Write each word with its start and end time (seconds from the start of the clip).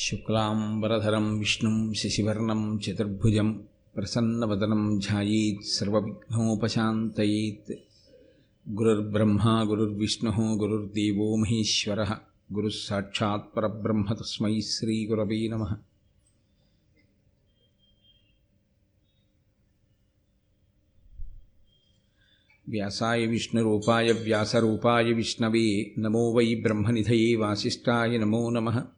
శుక్లాంబరధరం 0.00 1.38
విష్ణుం 1.38 1.94
శశివర్ణం 1.94 2.78
చతుర్భుజం 2.78 3.62
ప్రసన్నవదనం 3.96 4.98
ధ్యాయేత్ 4.98 5.66
సర్వవిఘ్నోపశాంతయేత్. 5.66 7.74
గురుర్బ్రహ్మా 8.70 9.62
గురుర్విష్ణు 9.62 10.30
గురుర్దేవో 10.30 11.36
మహేశ్వర. 11.36 12.16
గురుసాక్షాత్ 12.54 13.56
పరబ్రహ్మ 13.56 14.12
తస్మై 14.12 14.60
శ్రీగురవే 14.60 15.48
నమ. 15.48 15.76
వ్యాసాయ 22.68 23.26
విష్ణురూపాయ 23.26 24.12
వ్యాసరూపాయ 24.12 25.12
విష్ణవే 25.12 25.94
నమో 25.98 26.30
వై 26.30 26.54
బ్రహ్మనిధయే 26.54 27.36
వాసిష్టాయ 27.36 28.18
నమో 28.18 28.50
నమః. 28.50 28.97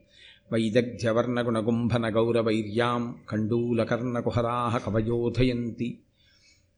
वैदग्ध्यवर्णगुणगुम्भनगौरवैर्यां 0.51 3.01
कण्डूलकर्णकुहराः 3.29 4.73
कवयोधयन्ति 4.85 5.87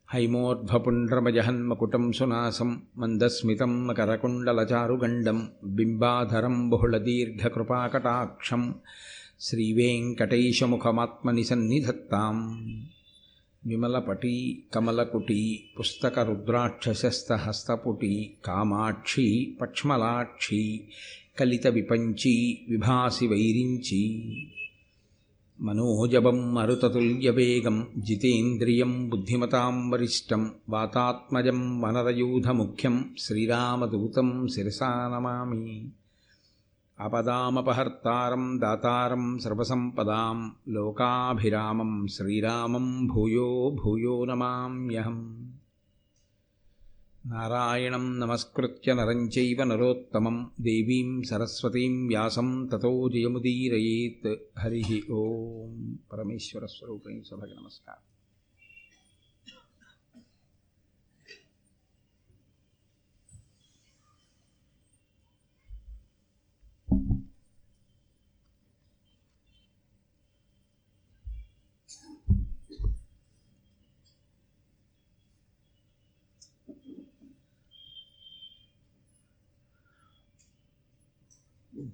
हैमोर्ध्वपुण्ड्रमजहन्मकुटं 0.10 2.06
सुनासं 2.20 2.72
मन्दस्मितं 3.02 3.74
मकरकुण्डलचारुगण्डं 3.88 5.40
बिम्बाधरं 5.78 6.58
बहुलदीर्घकृपाकटाक्षं 6.72 8.64
श्रीवेङ्कटैशमुखमात्मनिसन्निधत्ताम् 9.48 12.44
విమలపటీ 13.64 14.34
కమలకుటీ 14.74 15.42
పుస్తకరుద్రాక్షసస్తహస్తపుటీ 15.76 18.12
కామాక్షి 18.48 19.26
పక్ష్మలాక్షి 19.60 20.60
కలిత 21.40 21.68
విపంచీ 21.68 22.60
విభాసి 22.70 23.28
వైరించీ. 23.28 24.24
మనోజవం 25.62 26.54
మరుతతుల్యవేగం 26.54 27.88
జితేంద్రియం 27.98 29.10
బుద్ధిమతాం 29.10 29.90
వరిష్టం 29.90 30.52
వాతాత్మజం 30.70 31.82
వనరయూధముఖ్యం 31.82 33.16
శ్రీరామదూతం 33.20 34.48
శిరసానమామి 34.48 35.90
అపదామపహర్తారం 37.00 38.60
దాతారం 38.62 39.40
సర్వసంపదాం 39.40 40.52
లోకాభిరామం 40.70 42.08
శ్రీరామం 42.08 43.08
భూయో 43.08 43.78
భూయో 43.84 44.26
నమామ్యహం. 44.26 45.53
నారాయణం 47.24 48.06
నమస్కృత్య 48.20 48.94
నరం 48.94 49.20
చైవ 49.28 49.64
నరోత్తమం 49.64 50.38
దేవీం 50.62 51.24
సరస్వతీం 51.24 52.08
వ్యాసం 52.08 52.50
తతో 52.74 52.92
జయముదీరయేత్ 53.10 54.28
హరి 54.60 54.82
ఓం 55.12 55.76
పరమేశ్వర 56.14 56.66
స్వరూపం 56.66 57.22
సభకి 57.24 57.56
నమస్కారం 57.56 58.04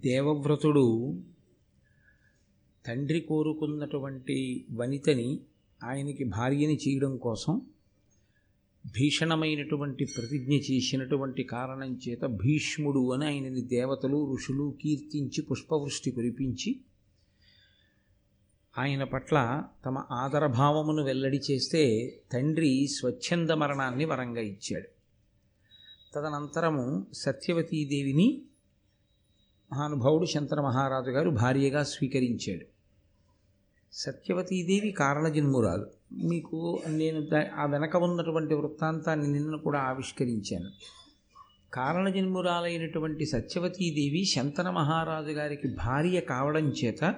దేవవ్రతుడు 0.04 1.14
తండ్రి 2.86 3.22
కోరుకున్నటువంటి 3.22 4.66
వనితని 4.72 5.40
ఆయనకి 5.84 6.24
భార్యని 6.24 6.76
చేయడం 6.76 7.18
కోసం 7.18 7.62
భీషణమైనటువంటి 8.86 10.06
ప్రతిజ్ఞ 10.06 10.54
చేసినటువంటి 10.54 11.44
కారణం 11.44 12.00
చేత 12.10 12.22
భీష్ముడు 12.26 13.14
అని 13.14 13.26
ఆయనని 13.26 13.62
దేవతలు 13.62 14.34
ఋషులు 14.34 14.78
కీర్తించి 14.82 15.42
పుష్పవృష్టి 15.42 16.12
కురిపించి 16.12 16.80
ఆయన 18.78 19.04
పట్ల 19.04 19.64
తమ 19.86 20.06
ఆదరభావమును 20.12 21.04
వెల్లడి 21.04 21.42
చేస్తే 21.52 22.14
తండ్రి 22.34 22.88
స్వచ్ఛంద 22.88 23.50
మరణాన్ని 23.50 24.06
వరంగా 24.06 24.42
ఇచ్చాడు. 24.42 24.88
తదనంతరము 26.14 27.08
సత్యవతీదేవిని 27.14 28.42
మహానుభావుడు 29.72 30.26
శంతన 30.26 30.62
మహారాజు 30.62 31.10
గారు 31.10 31.30
భార్యగా 31.30 31.84
స్వీకరించాడు. 31.84 32.66
సత్యవతీదేవి 33.94 34.92
కారణజన్మురాలు. 34.92 35.86
మీకు 36.14 36.80
నేను 36.88 37.28
ఆ 37.56 37.66
వెనక 37.66 37.96
ఉన్నటువంటి 37.96 38.54
వృత్తాంతాన్ని 38.54 39.28
నిన్న 39.28 39.56
కూడా 39.56 39.80
ఆవిష్కరించాను. 39.80 40.70
కారణజన్మురాలైనటువంటి 41.74 43.26
సత్యవతీదేవి 43.26 44.26
శంతన 44.26 44.70
మహారాజు 44.70 45.32
గారికి 45.32 45.68
భార్య 45.68 46.20
కావడం 46.20 46.70
చేత 46.70 47.16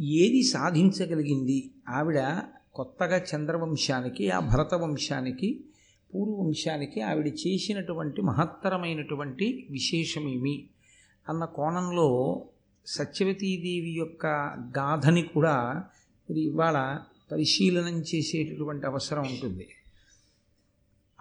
ఏది 0.00 0.42
సాధించగలిగింది? 0.42 1.70
ఆవిడ 1.88 2.42
కొత్తగా 2.74 3.22
చంద్రవంశానికి 3.34 4.30
ఆ 4.30 4.40
భరత 4.40 4.74
వంశానికి 4.74 5.64
పూర్వవంశానికి 6.14 7.00
ఆవిడ 7.00 7.26
చేసినటువంటి 7.26 8.22
మహత్తరమైనటువంటి 8.22 9.66
విశేషమేమి? 9.70 10.66
అన్న 11.28 11.44
కోణంలో 11.44 12.08
సత్యవతీదేవి 12.86 13.90
యొక్క 13.90 14.26
గాథని 14.78 15.22
కూడా 15.22 15.84
మీరు 16.30 16.38
ఇవాళ 16.38 16.98
పరిశీలనం 17.32 18.00
చేసేటటువంటి 18.00 18.86
అవసరం 18.86 19.22
ఉంటుంది. 19.22 19.68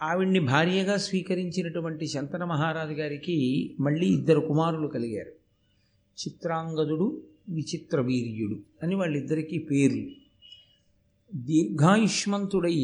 ఆవిడ్ని 0.01 0.39
భార్యగా 0.39 0.97
స్వీకరించినటువంటి 0.97 2.07
శంతన 2.07 2.43
మహారాజు 2.43 2.91
గారికి 2.91 3.37
మళ్ళీ 3.79 4.07
ఇద్దరు 4.07 4.39
కుమారులు 4.39 4.87
కలిగారు. 4.87 5.31
చిత్రాంగదుడు 6.17 7.21
విచిత్ర 7.49 8.01
వీర్యుడు 8.01 8.57
అని 8.83 8.95
వాళ్ళిద్దరికీ 8.95 9.57
పేర్లు. 9.57 10.07
దీర్ఘాయుష్మంతుడై 11.35 12.77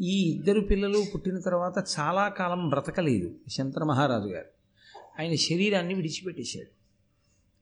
ఈ 0.00 0.32
ఇద్దరు 0.34 0.60
పిల్లలు 0.60 1.02
పుట్టిన 1.14 1.38
తర్వాత 1.38 1.84
చాలా 1.98 2.28
కాలం 2.28 2.68
బ్రతకలేదు 2.68 3.34
శంతన 3.48 3.84
మహారాజు 3.84 4.28
గారు. 4.28 4.55
ఆయన 5.20 5.34
శరీరాన్ని 5.34 5.94
విడిచిపెట్టేశాడు. 5.94 6.76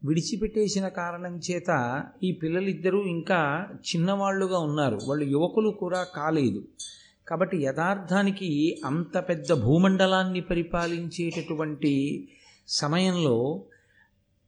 విడిచిపెట్టేసిన 0.06 0.88
కారణం 0.88 1.40
చేత 1.50 2.04
ఈ 2.22 2.32
పిల్లలిద్దరూ 2.32 3.02
ఇంకా 3.02 3.66
చిన్నవాళ్ళుగా 3.72 4.58
ఉన్నారు. 4.58 4.98
వాళ్ళు 5.04 5.24
యువకులు 5.24 5.70
కూడా 5.70 6.04
కాలేదు. 6.04 6.64
కాబట్టి 7.28 7.56
యథార్థానికి 7.56 8.82
అంత 8.84 9.18
పెద్ద 9.18 9.52
భూమండలాన్ని 9.52 10.40
పరిపాలించేటటువంటి 10.40 12.28
సమయంలో 12.68 13.64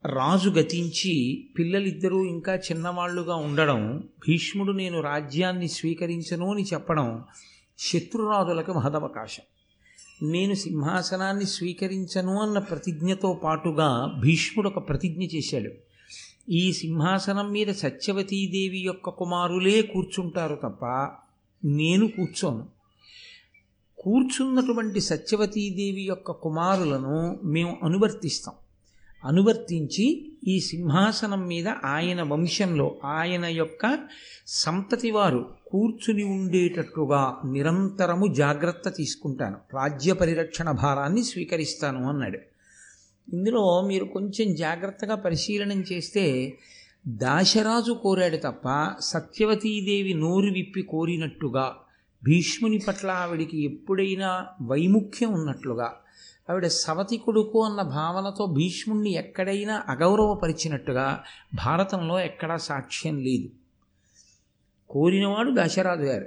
రాజు 0.05 0.51
గతించి 0.51 1.45
పిల్లలిద్దరూ 1.59 2.25
ఇంకా 2.25 2.55
చిన్నవాళ్ళుగా 2.55 3.35
ఉండడం 3.35 4.09
భీష్ముడు 4.29 4.73
నేను 4.73 5.01
రాజ్యాన్ని 5.01 5.69
స్వీకరించను 5.69 6.53
అని 6.53 6.63
చెప్పడం 6.63 7.25
శత్రురాజులకు 7.79 8.73
మహదవకాశం. 8.73 9.43
నేను 10.23 10.55
సింహాసనాన్ని 10.55 11.47
స్వీకరించను 11.47 12.43
అన్న 12.43 12.59
ప్రతిజ్ఞతో 12.59 13.33
పాటుగా 13.33 14.19
భీష్ముడు 14.21 14.69
ఒక 14.69 14.89
ప్రతిజ్ఞ 14.89 15.23
చేశాడు. 15.23 15.71
ఈ 16.51 16.73
సింహాసనం 16.73 17.53
మీద 17.53 17.67
సత్యవతీదేవి 17.67 18.79
యొక్క 18.79 19.09
కుమారులే 19.09 19.83
కూర్చుంటారు 19.83 20.55
తప్ప 20.55 20.87
నేను 21.65 22.09
కూర్చోను. 22.09 22.67
కూర్చున్నటువంటి 23.99 25.01
సత్యవతీదేవి 25.01 26.03
యొక్క 26.03 26.31
కుమారులను 26.31 27.41
మేము 27.45 27.79
అనువర్తిస్తాం. 27.83 28.55
అనువర్తించి 29.25 30.33
ఈ 30.49 30.61
సింహాసనం 30.61 31.47
మీద 31.47 31.69
ఆయన 31.69 32.23
వంశంలో 32.23 32.97
ఆయన 33.05 33.45
యొక్క 33.45 33.99
సంతతి 34.47 35.11
వారు 35.11 35.51
కూర్చుని 35.67 36.25
ఉండేటట్టుగా 36.25 37.37
నిరంతరము 37.45 38.27
జాగ్రత్త 38.27 38.89
తీసుకుంటాను. 38.89 39.57
రాజ్య 39.75 40.13
పరిరక్షణ 40.13 40.71
భారాన్ని 40.71 41.25
స్వీకరిస్తాను 41.25 42.09
అన్నాడు. 42.09 42.39
ఇందులో 43.33 43.83
మీరు 43.83 44.05
కొంచెం 44.05 44.55
జాగ్రత్తగా 44.55 45.15
పరిశీలనం 45.15 45.85
చేస్తే 45.93 46.57
దాశరాజు 47.09 47.93
కోరాడు 47.93 48.37
తప్ప 48.37 48.95
సత్యవతీదేవి 49.01 50.15
నోరు 50.15 50.53
విప్పి 50.53 50.83
కోరినట్టుగా 50.83 51.77
భీష్ముని 52.25 52.79
పట్ల 52.79 53.11
ఆవిడికి 53.11 53.65
ఎప్పుడైనా 53.65 54.47
వైముఖ్యం 54.63 55.33
ఉన్నట్లుగా 55.33 55.95
ఆవిడ 56.51 56.67
సవతి 56.67 57.17
కొడుకు 57.17 57.65
అన్న 57.65 57.83
భావనతో 57.83 58.47
భీష్ముణ్ణి 58.47 59.13
ఎక్కడైనా 59.15 59.83
అగౌరవపరిచినట్టుగా 59.89 61.23
భారతంలో 61.55 62.21
ఎక్కడా 62.21 62.57
సాక్ష్యం 62.57 63.19
లేదు. 63.19 63.49
కోరినవాడు 64.91 65.51
దశరాజు 65.55 66.03
గారు 66.03 66.27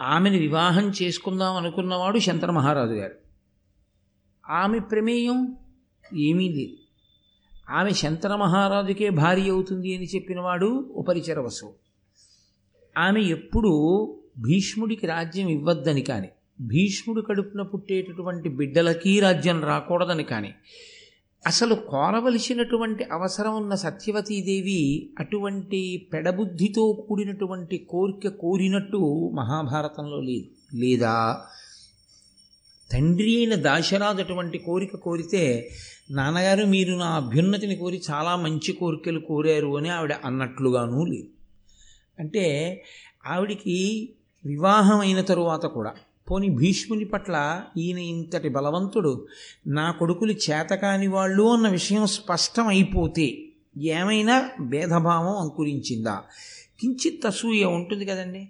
ఆమెను 0.00 0.38
వివాహం 0.38 0.92
చేసుకుందాం 1.02 1.56
అనుకున్నవాడు 1.56 2.18
శంకర 2.18 2.50
మహారాజు 2.50 2.92
గారు 2.92 3.16
ఆమె 4.44 4.78
ప్రమేయం 4.78 5.56
ఏమీ 6.16 6.48
లేదు. 6.48 6.76
ఆమె 7.70 7.90
శంతన 7.92 8.34
మహారాజుకే 8.34 9.10
భార్య 9.10 9.50
అవుతుంది 9.50 9.96
అని 9.96 10.04
చెప్పినవాడు 10.04 10.68
ఉపరిచర 10.94 11.40
వసు 11.40 11.68
ఆమె 12.96 13.20
ఎప్పుడూ 13.20 13.72
భీష్ముడికి 14.38 15.06
రాజ్యం 15.06 15.48
ఇవ్వద్దని 15.48 16.02
కానీ 16.02 16.28
భీష్ముడు 16.60 17.20
కడుపున 17.20 17.62
పుట్టేటటువంటి 17.62 18.48
బిడ్డలకి 18.48 19.20
రాజ్యం 19.20 19.62
రాకూడదని 19.62 20.24
కానీ 20.24 20.54
అసలు 21.46 21.74
కోరవలసినటువంటి 21.74 23.04
అవసరం 23.12 23.56
ఉన్న 23.56 23.74
సత్యవతీదేవి 23.74 25.10
అటువంటి 25.18 26.08
పెడబుద్ధితో 26.12 27.04
కూడినటువంటి 27.08 27.86
కోరిక 27.90 28.28
కోరినట్టు 28.28 29.30
మహాభారతంలో 29.34 30.20
లేదు 30.20 30.76
లేదా 30.76 31.42
తండ్రి 32.92 33.36
అయిన 33.36 33.54
దాశరాజు 33.54 34.22
అటువంటి 34.22 34.58
కోరిక 34.58 34.96
కోరితే 34.96 35.70
నాన్నగారు 36.10 36.64
మీరు 36.64 36.94
నా 36.94 37.06
అభ్యున్నతిని 37.06 37.76
కోరి 37.76 38.00
చాలా 38.10 38.36
మంచి 38.36 38.72
కోరికలు 38.72 39.20
కోరారు 39.20 39.76
అని 39.76 39.88
ఆవిడ 39.88 40.14
అన్నట్లుగానూ 40.24 41.04
లేదు. 41.04 41.28
అంటే 42.18 42.44
ఆవిడికి 43.26 43.76
వివాహం 44.44 45.00
అయిన 45.00 45.20
తరువాత 45.20 45.66
కూడా 45.66 45.94
పోని 46.30 46.48
భీష్ముని 46.48 47.04
పట్ల 47.04 47.62
ఈయన 47.76 47.98
ఇంతటి 47.98 48.48
బలవంతుడు 48.48 49.26
నా 49.66 49.90
కొడుకులు 49.90 50.32
చేతకాని 50.32 51.06
వాళ్ళు 51.06 51.42
అన్న 51.42 51.68
విషయం 51.68 52.06
స్పష్టం 52.06 52.66
అయిపోతే 52.66 53.38
ఏమైనా 53.78 54.50
భేదభావం 54.60 55.38
అంకురించిందా? 55.38 56.22
కించిత్ 56.80 57.26
అసూయ 57.26 57.64
ఉంటుంది 57.64 58.04
కదండి. 58.04 58.48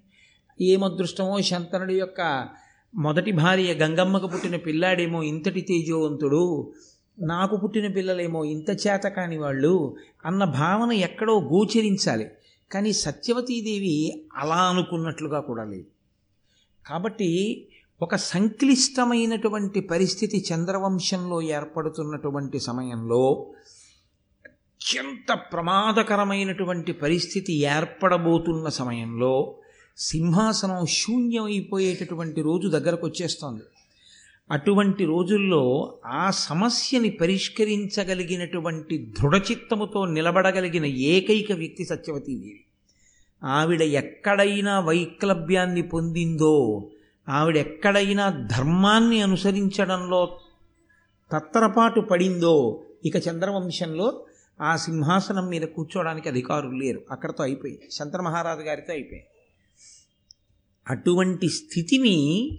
ఏమదృష్టమో 0.61 1.41
శంతనుడి 1.41 1.95
యొక్క 1.95 2.49
మొదటి 2.95 3.33
భార్య 3.33 3.75
గంగమ్మకు 3.75 4.27
పుట్టిన 4.27 4.57
పిల్లాడేమో 4.57 5.23
ఇంతటి 5.23 5.61
తేజోవంతుడు 5.61 6.73
నాకు 7.19 7.57
పుట్టిన 7.57 7.87
పిల్లలేమో 7.87 8.45
ఇంత 8.45 8.71
చేత 8.71 9.03
కాని 9.03 9.39
వాళ్ళు 9.39 9.97
అన్న 10.27 10.45
భావన 10.45 10.93
ఎక్కడో 10.93 11.41
గోచరించాలి. 11.41 12.27
కానీ 12.73 12.93
సత్యవతీదేవి 12.93 14.27
అలా 14.37 14.57
అనుకున్నట్లుగా 14.57 15.41
కూడా 15.41 15.65
లేదు. 15.65 15.94
కాబట్టి 16.87 17.31
ఒక 18.01 18.15
సంక్లిష్టమైనటువంటి 18.17 19.81
పరిస్థితి 19.87 20.39
చంద్రవంశంలో 20.49 21.43
ఏర్పడుతున్నటువంటి 21.51 22.59
సమయంలో 22.61 23.23
అత్యంత 24.81 25.33
ప్రమాదకరమైనటువంటి 25.53 26.93
పరిస్థితి 26.93 27.53
ఏర్పడబోతున్న 27.69 28.69
సమయంలో 28.69 29.35
సింహాసనం 29.99 30.81
శూన్యమైపోయేటటువంటి 30.95 32.41
రోజు 32.43 32.69
దగ్గరకు 32.69 33.07
వచ్చేస్తోంది 33.07 33.65
అటువంటి 34.51 35.05
రోజుల్లో 35.05 35.63
ఆ 36.15 36.25
సమస్యని 36.31 37.11
పరిష్కరించగలిగినటువంటి 37.11 38.97
దృఢచిత్తముతో 39.19 40.01
నిలబడగలిగిన 40.07 40.87
ఏకైక 41.13 41.53
వ్యక్తి 41.53 41.85
సత్యవతీదేవి 41.85 42.61
ఆవిడ 43.45 43.83
ఎక్కడైనా 43.83 44.81
వైక్లభ్యాన్ని 44.81 45.83
పొందిందో 45.83 46.91
ఆవిడ 47.29 47.57
ఎక్కడైనా 47.57 48.31
ధర్మాన్ని 48.31 49.21
అనుసరించడంలో 49.21 50.39
తత్తరపాటు 51.33 52.01
పడిందో 52.01 52.85
ఇక 53.05 53.17
చంద్రవంశంలో 53.17 54.25
ఆ 54.61 54.77
సింహాసనం 54.77 55.47
మీద 55.47 55.63
కూర్చోవడానికి 55.63 56.29
అధికారులు 56.29 56.77
లేరు. 56.77 57.03
అక్కడతో 57.11 57.45
అయిపోయింది. 57.45 57.89
చంద్రమహారాజు 58.03 58.47
మహారాజు 58.47 58.69
గారితో 58.69 58.93
అయిపోయింది. 58.93 59.27
అటువంటి 60.91 61.49
స్థితిని 61.49 62.51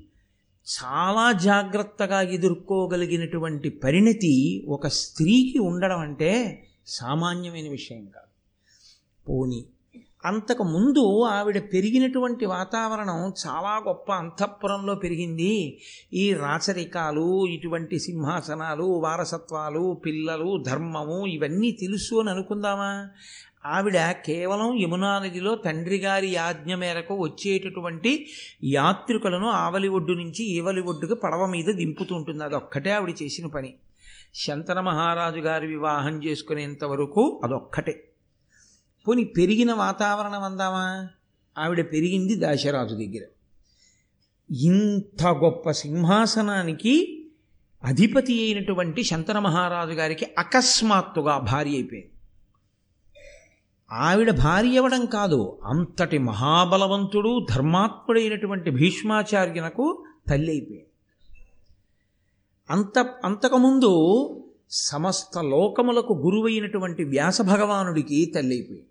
చాలా 0.66 1.32
జాగ్రత్తగా 1.32 2.22
ఎదుర్కోగలిగినటువంటి 2.22 3.70
పరిణతి 3.70 4.66
ఒక 4.68 4.88
స్త్రీకి 4.88 5.60
ఉండడం 5.60 6.00
అంటే 6.00 6.64
సామాన్యమైన 6.88 7.70
విషయం 7.70 8.06
కాదు. 8.06 8.26
పోనీ 9.30 9.66
అంతకు 10.26 10.64
ముందు 10.64 11.22
ఆవిడ 11.22 11.60
పెరిగినటువంటి 11.74 12.46
వాతావరణం 12.46 13.34
చాలా 13.48 13.84
గొప్ప 13.88 14.12
అంతఃపురంలో 14.12 14.96
పెరిగింది. 14.96 15.78
ఈ 16.14 16.34
రాచరికాలు 16.34 17.48
ఇటువంటి 17.48 18.00
సింహాసనాలు 18.00 18.84
వారసత్వాలు 18.84 20.02
పిల్లలు 20.06 20.64
ధర్మము 20.68 21.28
ఇవన్నీ 21.28 21.72
తెలుసు 21.72 22.16
అని 22.16 22.30
అనుకుందామా? 22.30 23.08
ఆవిడ 23.66 24.12
కేవలం 24.12 24.82
యమునా 24.82 25.20
నదిలో 25.20 25.56
తండ్రి 25.56 25.98
గారి 25.98 26.36
ఆజ్ఞ 26.36 26.76
మేరకు 26.76 27.16
వచ్చేటటువంటి 27.16 28.28
యాత్రికులను 28.64 29.50
ఆవలి 29.50 29.88
ఒడ్డు 29.88 30.14
నుంచి 30.14 30.44
ఈవలి 30.44 30.82
ఒడ్డుకు 30.82 31.14
పడవ 31.14 31.46
మీద 31.46 31.66
దింపుతుంటుంది 31.66 32.44
అదొక్కటే 32.44 32.92
ఆవిడ 32.92 33.16
చేసిన 33.24 33.48
పని. 33.48 33.74
శంతన 34.36 34.80
మహారాజు 34.80 35.40
గారి 35.40 35.68
వివాహం 35.68 36.24
చేసుకునేంత 36.24 36.84
వరకు 36.84 37.42
అదొక్కటే. 37.44 38.04
పోని 39.08 39.24
పెరిగిన 39.24 39.74
వాతావరణం 39.74 40.44
అందామా? 40.44 41.08
ఆవిడ 41.58 41.92
పెరిగింది 41.92 42.36
దాశరాజు 42.36 42.96
దగ్గర. 42.96 43.22
ఇంత 44.56 45.28
గొప్ప 45.28 45.72
సింహాసనానికి 45.72 47.26
అధిపతి 47.84 48.44
అయినటువంటి 48.44 49.04
శంతన 49.04 49.40
మహారాజు 49.40 49.92
గారికి 49.92 50.28
అకస్మాత్తుగా 50.38 51.38
భార్య 51.38 51.72
అయిపోయింది. 51.72 52.12
ఆవిడ 53.92 54.32
భార్య 54.32 54.78
అవ్వడం 54.78 55.06
కాదు 55.06 55.58
అంతటి 55.64 56.18
మహాబలవంతుడు 56.18 57.46
ధర్మాత్ముడైనటువంటి 57.50 58.72
భీష్మాచార్యునకు 58.72 60.06
తల్లి 60.30 60.52
అయిపోయింది. 60.52 60.88
అంత 62.70 63.00
అంతకుముందు 63.26 63.92
సమస్త 64.72 65.38
లోకములకు 65.38 66.14
గురువైనటువంటి 66.14 67.04
వ్యాస 67.04 67.42
భగవానుడికి 67.42 68.32
తల్లి 68.36 68.56
అయిపోయింది. 68.56 68.88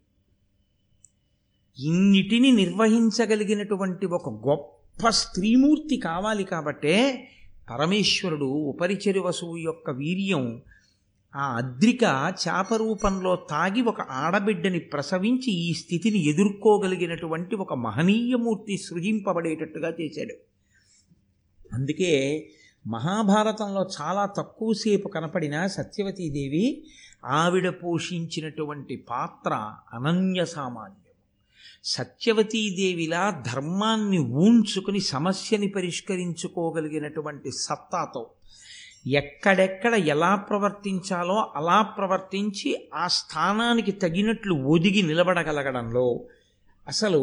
ఇన్నిటిని 1.79 2.53
నిర్వహించగలిగినటువంటి 2.53 4.07
ఒక 4.07 4.49
గొప్ప 4.49 5.09
స్త్రీమూర్తి 5.09 5.97
కావాలి 5.97 6.45
కాబట్టే 6.45 7.29
పరమేశ్వరుడు 7.71 8.45
ఉపరిచరి 8.45 9.19
వసువు 9.19 9.57
యొక్క 9.57 9.91
వీర్యం 9.91 10.63
ఆ 11.37 11.57
అద్రిక 11.57 12.35
చేప 12.49 12.75
రూపంలో 12.75 13.37
తాగి 13.37 13.83
ఒక 13.83 14.01
ఆడబిడ్డని 14.01 14.79
ప్రసవించి 14.79 15.53
ఈ 15.53 15.73
స్థితిని 15.73 16.29
ఎదుర్కోగలిగినటువంటి 16.29 17.57
ఒక 17.57 17.75
మహనీయమూర్తి 17.75 18.79
సృజింపబడేటట్టుగా 18.79 19.93
చేశాడు. 20.01 20.35
అందుకే 21.73 22.13
మహాభారతంలో 22.87 23.91
చాలా 24.01 24.27
తక్కువసేపు 24.27 25.09
కనపడిన 25.09 25.67
సత్యవతీదేవి 25.67 26.85
ఆవిడ 27.25 27.69
పోషించినటువంటి 27.69 28.97
పాత్ర 28.97 29.73
అనన్య 29.93 30.45
సామాన్యం. 30.45 31.04
సత్యవతీదేవిలా 31.85 33.23
ధర్మాన్ని 33.47 34.21
ఊంచుకుని 34.39 35.01
సమస్యని 35.07 35.69
పరిష్కరించుకోగలిగినటువంటి 35.69 37.51
సత్తాతో 37.57 38.23
ఎక్కడెక్కడ 39.13 39.95
ఎలా 40.07 40.31
ప్రవర్తించాలో 40.45 41.37
అలా 41.57 41.79
ప్రవర్తించి 41.97 42.71
ఆ 42.95 43.07
స్థానానికి 43.17 43.93
తగినట్లు 43.97 44.55
ఒదిగి 44.67 45.03
నిలబడగలగడంలో 45.03 46.07
అసలు 46.87 47.21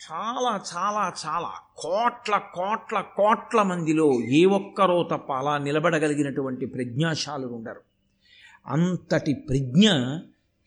చాలా 0.00 0.52
చాలా 0.70 1.04
చాలా 1.22 1.52
కోట్ల 1.76 2.34
కోట్ల 2.54 2.98
కోట్ల 3.16 3.60
మందిలో 3.62 4.08
ఏ 4.32 4.44
ఒక్కరో 4.54 4.98
తప్ప 5.10 5.32
అలా 5.32 5.54
నిలబడగలిగినటువంటి 5.58 6.66
ప్రజ్ఞాశాలు 6.66 7.46
ఉండరు 7.48 7.82
అంతటి 8.68 9.34
ప్రజ్ఞ 9.48 9.86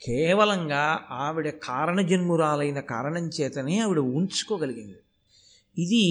కేవలంగా 0.06 1.00
ఆవిడ 1.12 1.50
కారణజన్మురాలైన 1.50 2.80
కారణం 2.80 3.26
చేతనే 3.28 3.80
ఆవిడ 3.80 4.00
ఉంచుకోగలిగింది. 4.00 5.00
ఇది 5.78 6.06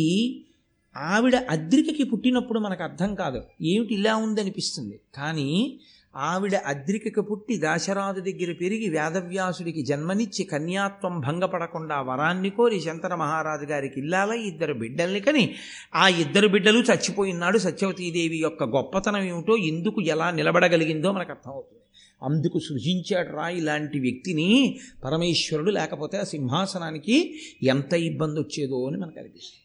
ఆవిడ 0.97 1.37
అద్రికకి 1.37 2.05
పుట్టినప్పుడు 2.05 2.59
మనకు 2.59 2.83
అర్థం 2.83 3.15
కాదు. 3.15 3.43
ఏమిటి 3.63 3.95
ఇలా 3.95 4.17
ఉందనిపిస్తుంది? 4.17 5.01
కానీ 5.15 5.81
ఆవిడ 6.15 6.55
అద్రికకి 6.55 7.21
పుట్టి 7.21 7.57
దాశరాజు 7.57 8.21
దగ్గర 8.21 8.53
పెరిగి 8.53 8.89
వేదవ్యాసుడికి 8.89 9.83
జన్మనిచ్చి 9.83 10.45
కన్యాత్వం 10.45 11.21
భంగపడకుండా 11.21 12.01
వరాన్ని 12.01 12.51
కోరి 12.51 12.81
శంతన 12.81 13.15
మహారాజు 13.15 13.65
గారికి 13.65 14.01
ఇల్లాల 14.01 14.33
ఇద్దరు 14.33 14.75
బిడ్డల్ని 14.75 15.21
కని 15.21 15.55
ఆ 15.95 16.09
ఇద్దరు 16.09 16.49
బిడ్డలు 16.49 16.79
చచ్చిపోయినాడు 16.79 17.59
సత్యవతీదేవి 17.59 18.39
యొక్క 18.39 18.65
గొప్పతనం 18.65 19.23
ఏమిటో 19.23 19.57
ఎందుకు 19.57 20.01
ఎలా 20.01 20.31
నిలబడగలిగిందో 20.31 21.13
మనకు 21.13 21.31
అర్థమవుతుంది. 21.31 21.86
అందుకు 22.23 22.59
సృజించాడు 22.59 23.37
రా 23.37 23.49
ఇలాంటి 23.49 24.01
వ్యక్తిని. 24.01 24.79
పరమేశ్వరుడు 25.05 25.71
లేకపోతే 25.71 26.19
ఆ 26.19 26.23
సింహాసనానికి 26.23 27.41
ఎంత 27.63 27.93
ఇబ్బంది 27.93 28.41
వచ్చేదో 28.41 28.87
అని 28.87 28.97
మనకు 28.97 29.21
అనిపిస్తుంది. 29.21 29.63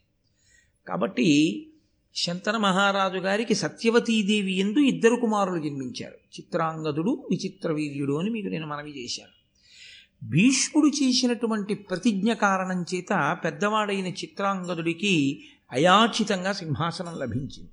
కాబట్టి 0.87 1.67
శంతన 2.15 2.57
మహారాజు 2.57 3.17
గారికి 3.17 3.55
సత్యవతీదేవి 3.55 4.57
ఎందు 4.57 4.79
ఇద్దరు 4.79 5.15
కుమారులు 5.15 5.61
జన్మించారు. 5.61 6.13
చిత్రాంగదుడు 6.13 7.27
విచిత్ర 7.31 7.71
వీర్యుడు 7.71 8.13
అని 8.13 8.29
మీకు 8.29 8.47
నేను 8.47 8.67
మనవి 8.67 9.03
చేశాను. 9.03 9.41
భీష్ముడు 10.29 10.87
చేసినటువంటి 10.87 11.73
ప్రతిజ్ఞ 11.73 12.33
కారణం 12.33 12.85
చేత 12.95 13.37
పెద్దవాడైన 13.45 14.07
చిత్రాంగదుడికి 14.07 15.43
అయాచితంగా 15.71 16.51
సింహాసనం 16.51 17.19
లభించింది. 17.19 17.69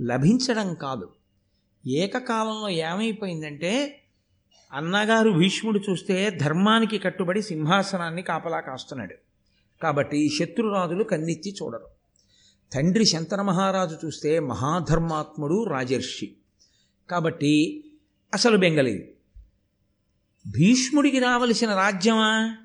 లభించడం 0.00 0.74
కాదు. 0.74 1.08
ఏకకాలంలో 1.86 2.68
ఏమైపోయిందంటే 2.68 3.98
అన్నగారు 4.72 5.30
భీష్ముడు 5.30 5.80
చూస్తే 5.90 6.30
ధర్మానికి 6.30 6.98
కట్టుబడి 6.98 7.42
సింహాసనాన్ని 7.42 8.22
కాపలా 8.22 8.60
కాస్తున్నాడు. 8.60 9.14
కాబట్టి 9.82 10.30
శత్రురాజులు 10.38 11.04
కన్నెత్తి 11.04 11.54
చూడరు. 11.62 11.86
తండ్రి 12.72 13.04
శంతన 13.04 13.42
మహారాజు 13.42 13.98
చూస్తే 14.04 14.40
మహాధర్మాత్ముడు 14.40 15.64
రాజర్షి. 15.64 16.32
కాబట్టి 17.10 17.84
అసలు 18.34 18.56
బెంగలేదు. 18.56 19.04
భీష్ముడికి 20.50 21.18
రావలసిన 21.18 21.74
రాజ్యమా? 21.74 22.56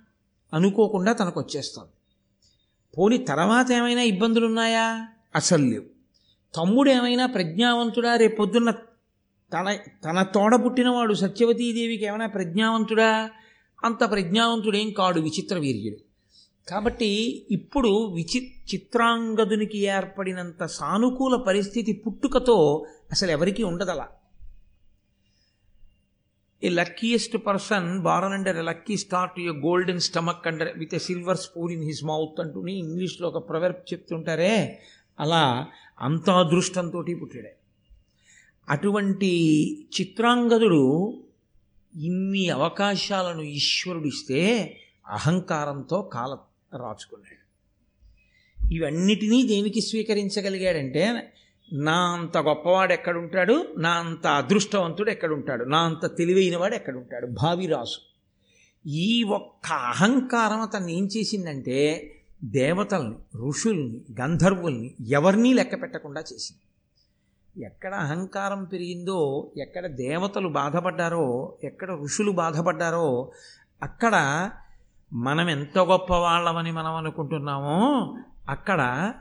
అనుకోకుండా 0.53 1.13
తనకు 1.13 1.39
వచ్చేస్తుంది 1.39 1.89
పోని 2.97 3.17
తర్వాత 3.17 3.71
ఏమైనా 3.71 4.01
ఇబ్బందులు 4.01 4.45
ఉన్నాయా 4.45 5.07
అసలు 5.35 5.65
లేవు. 5.65 5.83
తమ్ముడు 6.55 6.89
ఏమైనా 6.89 7.25
ప్రజ్ఞావంతుడా? 7.25 8.15
రేపొద్దున్న 8.15 8.73
తన 9.53 9.77
తన 10.05 10.23
తోడ 10.23 10.55
పుట్టినవాడు 10.55 11.13
సత్యవతీదేవికి 11.13 12.05
ఏమైనా 12.05 12.25
ప్రజ్ఞావంతుడా? 12.25 13.29
అంత 13.85 14.11
ప్రజ్ఞావంతుడేం 14.11 14.91
కాడు 14.91 15.19
విచిత్ర 15.19 15.57
వీర్యుడు. 15.57 15.97
కాబట్టి 16.69 17.45
ఇప్పుడు 17.51 18.13
విచి 18.13 18.51
చిత్రాంగదునికి 18.73 19.77
ఏర్పడినంత 19.77 20.65
సానుకూల 20.65 21.35
పరిస్థితి 21.35 21.93
పుట్టుకతో 21.93 22.85
అసలు 23.11 23.31
ఎవరికీ 23.31 23.63
ఉండదలా. 23.63 24.07
A 26.63 26.69
luckiest 26.69 27.37
person 27.47 27.99
born 27.99 28.33
under 28.33 28.65
lucky 28.65 28.97
start 28.97 29.39
you 29.39 29.53
golden 29.53 29.99
stomach 29.99 30.47
under 30.47 30.77
with 30.77 30.95
a 30.95 30.97
silver 30.97 31.37
spoon 31.37 31.71
in 31.71 31.83
his 31.83 32.03
mouth 32.03 32.39
అంటూని 32.39 32.73
ఇంగ్లీష్లో 32.77 33.27
ఒక 33.27 33.49
ప్రవర్బ్ 33.49 33.93
చెప్తుంటారే? 33.93 34.79
అలా 35.19 35.67
అంత 35.99 36.29
అదృష్టంతో 36.29 37.05
పుట్టాడే. 37.21 37.55
అటువంటి 38.69 39.31
చిత్రాంగదుడు 40.01 41.13
ఇన్ని 41.95 42.49
అవకాశాలను 42.49 43.41
ఈశ్వరుడు 43.41 44.07
ఇస్తే 44.07 44.41
అహంకారంతో 45.07 46.01
కాల 46.01 46.37
రాచుకున్నాడు. 46.77 47.37
ఇవన్నిటినీ 48.73 49.43
దేనికి 49.43 49.81
స్వీకరించగలిగాడంటే 49.81 51.33
నా 51.73 51.93
అంత 51.93 52.37
గొప్పవాడు 52.37 52.93
ఎక్కడుంటాడు? 52.93 53.75
నా 53.77 53.89
అంత 53.89 54.27
అదృష్టవంతుడు 54.27 55.09
ఎక్కడుంటాడు? 55.09 55.65
నా 55.65 55.77
అంత 55.77 56.17
తెలివైనవాడు 56.17 56.75
ఎక్కడుంటాడు? 56.75 57.27
భావిరాసు 57.27 57.99
ఈ 58.89 59.23
ఒక్క 59.23 59.71
అహంకారం 59.71 60.61
అతన్ని 60.61 60.97
ఏం 60.97 61.09
చేసిందంటే 61.17 62.11
దేవతల్ని 62.43 63.37
ఋషుల్ని 63.37 64.01
గంధర్వుల్ని 64.21 64.93
ఎవరినీ 65.09 65.53
లెక్క 65.53 65.81
పెట్టకుండా 65.81 66.21
చేసింది. 66.21 66.66
ఎక్కడ 67.57 67.95
అహంకారం 67.95 68.63
పెరిగిందో 68.63 69.51
ఎక్కడ 69.57 69.87
దేవతలు 69.87 70.47
బాధపడ్డారో 70.47 71.57
ఎక్కడ 71.63 71.91
ఋషులు 71.91 72.31
బాధపడ్డారో 72.31 73.31
అక్కడ 73.83 74.49
మనం 75.13 75.49
ఎంత 75.49 75.79
గొప్ప 75.79 76.13
వాళ్ళమని 76.13 76.71
మనం 76.71 76.95
అనుకుంటున్నామో 76.95 78.15
అక్కడ 78.49 79.13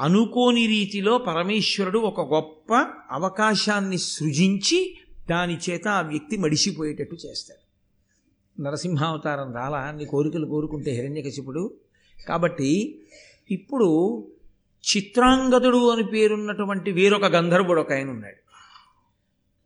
అనుకోని 0.00 0.66
రీతిలో 0.66 1.18
పరమేశ్వరుడు 1.18 1.98
ఒక 1.98 2.34
గొప్ప 2.34 2.74
అవకాశాన్ని 3.10 3.98
సృజించి 3.98 4.96
దాని 5.30 5.58
చేత 5.70 5.88
ఆ 5.88 6.00
వ్యక్తి 6.00 6.36
మడిసిపోయేటట్టు 6.36 7.16
చేస్తాడు. 7.26 7.64
నరసింహావతారం 8.62 9.54
రాలా? 9.54 9.78
అన్ని 9.78 10.04
కోరికలు 10.04 10.46
కోరుకుంటే 10.46 10.90
హిరణ్యకశిపుడు. 10.90 11.74
కాబట్టి 12.28 13.02
ఇప్పుడు 13.50 14.24
చిత్రాంగదుడు 14.84 15.90
అని 15.90 16.02
పేరున్నటువంటి 16.02 16.92
వేరొక 16.92 17.24
గంధర్వుడు 17.24 17.80
ఒక 17.80 17.92
ఆయన 17.92 18.10
ఉన్నాడు. 18.10 18.44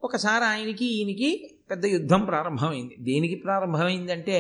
ఒకసారి 0.05 0.45
ఆయనకి 0.45 0.85
ఈయనకి 0.85 1.51
పెద్ద 1.71 1.87
యుద్ధం 1.87 2.25
ప్రారంభమైంది. 2.25 2.97
దేనికి 2.99 3.35
ప్రారంభమైందంటే 3.35 4.39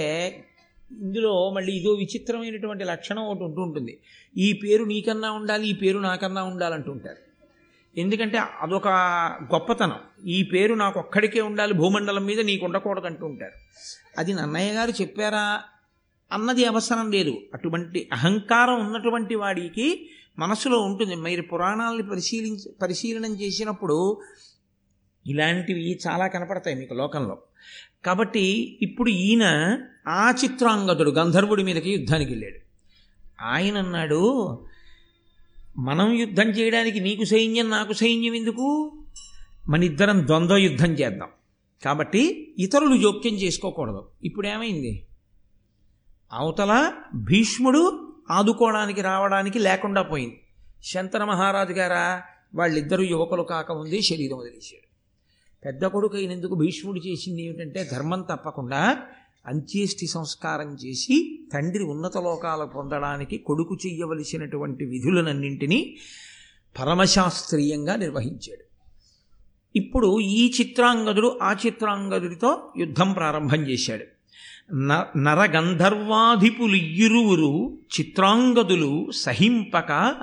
ఇందులో 0.92 1.50
మళ్ళీ 1.50 1.72
ఇదో 1.72 1.90
విచిత్రమైనటువంటి 1.90 2.84
లక్షణం 2.84 3.22
ఒకటి 3.22 3.44
ఉంటూ 3.44 3.62
ఉంటుంది. 3.62 3.98
ఈ 4.36 4.52
పేరు 4.52 4.84
నీకన్నా 4.84 5.32
ఉండాలి 5.32 5.68
ఈ 5.68 5.72
పేరు 5.72 5.98
నాకన్నా 5.98 6.42
ఉండాలంటుంటారు 6.42 7.28
ఎందుకంటే 8.00 8.38
అదొక 8.38 8.88
గొప్పతనం. 9.54 10.26
ఈ 10.26 10.42
పేరు 10.42 10.74
నాకు 10.74 11.00
ఒక్కడికే 11.00 11.40
ఉండాలి 11.40 11.74
భూమండలం 11.74 12.24
మీద 12.24 12.40
నీకు 12.40 12.64
ఉండకూడదు 12.64 13.06
అంటూ 13.06 13.26
ఉంటారు. 13.26 13.52
అది 14.18 14.34
నన్నయ్య 14.34 14.72
గారు 14.72 14.90
చెప్పారా? 14.90 15.62
అన్నది 16.32 16.64
అవసరం 16.64 17.10
లేదు. 17.10 17.36
అటువంటి 17.54 18.08
అహంకారం 18.12 18.86
ఉన్నటువంటి 18.86 19.34
వాడికి 19.34 20.10
మనసులో 20.38 20.78
ఉంటుంది. 20.78 21.14
మీరు 21.14 21.42
పురాణాలని 21.42 22.02
పరిశీలించి 22.02 22.72
పరిశీలనం 22.82 23.34
చేసినప్పుడు 23.34 24.20
ఇలాంటివి 25.26 25.98
చాలా 26.08 26.26
కనపడతాయి 26.26 26.76
మీకు 26.76 26.94
లోకంలో. 26.94 27.38
కాబట్టి 28.04 28.78
ఇప్పుడు 28.82 29.10
ఈయన 29.10 29.78
ఆ 30.08 30.30
చిత్రాంగదుడు 30.30 31.10
గంధర్వుడి 31.10 31.62
మీదకి 31.62 31.90
యుద్ధానికి 31.90 32.32
వెళ్ళాడు. 32.32 32.68
ఆయన 33.42 33.78
అన్నాడు 33.78 34.64
మనం 35.78 36.12
యుద్ధం 36.12 36.48
చేయడానికి 36.50 37.00
నీకు 37.00 37.24
సైన్యం 37.24 37.70
నాకు 37.70 37.92
సైన్యం 37.92 38.34
ఎందుకు? 38.34 38.98
మన 39.68 39.84
ఇద్దరం 39.84 40.26
ద్వంద్వ 40.26 40.56
యుద్ధం 40.56 40.92
చేద్దాం. 40.92 41.28
కాబట్టి 41.84 42.54
ఇతరులు 42.58 42.96
జోక్యం 42.96 43.34
చేసుకోకూడదు. 43.34 44.08
ఇప్పుడు 44.24 44.46
ఏమైంది 44.46 45.06
అవతల 46.32 46.92
భీష్ముడు 47.14 48.07
ఆదుకోవడానికి 48.30 49.00
రావడానికి 49.00 49.58
లేకుండా 49.58 50.02
పోయింది. 50.02 50.40
శంతన 50.84 51.24
మహారాజు 51.24 51.72
గారా 51.72 52.22
వాళ్ళిద్దరూ 52.54 53.02
యువకులు 53.02 53.42
కాకముందే 53.42 54.00
శరీరం 54.00 54.38
వదిలేశాడు. 54.38 54.88
పెద్ద 55.64 55.86
కొడుకు 55.86 56.16
అయినందుకు 56.16 56.54
భీష్ముడు 56.54 57.00
చేసింది 57.00 57.44
ఏమిటంటే 57.44 57.88
ధర్మం 57.92 58.22
తప్పకుండా 58.22 59.02
అంత్యేష్టి 59.46 60.06
సంస్కారం 60.06 60.74
చేసి 60.74 61.40
తండ్రి 61.52 61.84
ఉన్నత 61.84 62.18
లోకాలు 62.18 62.64
పొందడానికి 62.64 63.38
కొడుకు 63.38 63.78
చెయ్యవలసినటువంటి 63.86 64.84
విధులనన్నింటినీ 64.84 65.96
పరమశాస్త్రీయంగా 66.78 67.96
నిర్వహించాడు. 67.96 68.64
ఇప్పుడు 69.76 70.20
ఈ 70.20 70.52
చిత్రాంగదుడు 70.60 71.38
ఆ 71.42 71.52
చిత్రాంగదుడితో 71.52 72.72
యుద్ధం 72.76 73.12
ప్రారంభం 73.12 73.62
చేశాడు. 73.62 74.17
న 74.74 75.04
నరగంధర్వాధిపులియ్యురువురు 75.16 77.78
చిత్రాంగదులు 78.00 79.10
సహింపక 79.10 80.14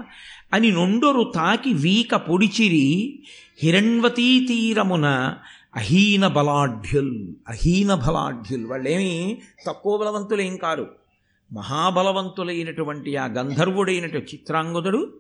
అని 0.53 0.71
నొండొరు 0.71 1.31
తాకి 1.35 1.73
వీక 1.73 2.15
పొడిచిరి 2.15 3.19
హిరణ్వతీ 3.63 4.45
తీరమున 4.45 5.37
అహీన 5.75 6.27
బలాఢ్యుల్ 6.27 7.33
అహీన 7.47 7.93
బలాఢ్యుల్. 7.93 8.65
వాళ్ళేమి 8.65 9.37
తక్కువ 9.67 9.97
బలవంతులేం 9.97 10.57
కారు. 10.57 10.87
మహాబలవంతులైనటువంటి 11.53 13.15
ఆ 13.15 13.25
గంధర్వుడైనటు 13.25 14.17
చిత్రాంగదుడు 14.17 15.19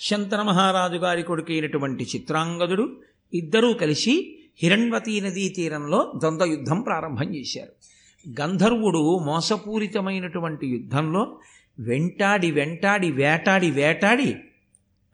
శంతన 0.00 0.42
మహారాజు 0.42 0.96
గారి 0.96 1.22
కొడుకైనటువంటి 1.22 2.04
చిత్రాంగదుడు 2.04 2.96
ఇద్దరూ 3.34 3.72
కలిసి 3.72 4.36
హిరణ్వతీ 4.62 5.20
నదీ 5.20 5.48
తీరంలో 5.48 6.12
ద్వంద్వ 6.16 6.46
యుద్ధం 6.46 6.80
ప్రారంభం 6.80 7.34
చేశారు. 7.34 7.91
గంధర్వుడు 8.28 9.18
మోసపూరితమైనటువంటి 9.18 10.66
యుద్ధంలో 10.66 11.38
వెంటాడి 11.78 12.50
వెంటాడి 12.50 13.12
వేటాడి 13.12 13.70
వేటాడి 13.70 14.36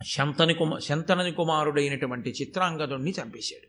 శంతని 0.06 0.54
కుమ 0.54 0.78
శంతనని 0.78 1.32
కుమారుడైనటువంటి 1.32 2.30
చిత్రాంగదుణ్ణి 2.30 3.14
చంపేశాడు. 3.22 3.68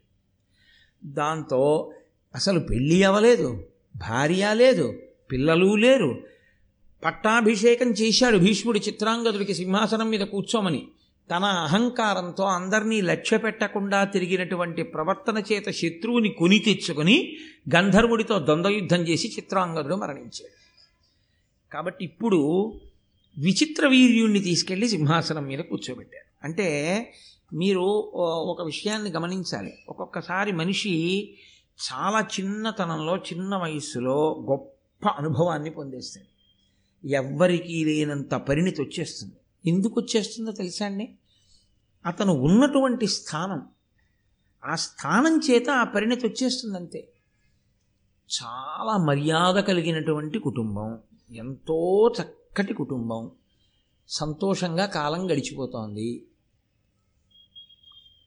దాంతో 1.13 1.93
అసలు 2.35 2.59
పెళ్ళి 2.59 3.03
అవ్వలేదు 3.03 3.67
భార్య 3.95 4.49
లేదు 4.53 5.01
పిల్లలు 5.31 5.75
లేరు. 5.75 6.23
పట్టాభిషేకం 7.05 7.91
చేశాడు 7.91 8.37
భీష్ముడి 8.37 8.79
చిత్రాంగదుడికి 8.79 9.53
సింహాసనం 9.53 10.09
మీద 10.09 10.19
కూర్చోమని. 10.19 10.87
తన 11.31 11.43
అహంకారంతో 11.43 12.43
అందరినీ 12.43 13.01
లక్ష్య 13.01 13.37
పెట్టకుండా 13.37 14.03
తిరిగినటువంటి 14.03 14.83
ప్రవర్తన 14.83 15.37
చేత 15.51 15.69
శత్రువుని 15.69 16.29
కొని 16.29 16.59
తెచ్చుకొని 16.59 17.37
గంధర్వుడితో 17.75 18.39
ద్వంద్వయుద్ధం 18.39 19.01
చేసి 19.01 19.27
చిత్రాంగదుడు 19.27 19.95
మరణించాడు. 19.95 20.55
కాబట్టి 21.73 22.05
ఇప్పుడు 22.05 22.39
విచిత్ర 23.37 23.87
వీర్యుణ్ణి 23.87 24.39
తీసుకెళ్ళి 24.39 24.89
సింహాసనం 24.89 25.43
మీద 25.43 25.59
కూర్చోబెట్టారు. 25.59 26.29
అంటే 26.43 26.67
మీరు 27.53 27.83
ఒక 28.51 28.61
విషయాన్ని 28.61 29.09
గమనించాలి. 29.11 29.73
ఒక్కొక్కసారి 29.89 30.51
మనిషి 30.51 30.93
చాలా 31.79 32.27
చిన్నతనంలో 32.39 33.17
చిన్న 33.17 33.55
వయస్సులో 33.55 34.45
గొప్ప 34.49 35.07
అనుభవాన్ని 35.07 35.69
పొందేస్తుంది 35.69 36.27
ఎవ్వరికీ 37.15 37.83
లేనంత 37.85 38.33
పరిణితి 38.33 38.81
వచ్చేస్తుంది. 38.81 39.38
ఎందుకు 39.65 40.01
వచ్చేస్తుందో 40.01 40.51
తెలుసా 40.51 40.85
అండి? 40.85 41.15
అతను 42.05 42.33
ఉన్నటువంటి 42.33 43.07
స్థానం 43.07 43.65
ఆ 44.65 44.75
స్థానం 44.75 45.41
చేత 45.51 45.69
ఆ 45.69 45.83
పరిణతి 45.83 46.27
వచ్చేస్తుంది 46.27 46.77
అంతే 46.77 47.07
చాలా 48.29 48.97
మర్యాద 48.97 49.55
కలిగినటువంటి 49.55 50.39
కుటుంబం 50.39 50.97
ఎంతో 51.31 52.09
చక్కటి 52.21 52.73
కుటుంబం. 52.73 53.31
సంతోషంగా 54.09 54.85
కాలం 54.85 55.31
గడిచిపోతోంది. 55.31 56.27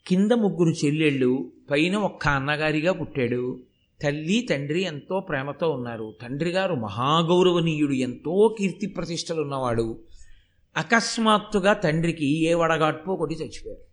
కింద 0.06 0.32
ముగ్గురు 0.32 0.70
చెల్లెళ్ళు 0.70 1.52
పైన 1.70 1.96
ఒక్క 1.96 2.28
అన్నగారిగా 2.28 2.92
పుట్టాడు. 2.92 3.60
తల్లి 4.02 4.46
తండ్రి 4.50 4.82
ఎంతో 4.82 5.20
ప్రేమతో 5.20 5.70
ఉన్నారు. 5.70 6.14
తండ్రి 6.22 6.50
గారు 6.50 6.74
మహాగౌరవనీయుడు 6.74 7.92
ఎంతో 7.92 8.56
కీర్తి 8.58 8.86
ప్రతిష్టలు 8.86 9.42
ఉన్నవాడు 9.42 9.98
అకస్మాత్తుగా 10.76 11.72
తండ్రికి 11.72 12.44
ఏ 12.46 12.54
వడగాట్పో 12.54 13.16
కొట్టి 13.16 13.36
చచ్చిపోయారు 13.36 13.92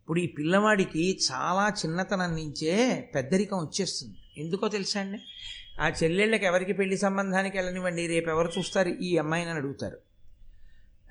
ఇప్పుడు 0.00 0.20
ఈ 0.20 0.26
పిల్లవాడికి 0.26 1.18
చాలా 1.32 1.68
చిన్నతనం 1.68 2.36
నుంచే 2.36 3.00
పెద్దరికం 3.14 3.56
వచ్చేస్తుంది. 3.56 4.16
ఎందుకో 4.36 4.68
తెలుసా 4.68 5.00
అండి? 5.00 5.18
ఆ 5.80 5.88
చెల్లెళ్ళకి 5.88 6.46
ఎవరికి 6.46 6.72
పెళ్ళి 6.72 6.96
సంబంధానికి 6.96 7.56
వెళ్ళనివ్వండి 7.56 8.06
రేపు 8.06 8.30
ఎవరు 8.30 8.52
చూస్తారు? 8.58 8.88
ఈ 8.88 9.16
అమ్మాయిని 9.16 9.50
అని 9.50 9.58
అడుగుతారు. 9.58 9.98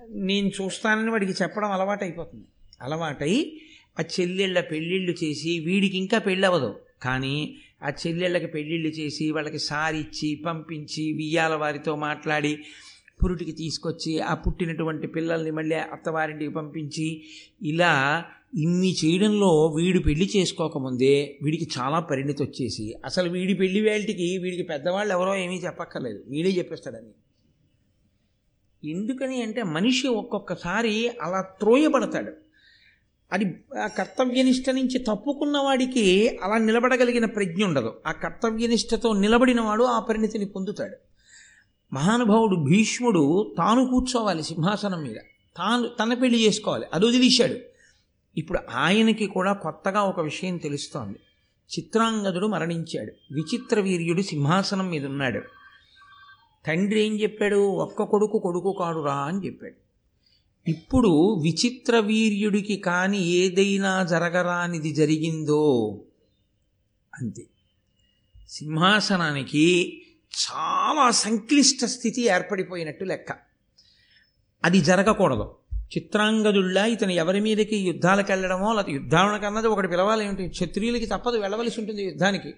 నేను 0.10 0.48
చూస్తానని 0.48 1.12
వాడికి 1.12 1.32
చెప్పడం 1.32 1.72
అలవాటు 1.72 2.04
అయిపోతుంది 2.04 2.46
అలవాటై 2.82 3.62
ఆ 4.00 4.04
చెల్లెళ్ళ 4.20 4.60
పెళ్ళిళ్ళు 4.60 5.12
చేసి 5.12 5.60
వీడికి 5.60 5.98
ఇంకా 5.98 6.18
పెళ్ళవదు. 6.18 6.80
కానీ 7.02 7.58
ఆ 7.84 7.90
చెల్లెళ్ళకి 7.90 8.48
పెళ్ళిళ్ళు 8.48 8.90
చేసి 8.90 9.32
వాళ్ళకి 9.32 9.60
సారిచ్చి 9.60 10.44
పంపించి 10.46 11.14
వియ్యాల 11.14 11.54
వారితో 11.54 11.96
మాట్లాడి 11.96 12.64
పురుటికి 13.24 13.52
తీసుకొచ్చి 13.52 14.20
ఆ 14.20 14.34
పుట్టినటువంటి 14.34 15.08
పిల్లల్ని 15.08 15.52
మళ్ళీ 15.52 15.76
అత్తవారింటికి 15.76 16.52
పంపించి 16.52 17.24
ఇలా 17.62 18.26
ఇన్ని 18.56 18.96
చేయడంలో 19.06 19.66
వీడు 19.66 20.00
పెళ్ళి 20.00 20.30
చేసుకోకముందే 20.36 21.40
వీడికి 21.42 21.68
చాలా 21.80 22.00
పరిణితి 22.00 22.44
వచ్చేసి 22.44 22.96
అసలు 23.06 23.30
వీడి 23.30 23.54
పెళ్ళి 23.54 23.82
వేళటికి 23.82 24.38
వీడికి 24.38 24.64
పెద్దవాళ్ళు 24.64 25.14
ఎవరో 25.14 25.36
ఏమీ 25.36 25.56
చెప్పక్కర్లేదు. 25.56 26.24
వీడే 26.28 26.50
చెప్పేస్తాడని. 26.50 27.10
ఎందుకని 28.90 29.42
అంటే 29.42 29.64
మనిషి 29.64 30.08
ఒక్కొక్కసారి 30.08 31.10
అలా 31.22 31.42
త్రోయబడతాడు. 31.42 32.34
అది 33.32 33.56
ఆ 33.84 33.88
కర్తవ్యనిష్ట 33.88 34.70
నుంచి 34.70 35.00
తప్పుకున్న 35.00 35.58
వాడికి 35.58 36.38
అలా 36.44 36.58
నిలబడగలిగిన 36.58 37.26
ప్రజ్ఞ 37.26 37.64
ఉండదు. 37.64 37.94
ఆ 38.08 38.12
కర్తవ్యనిష్టతో 38.12 39.14
నిలబడినవాడు 39.14 39.84
ఆ 39.84 40.00
పరిణితిని 40.00 40.46
పొందుతాడు. 40.46 40.98
మహానుభావుడు 41.94 42.56
భీష్ముడు 42.56 43.56
తాను 43.58 43.88
కూర్చోవాలి 43.88 44.44
సింహాసనం 44.44 45.04
మీద. 45.04 45.16
తాను 45.58 45.88
తన 45.88 46.14
పెళ్ళి 46.14 46.48
చేసుకోవాలి. 46.48 46.86
అది 46.94 47.06
వదిలేశాడు. 47.06 47.56
ఇప్పుడు 48.40 48.60
ఆయనకి 48.74 49.26
కూడా 49.26 49.54
కొత్తగా 49.54 50.02
ఒక 50.02 50.20
విషయం 50.20 50.58
తెలుస్తోంది. 50.58 51.20
చిత్రాంగదుడు 51.80 52.48
మరణించాడు. 52.48 53.34
విచిత్ర 53.34 53.80
వీర్యుడు 53.80 54.22
సింహాసనం 54.22 54.90
మీద 54.90 55.06
ఉన్నాడు. 55.06 55.42
తండ్రి 56.68 57.02
ఏం 57.02 57.16
చెప్పాడు? 57.16 57.56
ఒక్క 57.56 58.04
కొడుకు 58.04 58.40
కొడుకు 58.40 58.76
కాడురా 58.80 59.16
అని 59.16 59.46
చెప్పాడు. 59.46 59.88
ఇప్పుడు 60.70 61.34
విచిత్ర 61.44 62.00
వీర్యుడికి 62.00 62.78
కాని 62.78 63.28
ఏదైనా 63.28 64.04
జరగరానిది 64.04 64.94
జరిగిందో 64.94 65.98
అంతే. 67.20 67.48
సింహాసనానికి 68.50 70.02
చాలా 70.34 71.12
సంక్లిష్ట 71.12 71.86
స్థితి 71.86 72.22
ఏర్పడిపోయినట్టు 72.22 73.04
లెక్క. 73.04 73.32
అది 74.66 74.82
జరగకూడదు. 74.82 75.56
చిత్రాంగదుళ్ళ 75.98 76.78
ఇతను 76.78 77.12
ఎవరి 77.12 77.40
మీదకి 77.40 77.78
యుద్ధాలకు 77.78 78.32
వెళ్ళడమో 78.32 78.74
లేదా 78.74 78.92
యుద్ధానికి 78.92 79.46
అన్నది 79.46 79.68
ఒకటి 79.68 79.88
పిలవాలి 79.88 80.26
ఏమిటి 80.26 80.48
క్షత్రియులకి 80.48 81.06
తప్పదు 81.06 81.38
వెళ్ళవలసి 81.38 81.80
ఉంటుంది 81.80 82.04
యుద్ధానికి. 82.04 82.54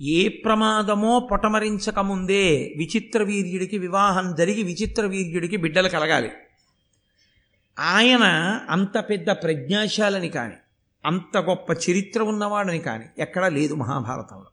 ఏ 0.00 0.28
ప్రమాదమో 0.28 1.28
పొటమరించకముందే 1.30 2.74
విచిత్ర 2.76 3.22
వీర్యుడికి 3.22 3.78
వివాహం 3.78 4.34
జరిగి 4.34 4.62
విచిత్ర 4.62 5.06
వీర్యుడికి 5.06 5.56
బిడ్డలు 5.56 5.88
కలగాలి. 5.88 6.30
ఆయన 7.78 8.24
అంత 8.70 8.98
పెద్ద 8.98 9.30
ప్రజ్ఞాశాలని 9.30 10.28
కానీ 10.28 10.54
అంత 11.06 11.38
గొప్ప 11.38 11.70
చరిత్ర 11.70 12.22
ఉన్నవాడని 12.22 12.78
కానీ 12.78 13.04
ఎక్కడా 13.18 13.48
లేదు 13.48 13.74
మహాభారతంలో. 13.74 14.46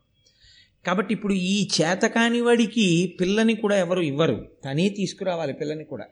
కాబట్టి 0.86 1.14
ఇప్పుడు 1.14 1.34
ఈ 1.34 1.68
చేతకాని 1.80 2.40
వాడికి 2.40 3.16
పిల్లని 3.20 3.54
కూడా 3.54 3.76
ఎవరు 3.76 4.00
ఇవ్వరు. 4.00 4.48
తనే 4.64 4.88
తీసుకురావాలి 4.88 5.52
పిల్లని 5.52 5.84
కూడా. 5.84 6.04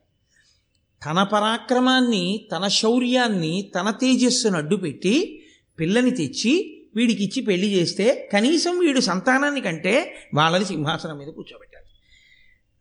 తన 1.07 1.23
పరాక్రమాన్ని 1.23 2.49
తన 2.53 2.69
శౌర్యాన్ని 2.69 3.73
తన 3.75 3.91
తేజస్సును 3.91 4.57
అడ్డుపెట్టి 4.57 5.43
పిల్లని 5.81 6.11
తెచ్చి 6.11 6.77
వీడికి 6.97 7.25
ఇచ్చి 7.25 7.43
పెళ్ళి 7.43 7.73
చేస్తే 7.73 8.31
కనీసం 8.33 8.79
వీడు 8.79 9.01
సంతానాన్ని 9.01 9.61
కంటే 9.61 10.15
వాళ్ళని 10.35 10.65
సింహాసనం 10.65 11.19
మీద 11.19 11.29
కూర్చోబెట్టాలి. 11.29 11.87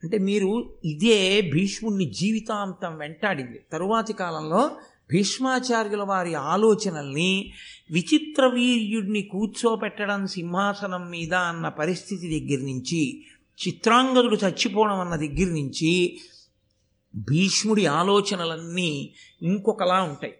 అంటే 0.03 0.17
మీరు 0.17 0.77
ఇదే 0.85 1.41
భీష్ముడిని 1.41 2.05
జీవితాంతం 2.05 2.97
వెంటాడింది. 2.97 3.61
తరువాతి 3.71 4.13
కాలంలో 4.13 4.71
భీష్మాచార్యుల 5.11 6.01
వారి 6.01 6.33
ఆలోచనల్ని 6.33 7.53
విచిత్ర 7.91 8.47
వీర్యుడిని 8.47 9.21
కూర్చోపెట్టడం 9.21 10.27
సింహాసనం 10.27 11.09
మీద 11.09 11.33
అన్న 11.33 11.69
పరిస్థితి 11.69 12.39
దగ్గర 12.39 12.61
నుంచి 12.61 13.25
చిత్రాంగదుడు 13.67 14.35
చచ్చిపోవడం 14.35 14.99
అన్న 14.99 15.15
దగ్గర 15.15 15.51
నుంచి 15.51 16.19
భీష్ముడి 17.15 17.85
ఆలోచనలన్నీ 17.85 19.13
ఇంకొకలా 19.41 20.01
ఉంటాయి. 20.01 20.33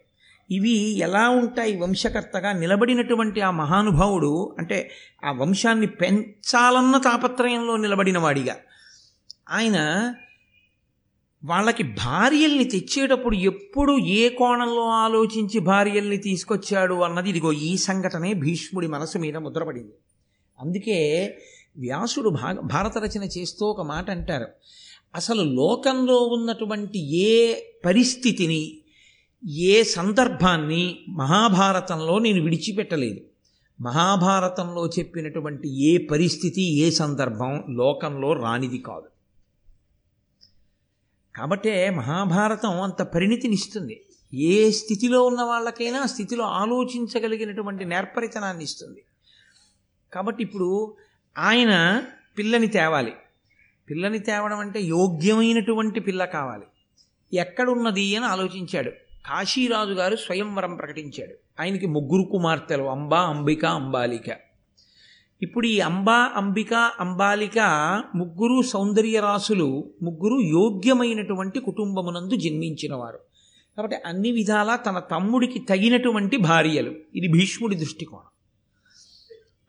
ఇవి 0.50 0.98
ఎలా 0.98 1.28
ఉంటాయి? 1.28 1.76
వంశకర్తగా 1.76 2.52
నిలబడినటువంటి 2.52 3.40
ఆ 3.40 3.50
మహానుభావుడు 3.50 4.56
అంటే 4.58 4.90
ఆ 5.24 5.32
వంశాన్ని 5.32 5.86
పెంచాలన్న 5.86 6.98
తాపత్రయంలో 6.98 7.76
నిలబడిన 7.76 8.18
వాడిగా. 8.18 8.56
ఆయన 9.50 10.14
వాళ్ళకి 11.44 11.82
భార్యల్ని 11.82 12.64
తెచ్చేటప్పుడు 12.64 13.36
ఎప్పుడు 13.36 13.98
ఏ 13.98 14.28
కోణంలో 14.28 14.84
ఆలోచించి 14.84 15.60
భార్యల్ని 15.60 16.16
తీసుకొచ్చాడు 16.16 16.94
అన్నది 16.94 17.30
ఇదిగో 17.30 17.52
ఈ 17.52 17.76
సంఘటనే 17.76 18.34
భీష్ముడి 18.34 18.86
మనసు 18.86 19.18
మీద 19.18 19.36
ముద్రపడింది. 19.36 19.92
అందుకే 20.60 21.28
వ్యాసుడు 21.76 22.28
భా 22.28 22.56
భారత 22.64 22.98
రచన 22.98 23.22
చేస్తూ 23.22 23.66
ఒక 23.66 23.80
మాట 23.80 24.10
అంటారు. 24.10 24.46
అసలు 25.14 25.42
లోకంలో 25.42 26.16
ఉన్నటువంటి 26.16 27.18
ఏ 27.18 27.54
పరిస్థితిని 27.84 28.78
ఏ 29.50 29.82
సందర్భాన్ని 29.82 31.00
మహాభారతంలో 31.08 32.18
నేను 32.18 32.42
విడిచిపెట్టలేదు. 32.42 33.20
మహాభారతంలో 33.80 34.86
చెప్పినటువంటి 34.86 35.94
ఏ 35.94 35.98
పరిస్థితి 35.98 36.78
ఏ 36.78 36.90
సందర్భం 36.90 37.64
లోకంలో 37.68 38.32
రానిది 38.32 38.78
కాదు. 38.78 39.09
కాబట్టే 41.36 41.90
మహాభారతం 41.90 42.82
అంత 42.82 43.02
పరిణితినిస్తుంది. 43.02 44.02
ఏ 44.34 44.70
స్థితిలో 44.70 45.24
ఉన్న 45.24 45.42
వాళ్ళకైనా 45.42 46.06
స్థితిలో 46.06 46.44
ఆలోచించగలిగినటువంటి 46.44 47.84
నేర్పరితనాన్ని 47.84 48.64
ఇస్తుంది. 48.64 49.04
కాబట్టి 50.12 50.42
ఇప్పుడు 50.42 50.96
ఆయన 51.38 52.02
పిల్లని 52.38 52.66
తేవాలి. 52.66 53.12
పిల్లని 53.90 54.18
తేవడం 54.18 54.58
అంటే 54.58 54.80
యోగ్యమైనటువంటి 54.80 56.00
పిల్ల 56.00 56.24
కావాలి. 56.24 56.64
ఎక్కడున్నది 57.38 58.16
అని 58.16 58.26
ఆలోచించాడు. 58.26 58.90
కాశీరాజు 59.26 59.92
గారు 59.92 60.16
స్వయంవరం 60.16 60.76
ప్రకటించాడు. 60.76 61.62
ఆయనకి 61.62 61.86
ముగ్గురు 61.86 62.22
కుమార్తెలు 62.22 62.82
అంబా 62.82 63.20
అంబిక 63.20 63.64
అంబాలిక. 63.64 64.49
ఇప్పుడు 65.42 65.66
ఈ 65.66 65.80
అంబా 65.80 66.32
అంబిక 66.36 66.74
అంబాలిక 66.74 67.58
ముగ్గురు 68.14 68.62
సౌందర్యరాసులు 68.62 69.90
ముగ్గురు 70.02 70.40
యోగ్యమైనటువంటి 70.40 71.60
కుటుంబమునందు 71.60 72.34
జన్మించినవారు. 72.36 73.20
కాబట్టి 73.76 73.96
అన్ని 74.06 74.32
విధాలా 74.32 74.76
తన 74.76 74.98
తమ్ముడికి 74.98 75.58
తగినటువంటి 75.58 76.36
భార్యలు. 76.36 76.94
ఇది 77.14 77.28
భీష్ముడి 77.28 77.76
దృష్టికోణం. 77.76 78.26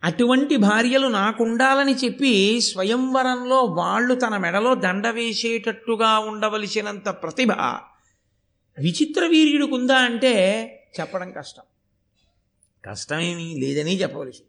అటువంటి 0.04 0.56
భార్యలు 0.56 1.08
నాకుండాలని 1.08 1.94
చెప్పి 1.94 2.60
స్వయంవరంలో 2.60 3.58
వాళ్ళు 3.62 4.14
తన 4.14 4.36
మెడలో 4.36 4.74
దండ 4.74 5.06
వేసేటట్టుగా 5.08 6.18
ఉండవలసినంత 6.18 7.08
ప్రతిభ 7.08 7.52
విచిత్ర 8.78 9.26
వీర్యుడికి 9.26 9.74
ఉందా 9.74 9.96
అంటే 9.96 10.34
చెప్పడం 11.00 11.32
కష్టం. 11.32 11.62
కష్టమేమీ 12.84 13.54
లేదని 13.58 14.00
చెప్పవలసి 14.00 14.42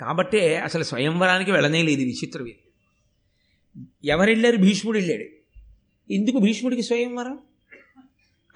కాబట్టే 0.00 0.56
అసలు 0.56 0.82
స్వయంవరానికి 0.82 1.52
వెళ్ళనే 1.52 1.82
లేదు 1.82 2.00
విచిత్ర 2.00 2.42
వీర్యుడు 2.42 4.56
భీష్ముడు 4.56 4.98
వెళ్ళాడు. 4.98 5.24
ఎందుకు 6.12 6.38
భీష్ముడికి 6.38 6.82
స్వయంవరం? 6.82 7.38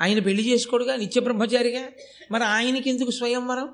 ఆయన 0.00 0.18
పెళ్ళి 0.18 0.53
చేసుకోడుగా? 0.53 0.96
నిత్య 0.96 1.20
బ్రహ్మచారిగా 1.20 1.88
మరి 2.31 2.44
ఆయనకి 2.44 2.90
ఎందుకు 2.90 3.11
స్వయంవరం? 3.11 3.68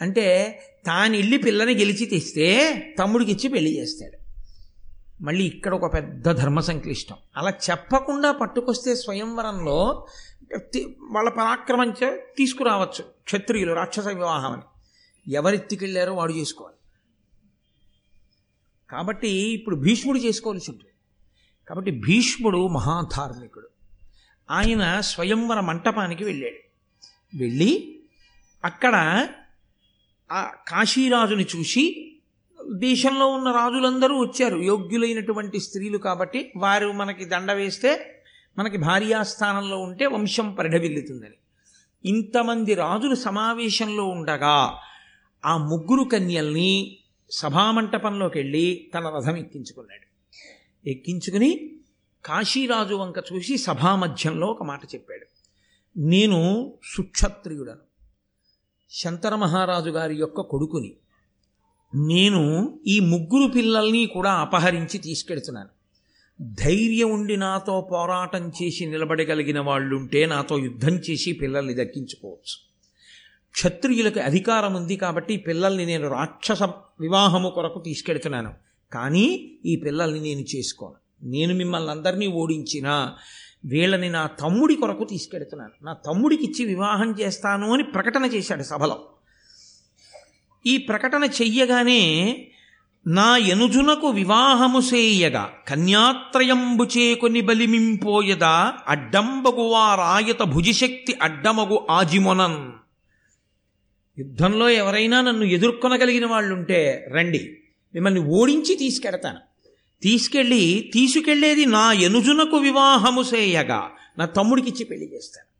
అంటే 0.00 0.58
తాను 0.86 1.16
వెళ్ళి 1.16 1.38
పిల్లని 1.38 1.74
గెలిచి 1.74 2.06
తెస్తే 2.06 2.74
తమ్ముడికి 2.98 3.32
ఇచ్చి 3.32 3.48
పెళ్ళి 3.48 3.78
చేస్తాడు. 3.78 4.18
మళ్ళీ 5.22 5.44
ఇక్కడ 5.44 5.74
ఒక 5.74 5.94
పెద్ద 5.94 6.30
ధర్మ 6.30 6.60
సంక్లిష్టం. 6.60 7.16
అలా 7.36 7.52
చెప్పకుండా 7.70 8.32
పట్టుకొస్తే 8.32 8.94
స్వయంవరంలో 8.94 10.06
వాళ్ళ 11.02 11.28
పరాక్రమం 11.28 11.94
తీసుకురావచ్చు 12.36 13.02
క్షత్రియులు 13.02 13.72
రాక్షస 13.72 14.06
వివాహం 14.06 14.52
అని 14.52 14.62
ఎవరెత్తికెళ్ళారో 15.32 16.14
వాడు 16.14 16.32
చేసుకోవాలి. 16.32 16.79
కాబట్టి 18.90 19.28
ఇప్పుడు 19.28 19.76
భీష్ముడు 19.76 20.18
చేసుకోవాల్సి 20.18 20.70
ఉంటుంది 20.70 20.92
కాబట్టి 21.68 21.90
భీష్ముడు 21.90 22.68
మహాధార్మికుడు. 22.68 23.68
ఆయన 24.50 25.00
స్వయంవర 25.00 25.60
మంటపానికి 25.60 26.24
వెళ్ళాడు. 26.24 26.60
వెళ్ళి 27.36 28.00
అక్కడ 28.64 28.94
ఆ 30.32 30.50
కాశీరాజుని 30.68 31.46
చూసి 31.56 32.14
దేశంలో 32.74 33.26
ఉన్న 33.26 33.50
రాజులందరూ 33.50 34.20
వచ్చారు. 34.20 34.58
యోగ్యులైనటువంటి 34.58 35.60
స్త్రీలు 35.60 35.98
కాబట్టి 35.98 36.52
వారు 36.56 36.92
మనకి 36.92 37.24
దండ 37.24 37.52
వేస్తే 37.52 38.16
మనకి 38.58 38.78
భార్యాస్థానంలో 38.78 39.78
ఉంటే 39.78 40.06
వంశం 40.06 40.54
పరిఢవిల్లుతుందని 40.54 41.36
ఇంతమంది 42.04 42.74
రాజులు 42.74 43.14
సమావేశంలో 43.14 44.04
ఉండగా 44.04 44.78
ఆ 45.44 45.56
ముగ్గురు 45.56 46.04
కన్యల్ని 46.04 46.96
సభామంటపంలోకి 47.30 48.38
వెళ్ళి 48.38 48.90
తన 48.94 49.08
రథం 49.08 49.36
ఎక్కించుకున్నాడు. 49.36 50.10
ఎక్కించుకుని 50.88 51.70
కాశీరాజు 52.24 52.94
వంక 52.94 53.14
చూసి 53.32 53.58
సభామధ్యంలో 53.58 54.46
ఒక 54.46 54.62
మాట 54.62 54.84
చెప్పాడు. 54.84 55.26
నేను 55.98 56.72
సుక్షత్రియుడను. 56.96 57.90
శంకర 58.90 59.34
మహారాజు 59.34 59.90
గారి 59.90 60.14
యొక్క 60.14 60.40
కొడుకుని. 60.40 60.94
నేను 61.94 62.80
ఈ 62.86 63.00
ముగ్గురు 63.00 63.52
పిల్లల్ని 63.52 64.06
కూడా 64.06 64.32
అపహరించి 64.32 64.98
తీసుకెడుతున్నాను. 64.98 65.68
ధైర్యం 66.42 67.10
ఉండి 67.10 67.36
నాతో 67.36 67.88
పోరాటం 67.92 68.52
చేసి 68.62 68.86
నిలబడగలిగిన 68.86 69.60
వాళ్ళుంటే 69.60 70.26
నాతో 70.26 70.58
యుద్ధం 70.58 70.94
చేసి 70.96 71.32
పిల్లల్ని 71.32 71.84
దక్కించుకోవచ్చు. 71.84 72.69
క్షత్రియులకు 73.54 74.20
అధికారం 74.20 74.74
ఉంది 74.74 74.96
కాబట్టి 74.96 75.36
పిల్లల్ని 75.36 75.86
నేను 75.86 76.08
రాక్షస 76.08 76.62
వివాహము 77.00 77.48
కొరకు 77.48 77.80
తీసుకెడుతున్నాను 77.80 78.52
కానీ 78.92 79.58
ఈ 79.66 79.76
పిల్లల్ని 79.76 80.20
నేను 80.20 80.40
చేసుకోను. 80.40 80.96
నేను 81.22 81.54
మిమ్మల్ని 81.54 81.90
అందరినీ 81.90 82.26
ఓడించినా 82.26 83.16
వీళ్ళని 83.64 84.10
నా 84.10 84.26
తమ్ముడి 84.26 84.74
కొరకు 84.74 85.04
తీసుకెడుతున్నాను 85.04 85.72
నా 85.82 85.92
తమ్ముడికి 85.92 86.44
ఇచ్చి 86.44 86.64
వివాహం 86.64 87.10
చేస్తాను 87.20 87.72
అని 87.74 87.82
ప్రకటన 87.82 88.24
చేశాడు 88.24 88.62
సభలో. 88.62 88.96
ఈ 90.66 90.78
ప్రకటన 90.78 91.24
చెయ్యగానే 91.24 92.00
నా 93.06 93.36
ఎనుజునకు 93.36 94.08
వివాహము 94.08 94.80
సేయగా 94.80 95.50
కన్యాత్రయంబు 95.68 96.84
చేకొని 96.84 97.40
బలిమింపోయదా 97.40 98.72
అడ్డంబగువా 98.88 99.94
రాయత 99.94 100.42
భుజిశక్తి 100.42 101.18
అడ్డమగు 101.22 101.86
ఆజిమొనన్. 101.90 102.60
యుద్ధంలో 104.18 104.68
ఎవరైనా 104.68 105.20
నన్ను 105.20 105.44
ఎదుర్కొనగలిగిన 105.44 106.26
వాళ్ళుంటే 106.26 107.06
రండి 107.14 107.56
మిమ్మల్ని 107.94 108.20
ఓడించి 108.20 108.74
తీసుకెడతాను. 108.76 109.38
తీసుకెళ్ళి 110.02 110.90
తీసుకెళ్ళేది 110.94 111.66
నా 111.66 111.92
ఎనుజునకు 111.92 112.56
వివాహము 112.56 113.22
చేయగా 113.22 113.90
నా 114.18 114.24
తమ్ముడికిచ్చి 114.24 114.84
పెళ్ళి 114.84 115.14
చేస్తాను. 115.14 115.50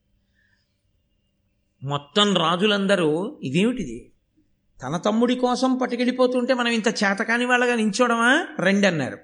మొత్తం 1.87 2.35
రాజులందరూ 2.35 3.39
ఇదేమిటిది? 3.43 4.11
తన 4.83 4.97
తమ్ముడి 4.97 5.35
కోసం 5.35 5.77
పట్టుకెళ్ళిపోతుంటే 5.77 6.55
మనం 6.55 6.73
ఇంత 6.73 6.89
చేతకాని 6.89 7.45
వాళ్ళగా 7.45 7.75
నించోడమా? 7.75 8.47
రండి 8.61 8.87
అన్నారు. 8.87 9.19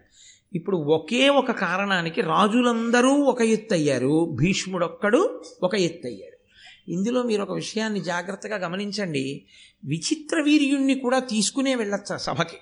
ఇప్పుడు 0.55 0.77
ఒకే 0.77 1.29
ఒక 1.29 1.51
కారణానికి 1.51 2.21
రాజులందరూ 2.21 3.11
ఒక 3.11 3.43
ఎత్తు 3.43 3.75
అయ్యారు. 3.75 4.37
భీష్ముడొక్కడు 4.41 5.43
ఒక 5.63 5.75
ఎత్తు 5.75 6.07
అయ్యాడు. 6.07 6.36
ఇందులో 6.89 7.23
మీరు 7.23 7.43
ఒక 7.43 7.53
విషయాన్ని 7.53 8.01
జాగ్రత్తగా 8.01 8.57
గమనించండి. 8.57 9.47
విచిత్ర 9.85 10.41
వీర్యుణ్ణి 10.41 10.95
కూడా 10.95 11.19
తీసుకునే 11.19 11.75
వెళ్ళొచ్చా 11.75 12.17
సభకి. 12.17 12.57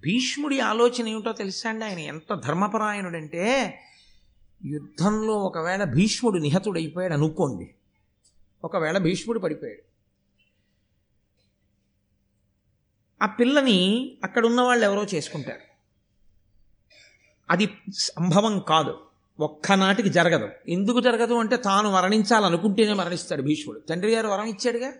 భీష్ముడి 0.00 0.60
ఆలోచన 0.60 1.08
ఏమిటో 1.08 1.32
తెలుసా 1.32 1.70
అండి? 1.70 1.84
ఆయన 1.84 1.98
ఎంత 1.98 2.34
ధర్మపరాయణుడంటే 2.34 3.78
యుద్ధంలో 4.64 5.34
ఒకవేళ 5.34 5.84
భీష్ముడు 5.84 6.38
నిహతుడైపోయాడు 6.38 7.14
అనుకోండి. 7.14 7.74
ఒకవేళ 8.64 8.98
భీష్ముడు 8.98 9.38
పడిపోయాడు. 9.38 9.82
ఆ 13.22 13.26
పిల్లని 13.26 14.12
అక్కడ 14.24 14.46
ఉన్న 14.46 14.60
వాళ్ళు 14.60 14.84
ఎవరో 14.84 15.04
చేసుకుంటారు. 15.04 15.60
అది 17.50 17.68
సంభవం 17.98 18.60
కాదు. 18.60 19.07
ఒక్కనాటికి 19.40 20.08
జరగదు. 20.08 20.70
ఎందుకు 20.70 21.00
జరగదు 21.00 21.34
అంటే 21.34 21.56
తాను 21.56 21.92
మరణించాలనుకుంటేనే 21.92 22.92
మరణిస్తాడు 22.92 23.42
భీష్ముడు. 23.42 23.78
తండ్రి 23.78 24.12
గారు 24.14 24.28
వరం 24.28 24.44
ఇచ్చాడుగా? 24.44 24.92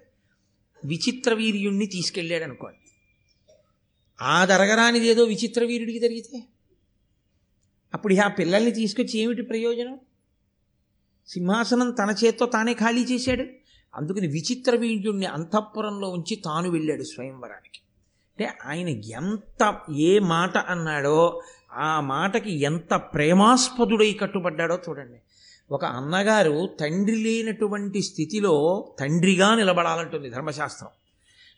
విచిత్ర 0.84 1.34
వీర్యుణ్ణి 1.34 1.86
తీసుకెళ్ళాడు 1.86 2.44
అనుకోండి. 2.44 2.78
ఆ 4.22 4.44
జరగరానిది 4.44 5.06
ఏదో 5.08 5.24
విచిత్ర 5.24 5.64
వీరుడికి 5.64 5.98
జరిగితే? 5.98 6.42
అప్పుడు 7.94 8.14
ఆ 8.14 8.28
పిల్లల్ని 8.28 8.70
తీసుకొచ్చి 8.70 9.18
ఏమిటి 9.18 9.42
ప్రయోజనం? 9.42 9.98
సింహాసనం 11.28 11.90
తన 11.90 12.14
చేత్తో 12.24 12.46
తానే 12.46 12.74
ఖాళీ 12.74 13.04
చేశాడు. 13.04 13.44
అందుకని 13.94 14.26
విచిత్ర 14.26 14.76
వీర్యుణ్ణి 14.76 15.26
అంతఃపురంలో 15.26 16.08
ఉంచి 16.08 16.36
తాను 16.36 16.70
వెళ్ళాడు 16.70 17.02
స్వయంవరానికి. 17.02 17.80
అంటే 18.28 18.58
ఆయన 18.64 18.88
ఎంత 18.88 19.78
ఏ 19.96 20.18
మాట 20.18 20.58
అన్నాడో 20.58 21.42
ఆ 21.72 22.00
మాటకి 22.00 22.60
ఎంత 22.60 22.94
ప్రేమాస్పదుడై 22.94 24.12
కట్టుబడ్డాడో 24.12 24.78
చూడండి. 24.88 25.18
ఒక 25.70 25.84
అన్నగారు 25.84 26.76
తండ్రి 26.80 27.16
లేనటువంటి 27.16 28.02
స్థితిలో 28.02 28.88
తండ్రిగా 29.00 29.54
నిలబడాలంటుంది 29.54 30.30
ధర్మశాస్త్రం. 30.30 30.88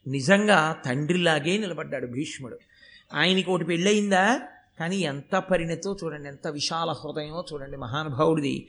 నిజంగా 0.07 0.77
తండ్రిలాగే 0.85 1.59
నిలబడ్డాడు 1.59 2.07
భీష్ముడు. 2.07 2.59
ఆయనకి 3.15 3.51
ఒకటి 3.51 3.65
పెళ్ళయిందా? 3.65 4.41
కానీ 4.81 4.97
ఎంత 4.97 5.37
పరిణతో 5.37 5.97
చూడండి 6.05 6.29
ఎంత 6.29 6.49
విశాల 6.49 6.91
హృదయమో 6.91 7.45
చూడండి 7.53 7.77
మహానుభావుడిది. 7.77 8.69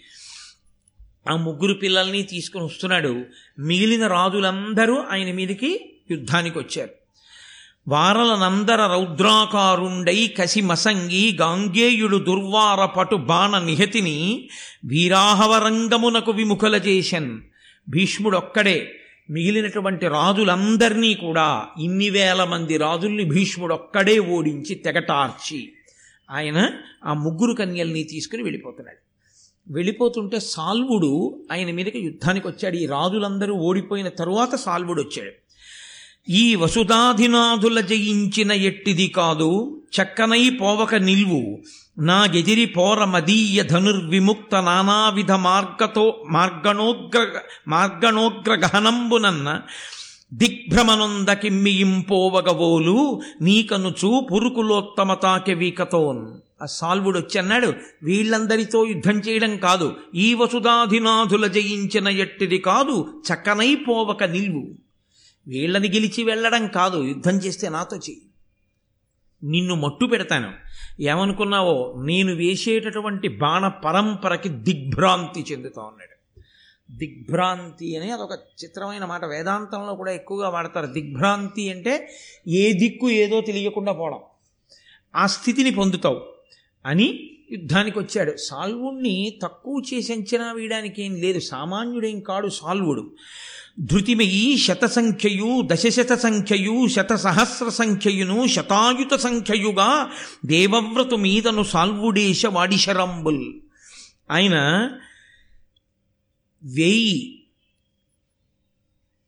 ఆ 1.29 1.35
ముగ్గురు 1.35 1.73
పిల్లల్ని 1.73 2.23
తీసుకుని 2.23 2.63
వస్తున్నాడు. 2.63 3.23
మిగిలిన 3.59 4.07
రాజులందరూ 4.07 5.01
ఆయన 5.01 5.35
మీదకి 5.35 5.95
యుద్ధానికి 6.11 6.59
వచ్చారు. 6.59 7.00
వారలనందర 7.87 8.75
రౌద్రాకారుండై 8.75 10.27
కసి 10.27 10.61
మసంగి 10.61 11.37
గాంగేయుడు 11.41 12.17
దుర్వారపటు 12.17 13.15
బాణ 13.15 13.59
నిహతిని 13.59 14.49
వీరాహవరంగమునకు 14.85 16.31
విముఖల 16.31 16.75
చేశన్ 16.75 17.41
భీష్ముడొక్కడే. 17.89 18.91
మిగిలినటువంటి 19.29 20.07
రాజులందరినీ 20.07 21.13
కూడా 21.13 21.65
ఇన్ని 21.79 22.09
వేల 22.09 22.43
మంది 22.43 22.77
రాజుల్ని 22.77 23.25
భీష్ముడొక్కడే 23.25 24.19
ఓడించి 24.19 24.75
తెగటార్చి 24.75 25.71
ఆయన 26.31 26.69
ఆ 27.05 27.13
ముగ్గురు 27.13 27.53
కన్యల్ని 27.53 28.03
తీసుకుని 28.03 28.43
వెళ్ళిపోతున్నాడు. 28.43 28.97
వెళ్ళిపోతుంటే 29.73 30.39
సాల్వుడు 30.39 31.45
ఆయన 31.51 31.71
మీదకి 31.71 31.99
యుద్ధానికి 31.99 32.47
వచ్చాడు 32.47 32.75
ఈ 32.75 32.85
రాజులందరూ 32.85 33.53
ఓడిపోయిన 33.53 34.09
తరువాత 34.09 34.55
సాల్వుడు 34.55 35.01
వచ్చాడు 35.01 35.31
ఈ 36.29 36.55
వసుధాధినాథుల 36.55 37.79
జయించిన 37.79 38.51
ఎట్టిది 38.51 39.07
కాదు 39.07 39.81
చక్కనై 39.95 40.49
పోవక 40.49 40.95
నిల్వు. 40.95 41.59
నా 41.97 42.23
గెదిరి 42.23 42.65
పోర 42.65 43.05
మదీయ 43.05 43.63
ధనుర్విముక్త 43.63 44.55
నానావిధ 44.55 45.31
మార్గతో 45.31 46.25
మార్గణోగ్ర 46.29 47.27
మార్గణోగ్ర 47.67 48.53
గహనంబునన్న 48.53 49.61
దిగ్భ్రమనొందకిమ్మియింపోవగవోలు 50.33 53.21
నీకనుచు 53.41 54.27
పురుకులోత్తమ 54.31 55.13
తాకె 55.13 55.73
ఆ 56.61 56.65
సాల్వుడు 56.65 57.19
వచ్చి 57.19 57.39
అన్నాడు 57.39 57.73
వీళ్ళందరితో 58.03 58.85
యుద్ధం 58.85 59.11
చేయడం 59.11 59.57
కాదు 59.57 59.95
ఈ 60.15 60.33
వసుధాధినాథుల 60.33 61.47
జయించిన 61.47 62.07
ఎట్టిది 62.07 62.57
కాదు 62.57 63.21
చక్కనైపోవక 63.29 64.23
నిల్వు. 64.23 64.90
వీళ్ళని 65.47 65.87
గెలిచి 65.87 66.23
వెళ్ళడం 66.23 66.67
కాదు 66.67 67.03
యుద్ధం 67.03 67.37
చేస్తే 67.37 67.69
నాతో 67.69 67.95
చెయ్యి. 67.95 68.21
నిన్ను 69.43 69.75
మట్టు 69.75 70.05
పెడతాను. 70.05 70.53
ఏమనుకున్నావో 71.01 71.95
నేను 72.05 72.35
వేసేటటువంటి 72.35 73.27
బాణ 73.27 73.67
పరంపరకి 73.67 74.49
దిగ్భ్రాంతి 74.49 75.45
చెందుతా 75.51 75.81
ఉన్నాడు. 75.81 76.11
దిగ్భ్రాంతి 76.91 77.97
అనే 77.97 78.11
అదొక 78.11 78.31
చిత్రమైన 78.63 79.05
మాట. 79.05 79.25
వేదాంతంలో 79.25 79.95
కూడా 79.95 80.11
ఎక్కువగా 80.11 80.49
వాడతారు. 80.49 80.85
దిగ్భ్రాంతి 80.85 81.71
అంటే 81.71 82.15
ఏ 82.47 82.73
దిక్కు 82.73 83.09
ఏదో 83.09 83.41
తెలియకుండా 83.41 83.91
పోవడం. 83.91 84.19
ఆ 85.15 85.27
స్థితిని 85.27 85.71
పొందుతావు 85.71 86.23
అని 86.85 87.31
యుద్ధానికి 87.51 87.99
వచ్చాడు. 87.99 88.37
సాల్వుణ్ణి 88.37 89.39
తక్కువ 89.43 89.81
చేసి 89.93 90.13
అంచనా 90.13 90.51
వేయడానికి 90.51 91.03
ఏం 91.03 91.15
లేదు. 91.15 91.39
సామాన్యుడేం 91.39 92.19
కాడు 92.19 92.47
సాల్వుడు. 92.47 93.11
ధృతిమయీ 93.79 94.57
శతసంఖ్యయు 94.57 95.61
దశశత 95.65 96.13
సంఖ్యయు 96.13 96.87
శత 96.87 97.15
సహస్ర 97.15 97.69
సంఖ్యయును 97.69 98.47
శతాయుత 98.47 99.15
సంఖ్యయుగా 99.15 100.11
దేవవ్రతు 100.45 101.15
మీదను 101.15 101.63
సాల్వుడేశ 101.63 102.45
వాడిశరంబుల్. 102.45 103.53
ఆయన 104.31 104.55
వెయ్యి 106.63 107.45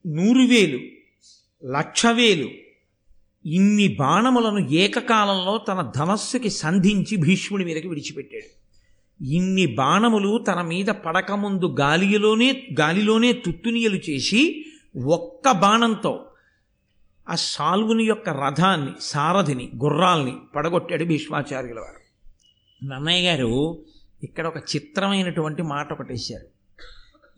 నూరు 0.08 0.42
వేలు 0.42 0.80
లక్ష 1.66 2.06
వేలు 2.06 2.50
ఇన్ని 3.46 3.88
బాణములను 3.88 4.70
ఏకకాలంలో 4.70 5.58
తన 5.58 5.92
ధనస్సుకి 5.96 6.50
సంధించి 6.50 7.18
భీష్ముడి 7.18 7.66
మీదకి 7.66 7.88
విడిచిపెట్టాడు. 7.88 8.63
ఇన్ని 9.22 9.66
బాణములు 9.66 10.38
తన 10.38 10.62
మీద 10.62 10.86
పడకముందు 10.86 11.76
గాలిలోనే 11.80 12.68
గాలిలోనే 12.80 13.34
తుత్తునియలు 13.34 13.96
చేసి 13.96 14.66
ఒక్క 15.06 15.52
బాణంతో 15.52 16.26
ఆ 17.30 17.36
సాల్వుని 17.36 18.04
యొక్క 18.04 18.30
రథాన్ని 18.30 18.92
సారథిని 19.02 19.72
గుర్రాల్ని 19.76 20.34
పడగొట్టాడు 20.56 21.04
భీష్మాచార్యుల 21.04 21.80
వారు 21.80 22.04
నన్నయ్య 22.86 23.28
గారు 23.28 23.86
ఇక్కడ 24.24 24.48
ఒక 24.48 24.58
చిత్రమైనటువంటి 24.58 25.62
మాట 25.62 25.94
ఒకటి 25.94 26.14
వేశారు 26.14 26.54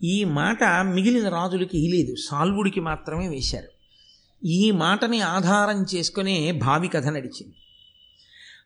ఈ 0.04 0.24
మాట 0.24 0.64
మిగిలిన 0.64 1.28
రాజులకి 1.28 1.88
లేదు 1.88 2.14
సాల్వుడికి 2.28 2.80
మాత్రమే 2.80 3.28
వేశారు. 3.28 3.68
ఈ 4.46 4.70
మాటని 4.70 5.20
ఆధారం 5.20 5.86
చేసుకునే 5.94 6.52
భావి 6.52 6.88
కథ 6.88 7.06
నడిచింది. 7.06 7.54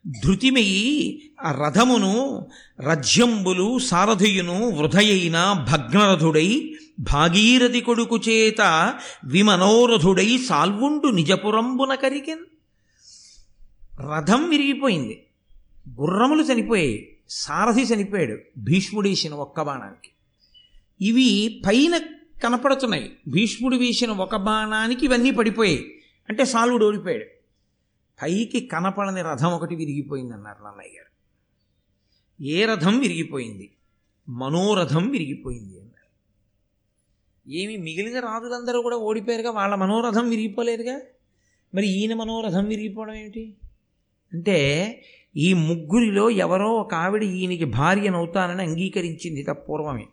ధృతిమయి 0.06 1.22
ఆ 1.44 1.64
రథమును 1.64 2.46
రజ్యంబులు 2.80 3.78
సారథియును 3.78 4.70
వృధయైన 4.70 5.66
భగ్నరథుడై 5.72 6.74
భాగీరథి 7.00 7.80
కొడుకు 7.80 8.16
చేత 8.16 8.94
విమనోరథుడై 9.24 10.38
సాల్వుండు 10.38 11.08
నిజపురంబున 11.08 11.94
కరికెన్. 11.94 12.38
రథం 14.00 14.50
విరిగిపోయింది. 14.50 15.22
గుర్రములు 16.00 16.42
చనిపోయాయి. 16.42 17.16
సారథి 17.30 17.82
చనిపోయాడు 17.82 18.38
భీష్ముడేసిన 18.58 19.34
ఒక్క 19.34 19.62
బాణానికి. 19.62 20.10
ఇవి 21.06 21.62
పైన 21.66 21.96
కనపడుతున్నాయి. 22.42 23.12
భీష్ముడు 23.28 23.76
వేసిన 23.76 24.10
ఒక 24.10 24.36
బాణానికి 24.36 25.04
ఇవన్నీ 25.04 25.30
పడిపోయాయి. 25.30 26.00
అంటే 26.28 26.44
సాల్వుడు 26.44 26.86
ఓడిపోయాడు. 26.86 27.39
పైకి 28.22 28.61
కనపడని 28.61 29.22
రథం 29.22 29.52
ఒకటి 29.52 29.74
విరిగిపోయింది 29.74 30.33
అన్నారు 30.33 30.64
నన్నయ్య 30.64 30.98
గారు. 30.98 31.11
ఏ 32.44 32.64
రథం 32.64 32.98
విరిగిపోయింది? 32.98 33.70
మనోరథం 34.28 35.11
విరిగిపోయింది 35.11 35.80
అన్నారు. 35.80 35.90
ఏమి 37.50 37.76
మిగిలిన 37.76 38.20
రాజులందరూ 38.20 38.83
కూడా 38.83 38.96
ఓడిపోయారుగా? 38.96 39.50
వాళ్ళ 39.50 39.74
మనోరథం 39.74 40.28
విరిగిపోలేదుగా? 40.28 41.00
మరి 41.74 41.87
ఈయన 41.87 42.14
మనోరథం 42.14 42.64
విరిగిపోవడం 42.64 43.14
ఏమిటి? 43.14 43.54
అంటే 44.33 45.02
ఈ 45.37 45.52
ముగ్గురిలో 45.52 46.30
ఎవరో 46.30 46.72
ఒక 46.72 46.94
ఆవిడ 46.94 47.22
ఈయనకి 47.22 47.64
భార్యనవుతానని 47.64 48.62
అంగీకరించింది 48.62 49.46
పూర్వమే. 49.52 50.06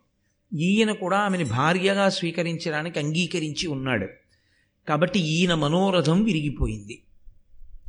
ఈయన 0.54 0.92
కూడా 0.92 1.18
ఆమెను 1.18 1.46
భార్యగా 1.46 2.10
స్వీకరించడానికి 2.10 3.00
అంగీకరించి 3.00 3.68
ఉన్నాడు. 3.68 4.08
కాబట్టి 4.88 5.20
ఈయన 5.20 5.54
మనోరథం 5.54 6.24
విరిగిపోయింది. 6.24 7.04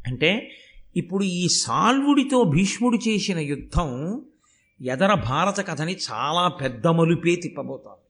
అంటే 0.07 0.51
ఇప్పుడు 0.97 1.25
ఈ 1.25 1.49
సాల్వుడితో 1.49 2.45
భీష్ముడు 2.45 2.99
చేసిన 3.09 3.39
యుద్ధం 3.39 4.23
ఎదర 4.81 5.15
భారత 5.15 5.67
కథని 5.67 5.97
చాలా 6.13 6.49
పెద్ద 6.49 6.87
మలుపే 6.87 7.37
తిప్పబోతోంది. 7.37 8.05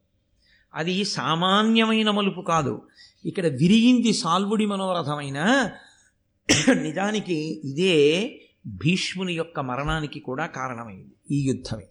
అది 0.73 1.03
సామాన్యమైన 1.03 2.11
మలుపు 2.11 2.41
కాదు. 2.41 2.81
ఇక్కడ 3.25 3.47
విరిగింది 3.47 4.13
సాల్వుడి 4.13 4.65
మనోరథమైన 4.65 5.71
నిజానికి 6.81 7.61
ఇదే 7.65 8.35
భీష్ముని 8.67 9.33
యొక్క 9.33 9.59
మరణానికి 9.59 10.19
కూడా 10.19 10.45
కారణమైంది 10.45 11.35
ఈ 11.35 11.41
యుద్ధమే. 11.41 11.87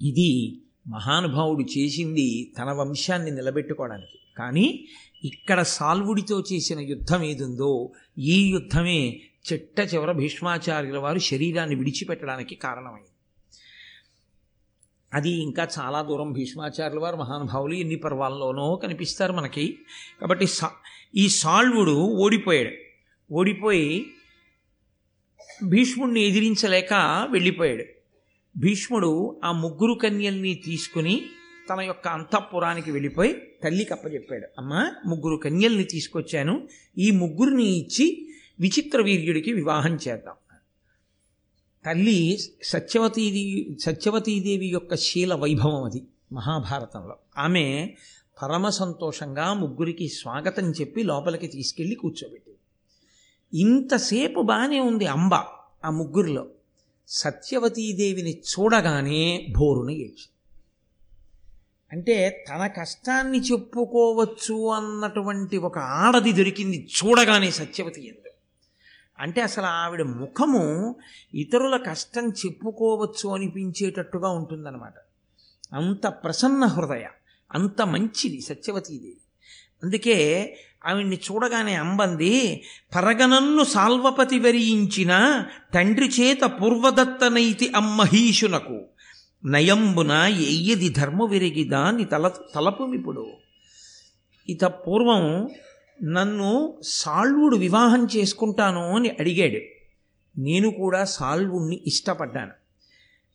ఇది 0.00 0.60
మహానుభావుడు 0.88 1.78
చేసింది 1.78 2.52
తన 2.58 2.72
వంశాన్ని 2.72 3.30
నిలబెట్టుకోవడానికి. 3.30 4.18
కానీ 4.36 4.84
ఇక్కడ 5.24 5.62
సాల్వుడితో 5.62 6.44
చేసిన 6.52 6.80
యుద్ధం 6.80 7.22
ఏదుందో 7.22 7.92
ఈ 8.18 8.48
యుద్ధమే 8.48 9.20
చెట్ట 9.52 9.94
చివర 9.94 10.12
భీష్మాచార్యుల 10.12 10.98
వారు 10.98 11.18
శరీరాన్ని 11.18 11.76
విడిచిపెట్టడానికి 11.76 12.54
కారణమైంది. 12.54 13.08
అది 15.14 15.30
ఇంకా 15.30 15.68
చాలా 15.78 16.02
దూరం. 16.02 16.32
భీష్మాచార్యుల 16.32 17.02
వారు 17.02 17.16
మహానుభావులు 17.16 17.74
ఎన్ని 17.74 17.96
పర్వాల్లోనో 17.96 18.76
కనిపిస్తారు 18.76 19.32
మనకి. 19.32 19.78
కాబట్టి 20.20 20.46
సా 20.46 20.70
ఈ 21.14 21.28
సాల్వుడు 21.28 21.92
ఓడిపోయాడు. 21.92 22.70
ఓడిపోయి 23.32 24.06
భీష్ముడిని 25.64 26.20
ఎదిరించలేక 26.20 26.94
వెళ్ళిపోయాడు. 27.30 27.84
భీష్ముడు 28.56 29.40
ఆ 29.44 29.52
ముగ్గురు 29.52 29.94
కన్యల్ని 29.94 30.54
తీసుకుని 30.54 31.26
తన 31.70 31.80
యొక్క 31.80 32.08
అంతఃపురానికి 32.08 32.90
వెళ్ళిపోయి 32.90 33.32
తల్లికి 33.64 33.92
అప్పచెప్పాడు 33.92 34.46
అమ్మ 34.58 34.92
ముగ్గురు 35.06 35.36
కన్యల్ని 35.36 35.84
తీసుకొచ్చాను. 35.84 36.68
ఈ 36.98 37.10
ముగ్గురిని 37.10 37.64
ఇచ్చి 37.64 38.28
విచిత్ర 38.60 39.02
వీర్యుడికి 39.02 39.52
వివాహం 39.52 39.98
చేద్దాం. 40.08 40.34
తల్లి 41.84 42.38
సత్యవతీదేవి 42.62 43.76
సత్యవతీదేవి 43.80 44.66
యొక్క 44.66 44.94
శీల 44.96 45.34
వైభవం 45.34 45.82
అది 45.84 46.02
మహాభారతంలో. 46.32 47.16
ఆమె 47.38 47.94
పరమ 48.42 48.68
సంతోషంగా 48.68 49.52
ముగ్గురికి 49.52 50.08
స్వాగతం 50.08 50.70
చెప్పి 50.70 51.02
లోపలికి 51.02 51.46
తీసుకెళ్ళి 51.46 51.94
కూర్చోబెట్టింది. 51.94 52.58
ఇంతసేపు 53.60 54.40
బాగానే 54.40 54.80
ఉంది 54.80 55.06
అంబ 55.06 55.34
ఆ 55.84 55.90
ముగ్గురిలో. 55.90 56.46
సత్యవతీదేవిని 57.08 58.38
చూడగానే 58.38 59.46
భోరున 59.58 59.90
ఏడ్చింది. 59.90 60.37
అంటే 61.92 62.44
తన 62.48 62.66
కష్టాన్ని 62.66 63.38
చెప్పుకోవచ్చు 63.38 64.68
అన్నటువంటి 64.68 65.56
ఒక 65.56 65.78
ఆడది 65.78 66.32
దొరికింది 66.32 66.88
చూడగానే 67.04 67.50
సత్యవతి 67.50 68.08
ఎందు. 68.08 68.30
అంటే 69.18 69.40
అసలు 69.40 69.64
ఆవిడ 69.64 70.02
ముఖము 70.02 70.96
ఇతరుల 71.34 71.76
కష్టం 71.76 72.28
చెప్పుకోవచ్చు 72.28 73.30
అనిపించేటట్టుగా 73.30 74.28
ఉంటుందన్నమాట. 74.28 74.94
అంత 75.74 76.06
ప్రసన్న 76.06 76.64
హృదయ 76.64 77.06
అంత 77.52 77.82
మంచిది 77.82 78.40
సత్యవతీదేవి. 78.40 79.16
అందుకే 79.84 80.16
ఆవిడ్ని 80.86 81.16
చూడగానే 81.16 81.74
అంబంది 81.74 82.64
పరగనన్ను 82.94 83.64
సాల్వపతి 83.64 84.38
వరించిన 84.38 85.44
తండ్రి 85.74 86.06
చేత 86.06 86.40
పూర్వదత్తనైతి 86.42 87.72
అమ్మహీషునకు 87.76 88.80
నయంబున 89.46 90.10
ఎయ్యది 90.26 90.88
ధర్మ 90.88 91.24
విరిగిదాని 91.24 92.04
తల 92.04 92.30
తలపుమిప్పుడు 92.54 93.26
ఇత 94.48 94.64
పూర్వం 94.64 95.48
నన్ను 96.02 96.78
సాల్వుడు 96.82 97.56
వివాహం 97.56 98.08
చేసుకుంటాను 98.16 98.96
అని 98.96 99.08
అడిగాడు. 99.08 99.60
నేను 100.40 100.70
కూడా 100.70 101.04
సాల్వుడిని 101.04 101.80
ఇష్టపడ్డాను. 101.86 102.50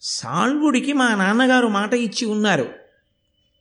సాల్వుడికి 0.02 0.94
మా 0.94 1.16
నాన్నగారు 1.16 1.68
మాట 1.68 1.94
ఇచ్చి 1.94 2.26
ఉన్నారు. 2.26 2.70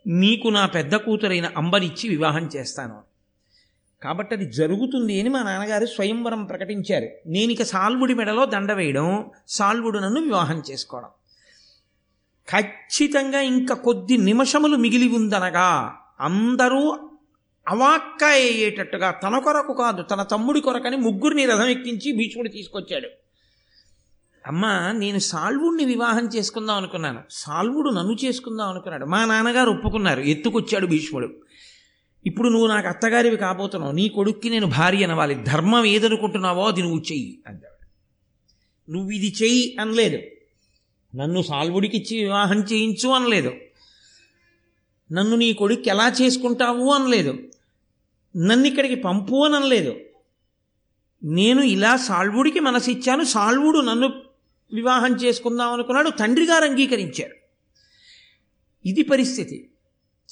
నీకు 0.07 0.49
నా 0.49 0.67
పెద్ద 0.67 0.95
కూతురైన 0.95 1.51
అంబరిచ్చి 1.57 2.09
వివాహం 2.09 2.51
చేస్తాను. 2.57 3.01
కాబట్టి 4.03 4.35
అది 4.35 4.53
జరుగుతుంది 4.53 5.21
అని 5.21 5.29
మా 5.29 5.43
నాన్నగారు 5.43 5.87
స్వయంవరం 5.87 6.45
ప్రకటించారు. 6.45 7.09
నేను 7.27 7.53
ఇక 7.53 7.63
సాల్వుడి 7.63 8.15
మెడలో 8.15 8.45
దండ 8.45 8.73
వేయడం 8.73 9.31
సాల్వుడు 9.49 9.99
నన్ను 9.99 10.21
వివాహం 10.21 10.63
చేసుకోవడం. 10.71 11.09
ఖచ్చితంగా 12.51 13.41
ఇంకా 13.41 13.75
కొద్ది 13.75 14.17
నిమిషములు 14.17 14.77
మిగిలి 14.77 15.09
ఉందనగా 15.09 15.97
అందరూ 16.21 17.09
అవాక్క 17.69 18.25
అయ్యేటట్టుగా 18.25 19.11
తన 19.11 19.39
కొరకు 19.39 19.73
కాదు 19.73 20.03
తన 20.03 20.23
తమ్ముడి 20.23 20.61
కొరకని 20.61 20.97
ముగ్గురిని 20.97 21.47
రథం 21.47 21.67
ఎక్కించి 21.67 22.13
భీష్ముడు 22.13 22.49
తీసుకొచ్చాడు. 22.49 23.09
అమ్మా 24.47 24.93
నేను 24.93 25.19
సాల్వుడిని 25.19 25.85
వివాహం 25.85 26.27
చేసుకుందాం 26.27 26.77
అనుకున్నాను. 26.77 27.23
సాల్వుడు 27.31 27.91
నన్ను 27.91 28.17
చేసుకుందాం 28.25 28.69
అనుకున్నాడు. 28.69 29.05
మా 29.05 29.25
నాన్నగారు 29.25 29.71
ఒప్పుకున్నారు. 29.71 30.21
ఎత్తుకొచ్చాడు 30.21 30.87
భీష్ముడు. 30.87 31.29
ఇప్పుడు 32.27 32.49
నువ్వు 32.49 32.67
నాకు 32.67 32.89
అత్తగారివి 32.89 33.37
కాబోతున్నావు. 33.37 33.93
నీ 33.93 34.09
కొడుక్కి 34.09 34.51
నేను 34.51 34.67
భార్య 34.67 35.05
అనవాలి 35.05 35.35
ధర్మం 35.35 35.85
ఏదనుకుంటున్నావో 35.85 36.69
అది 36.69 36.83
నువ్వు 36.83 36.99
చెయ్యి 36.99 37.43
అంటాడు. 37.47 37.73
నువ్వు 38.93 39.11
ఇది 39.11 39.35
చెయ్యి 39.43 39.77
అనలేదు. 39.81 40.19
నన్ను 41.17 41.43
సాల్వుడికిచ్చి 41.43 42.19
వివాహం 42.19 42.61
చేయించు 42.61 43.09
అనలేదు. 43.09 43.53
నన్ను 45.13 45.37
నీ 45.37 45.53
కొడుక్కి 45.53 45.91
ఎలా 45.91 46.13
చేసుకుంటావు 46.23 46.93
అనలేదు. 46.93 47.39
నన్ను 48.37 48.67
ఇక్కడికి 48.67 48.95
పంపు 48.95 49.45
అని 49.45 49.57
అనలేదు. 49.57 49.97
నేను 51.25 51.63
ఇలా 51.63 51.97
సాల్వుడికి 51.97 52.61
మనసిచ్చాను. 52.61 53.25
సాల్వుడు 53.25 53.79
నన్ను 53.79 54.07
వివాహం 54.75 55.15
చేసుకుందాం 55.15 55.73
అనుకున్నాడు. 55.73 56.11
తండ్రి 56.11 56.47
గారు 56.47 56.65
అంగీకరించారు. 56.65 57.35
ఇది 58.87 59.03
పరిస్థితి. 59.03 59.69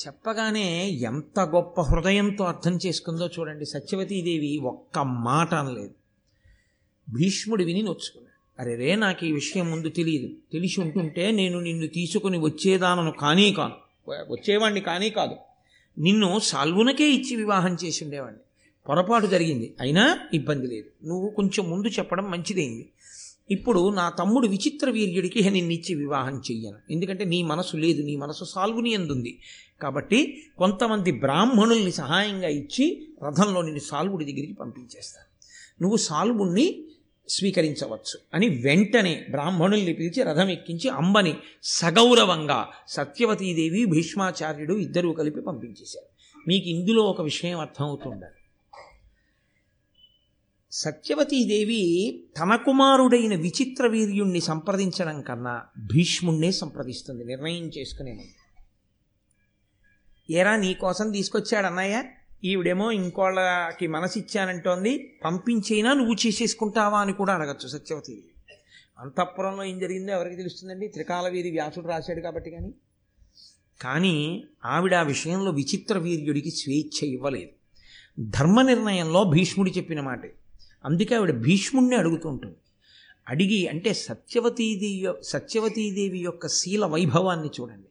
చెప్పగానే 0.06 0.90
ఎంత 0.90 1.40
గొప్ప 1.40 1.80
హృదయంతో 1.80 2.44
అర్థం 2.44 2.78
చేసుకుందో 2.86 3.26
చూడండి. 3.26 3.64
సత్యవతీదేవి 3.64 4.58
ఒక్క 4.58 4.98
మాట 4.98 5.54
అనలేదు. 5.54 5.94
భీష్ముడు 7.08 7.64
విని 7.64 7.82
నొచ్చుకున్నాడు. 7.82 8.29
అరేరే 8.60 8.96
నాకు 8.96 9.26
ఈ 9.26 9.32
విషయం 9.32 9.70
ముందు 9.70 9.88
తెలియదు. 9.88 10.28
తెలిసి 10.52 10.80
ఉంటుంటే 10.80 11.30
నేను 11.30 11.60
నిన్ను 11.60 11.86
తీసుకుని 11.86 12.38
వచ్చేదానను 12.38 13.12
కానీ 13.12 13.52
కాను. 13.52 13.74
వచ్చేవాడిని 14.10 14.80
కానీ 14.80 15.10
కాదు. 15.10 15.36
నిన్ను 15.98 16.38
సాల్వునకే 16.38 17.10
ఇచ్చి 17.10 17.36
వివాహం 17.36 17.76
చేసి 17.84 18.04
ఉండేవాడిని 18.04 18.40
పొరపాటు 18.88 19.26
జరిగింది. 19.26 19.74
అయినా 19.80 20.18
ఇబ్బంది 20.34 20.66
లేదు. 20.66 21.08
నువ్వు 21.08 21.30
కొంచెం 21.30 21.70
ముందు 21.70 21.88
చెప్పడం 21.88 22.30
మంచిదైంది. 22.30 22.88
ఇప్పుడు 23.50 23.94
నా 23.94 24.08
తమ్ముడు 24.08 24.48
విచిత్ర 24.48 24.90
వీర్యుడికి 24.90 25.50
నిన్నిచ్చి 25.50 25.94
వివాహం 25.94 26.42
చెయ్యను. 26.50 26.92
ఎందుకంటే 26.92 27.24
నీ 27.24 27.42
మనసు 27.42 27.76
లేదు. 27.76 28.02
నీ 28.02 28.16
మనసు 28.16 28.44
సాల్వుని 28.44 28.90
ఎందుంది? 28.90 29.38
కాబట్టి 29.82 30.42
కొంతమంది 30.58 31.12
బ్రాహ్మణుల్ని 31.12 31.92
సహాయంగా 31.92 32.48
ఇచ్చి 32.48 33.08
రథంలో 33.26 33.62
నిన్ను 33.62 33.80
సాల్వుడి 33.80 34.24
దగ్గరికి 34.24 34.52
పంపించేస్తాను. 34.52 35.30
నువ్వు 35.82 35.96
సాల్వుణ్ణి 35.96 36.84
స్వీకరించవచ్చు 37.30 38.18
అని 38.34 38.48
వెంటనే 38.48 39.26
బ్రాహ్మణుల్ని 39.30 39.94
పిలిచి 39.94 40.22
రథం 40.22 40.48
ఎక్కించి 40.48 40.88
అంబని 40.88 41.34
సగౌరవంగా 41.62 42.68
సత్యవతీదేవి 42.88 43.84
భీష్మాచార్యుడు 43.84 44.74
ఇద్దరూ 44.74 45.12
కలిపి 45.12 45.40
పంపించేశారు. 45.40 46.06
మీకు 46.48 46.66
ఇందులో 46.66 47.02
ఒక 47.02 47.20
విషయం 47.20 47.60
అర్థమవుతుండాలి. 47.60 48.34
సత్యవతీదేవి 50.72 51.80
తన 52.38 52.56
కుమారుడైన 52.56 53.34
విచిత్ర 53.34 53.86
వీర్యుణ్ణి 53.86 54.40
సంప్రదించడం 54.40 55.20
కన్నా 55.20 55.62
భీష్ముణ్ణే 55.78 56.52
సంప్రదిస్తుంది 56.52 57.24
నిర్ణయం 57.24 57.70
చేసుకునే 57.78 58.24
ఏరా 60.30 60.56
నీ 60.56 60.74
కోసం 60.74 61.10
తీసుకొచ్చాడు 61.10 61.66
అన్నయ్య? 61.66 62.02
ఈవిడేమో 62.44 62.90
ఇంకోళ్ళకి 62.90 63.86
మనసిచ్చానంటోంది 63.86 65.18
పంపించైనా 65.24 65.92
నువ్వు 65.92 66.16
చేసేసుకుంటావా 66.26 67.00
అని 67.00 67.12
కూడా 67.12 67.34
అడగచ్చు 67.34 67.68
సత్యవతి. 67.68 68.24
అంతఃపురంలో 68.98 69.64
ఏం 69.64 69.78
జరిగిందో 69.78 70.12
ఎవరికి 70.12 70.36
తెలుస్తుందండి? 70.36 70.88
త్రికాలవీరి 70.88 71.50
వ్యాసుడు 71.50 71.88
రాశాడు 71.88 72.20
కాబట్టి 72.20 72.50
కానీ. 72.50 72.74
కానీ 73.80 74.44
ఆవిడ 74.64 74.94
ఆ 74.94 75.02
విషయంలో 75.02 75.50
విచిత్ర 75.50 75.98
వీర్యుడికి 75.98 76.50
స్వేచ్ఛ 76.50 77.08
ఇవ్వలేదు. 77.08 77.48
ధర్మ 78.30 78.62
నిర్ణయంలో 78.62 79.24
భీష్ముడు 79.24 79.70
చెప్పిన 79.70 80.00
మాటే. 80.00 80.34
అందుకే 80.84 81.14
ఆవిడ 81.14 81.30
భీష్ముణ్ణి 81.30 81.96
అడుగుతుంటుంది 81.96 82.56
అడిగి 83.28 83.68
అంటే 83.68 83.94
సత్యవతీదేవి 83.94 85.24
సత్యవతీదేవి 85.24 86.18
యొక్క 86.18 86.46
శీల 86.46 86.84
వైభవాన్ని 86.84 87.50
చూడండి. 87.60 87.89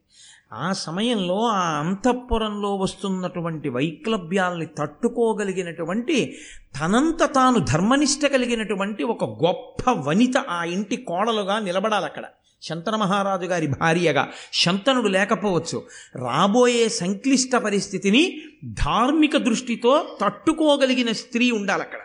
ఆ 0.53 0.73
సమయంలో 0.73 1.45
ఆ 1.45 1.79
అంతఃపురంలో 1.79 2.75
వస్తున్నటువంటి 2.75 3.69
వైక్లభ్యాల్ని 3.69 4.65
తట్టుకోగలిగినటువంటి 4.65 6.38
తనంత 6.81 7.23
తాను 7.35 7.59
ధర్మనిష్ట 7.59 8.25
కలిగినటువంటి 8.25 9.03
ఒక 9.03 9.45
గొప్ప 9.45 9.89
వనిత 9.89 10.38
ఆ 10.38 10.63
ఇంటి 10.63 10.95
కోడలుగా 10.95 11.59
నిలబడాలి 11.59 12.05
అక్కడ 12.05 12.25
శంతన 12.62 12.95
మహారాజు 12.95 13.45
గారి 13.45 13.67
భార్యగా 13.67 14.29
శంతనుడు 14.53 15.07
లేకపోవచ్చు. 15.07 15.83
రాబోయే 16.15 16.89
సంక్లిష్ట 16.89 17.55
పరిస్థితిని 17.55 18.41
ధార్మిక 18.65 19.38
దృష్టితో 19.38 20.17
తట్టుకోగలిగిన 20.21 21.12
స్త్రీ 21.12 21.51
ఉండాలి 21.51 21.81
అక్కడ 21.81 21.99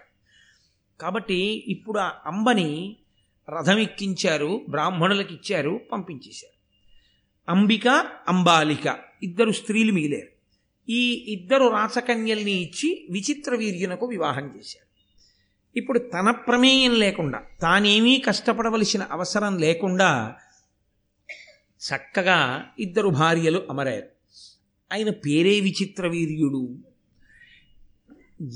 కాబట్టి 1.01 1.65
ఇప్పుడు 1.67 1.99
ఆ 1.99 2.11
అంబని 2.27 2.97
రథం 3.59 3.79
ఎక్కించారు 3.79 4.61
బ్రాహ్మణులకు 4.69 5.33
ఇచ్చారు 5.33 5.81
పంపించేశారు. 5.93 6.54
అంబిక 7.49 7.89
అంబాలిక. 8.29 8.99
ఇద్దరు 9.23 9.51
స్త్రీలు 9.51 9.93
మిగిలేరు. 9.93 10.29
ఈ 10.91 11.25
ఇద్దరు 11.29 11.69
రాచకన్యల్ని 11.69 12.53
ఇచ్చి 12.53 13.07
విచిత్ర 13.11 13.55
వీర్యునకు 13.55 14.07
వివాహం 14.07 14.47
చేశారు. 14.59 14.85
ఇప్పుడు 15.79 15.99
తన 15.99 16.31
ప్రమేయం 16.31 16.95
లేకుండా 16.95 17.43
తానేమీ 17.61 18.19
కష్టపడవలసిన 18.19 19.03
అవసరం 19.03 19.59
లేకుండా 19.59 20.35
చక్కగా 21.79 22.65
ఇద్దరు 22.79 23.09
భార్యలు 23.09 23.63
అమరారు. 23.71 24.07
ఆయన 24.93 25.11
పేరే 25.11 25.61
విచిత్ర 25.61 26.07
వీర్యుడు. 26.07 26.69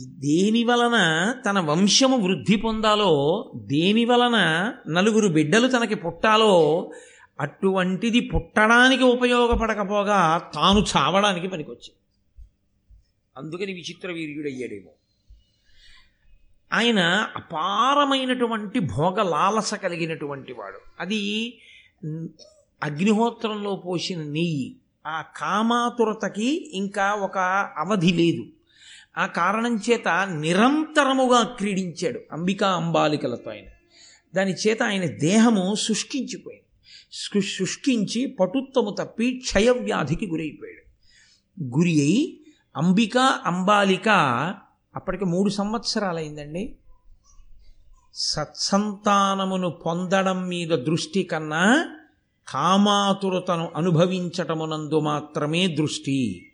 దేని 0.05 0.65
వలన 0.65 0.97
తన 1.47 1.61
వంశము 1.61 2.17
వృద్ధి 2.17 2.57
పొందాలో 2.57 3.13
దేని 3.57 4.05
వలన 4.05 4.73
నలుగురు 4.89 5.29
బిడ్డలు 5.29 5.69
తనకి 5.69 5.95
పుట్టాలో 5.95 6.91
అటువంటిది 7.41 8.21
పుట్టడానికి 8.21 9.03
ఉపయోగపడకపోగా 9.03 10.51
తాను 10.55 10.85
చావడానికి 10.97 11.49
పనికొచ్చింది. 11.49 11.95
అందుకని 13.37 13.73
విచిత్ర 13.73 14.13
వీర్యుడయ్యాడేమో. 14.13 14.91
ఆయన 16.73 16.99
అపారమైనటువంటి 17.37 18.79
భోగ 18.79 19.23
లాలస 19.23 19.75
కలిగినటువంటి 19.75 20.53
వాడు. 20.53 20.79
అది 21.01 21.19
అగ్నిహోత్రంలో 22.83 23.77
పోసిన 23.77 24.23
నెయ్యి. 24.23 24.77
ఆ 25.07 25.25
కామాతురతకి 25.37 26.77
ఇంకా 26.77 27.15
ఒక 27.15 27.39
అవధి 27.77 28.13
లేదు. 28.13 28.47
ఆ 29.19 29.27
కారణం 29.27 29.77
చేత 29.77 30.09
నిరంతరముగా 30.41 31.43
క్రీడించాడు 31.43 32.21
అంబికా 32.33 32.69
అంబాలికలతో 32.69 33.51
ఆయన. 33.51 33.65
దాని 34.35 34.53
చేత 34.53 34.83
ఆయన 34.83 35.05
దేహము 35.05 35.75
శుష్కించిపోయింది. 35.75 36.65
శుష్కించి 37.13 38.27
పటుత్వము 38.27 38.91
తప్పి 38.91 39.33
క్షయవ్యాధికి 39.33 40.27
గురైపోయాడు. 40.27 40.89
గురి 41.77 42.01
అయి 42.01 42.41
అంబిక 42.77 43.19
అంబాలిక 43.19 44.09
అప్పటికి 44.97 45.25
మూడు 45.25 45.51
సంవత్సరాలైందండి. 45.51 46.77
సత్సంతానమును 48.15 49.71
పొందడం 49.71 50.49
మీద 50.49 50.69
దృష్టి 50.69 51.23
కన్నా 51.23 51.91
కామాతురతను 52.49 53.73
అనుభవించటమునందు 53.77 55.01
మాత్రమే 55.01 55.67
దృష్టి. 55.67 56.45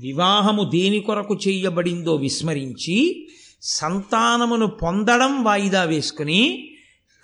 వివాహము 0.00 0.70
దేని 0.70 1.00
కొరకు 1.00 1.38
చేయబడిందో 1.48 2.14
విస్మరించి 2.14 3.28
సంతానమును 3.62 4.66
పొందడం 4.66 5.44
వాయిదా 5.44 5.84
వేసుకుని 5.84 6.73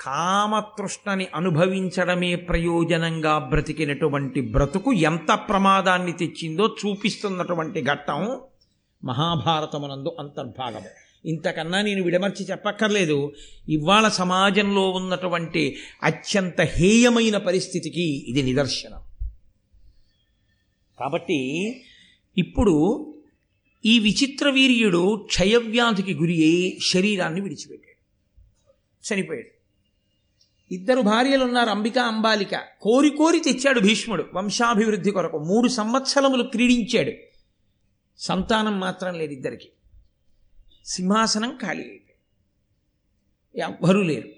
కామతృష్ణని 0.01 1.27
అనుభవించడమే 1.35 2.35
ప్రయోజనంగా 2.35 3.39
బ్రతికినటువంటి 3.39 4.41
బ్రతుకు 4.41 4.93
ఎంత 4.93 5.35
ప్రమాదాన్ని 5.49 6.13
తెచ్చిందో 6.13 6.77
చూపిస్తున్నటువంటి 6.87 7.83
ఘట్టం 7.83 8.41
మహాభారతమునందు 9.05 10.17
అంతర్భాగం. 10.19 10.83
ఇంతకన్నా 11.27 11.83
నేను 11.83 12.03
విడమర్చి 12.03 12.47
చెప్పక్కర్లేదు. 12.47 13.33
ఇవాళ 13.69 14.09
సమాజంలో 14.09 14.91
ఉన్నటువంటి 14.91 15.77
అత్యంత 16.03 16.61
హేయమైన 16.61 17.37
పరిస్థితికి 17.37 18.31
ఇది 18.31 18.43
నిదర్శనం. 18.43 19.01
కాబట్టి 20.99 21.83
ఇప్పుడు 22.39 23.15
ఈ 23.87 23.99
విచిత్ర 23.99 24.51
వీర్యుడు 24.51 25.27
క్షయవ్యాధికి 25.27 26.15
గురి 26.15 26.35
అయి 26.35 26.79
శరీరాన్ని 26.93 27.41
విడిచిపెట్టాడు. 27.41 27.91
చనిపోయాడు. 29.15 29.60
ఇద్దరు 30.71 31.01
భార్యలు 31.01 31.45
ఉన్నారు 31.45 31.71
అంబిక 31.71 31.99
అంబాలిక. 31.99 32.51
కోరి 32.81 33.11
కోరి 33.11 33.41
తెచ్చాడు 33.41 33.81
భీష్ముడు 33.81 34.25
వంశాభివృద్ధి 34.35 35.11
కొరకు. 35.11 35.39
మూడు 35.39 35.69
సంవత్సరములు 35.69 36.43
క్రీడించాడు. 36.43 37.13
సంతానం 38.19 38.81
మాత్రం 38.81 39.15
లేదు 39.15 39.33
ఇద్దరికి. 39.33 39.69
సింహాసనం 40.85 41.59
ఖాళీ 41.63 41.81
అయిపోయింది. 41.81 42.15
ఎవ్వరూ 43.57 44.03
లేరు. 44.03 44.29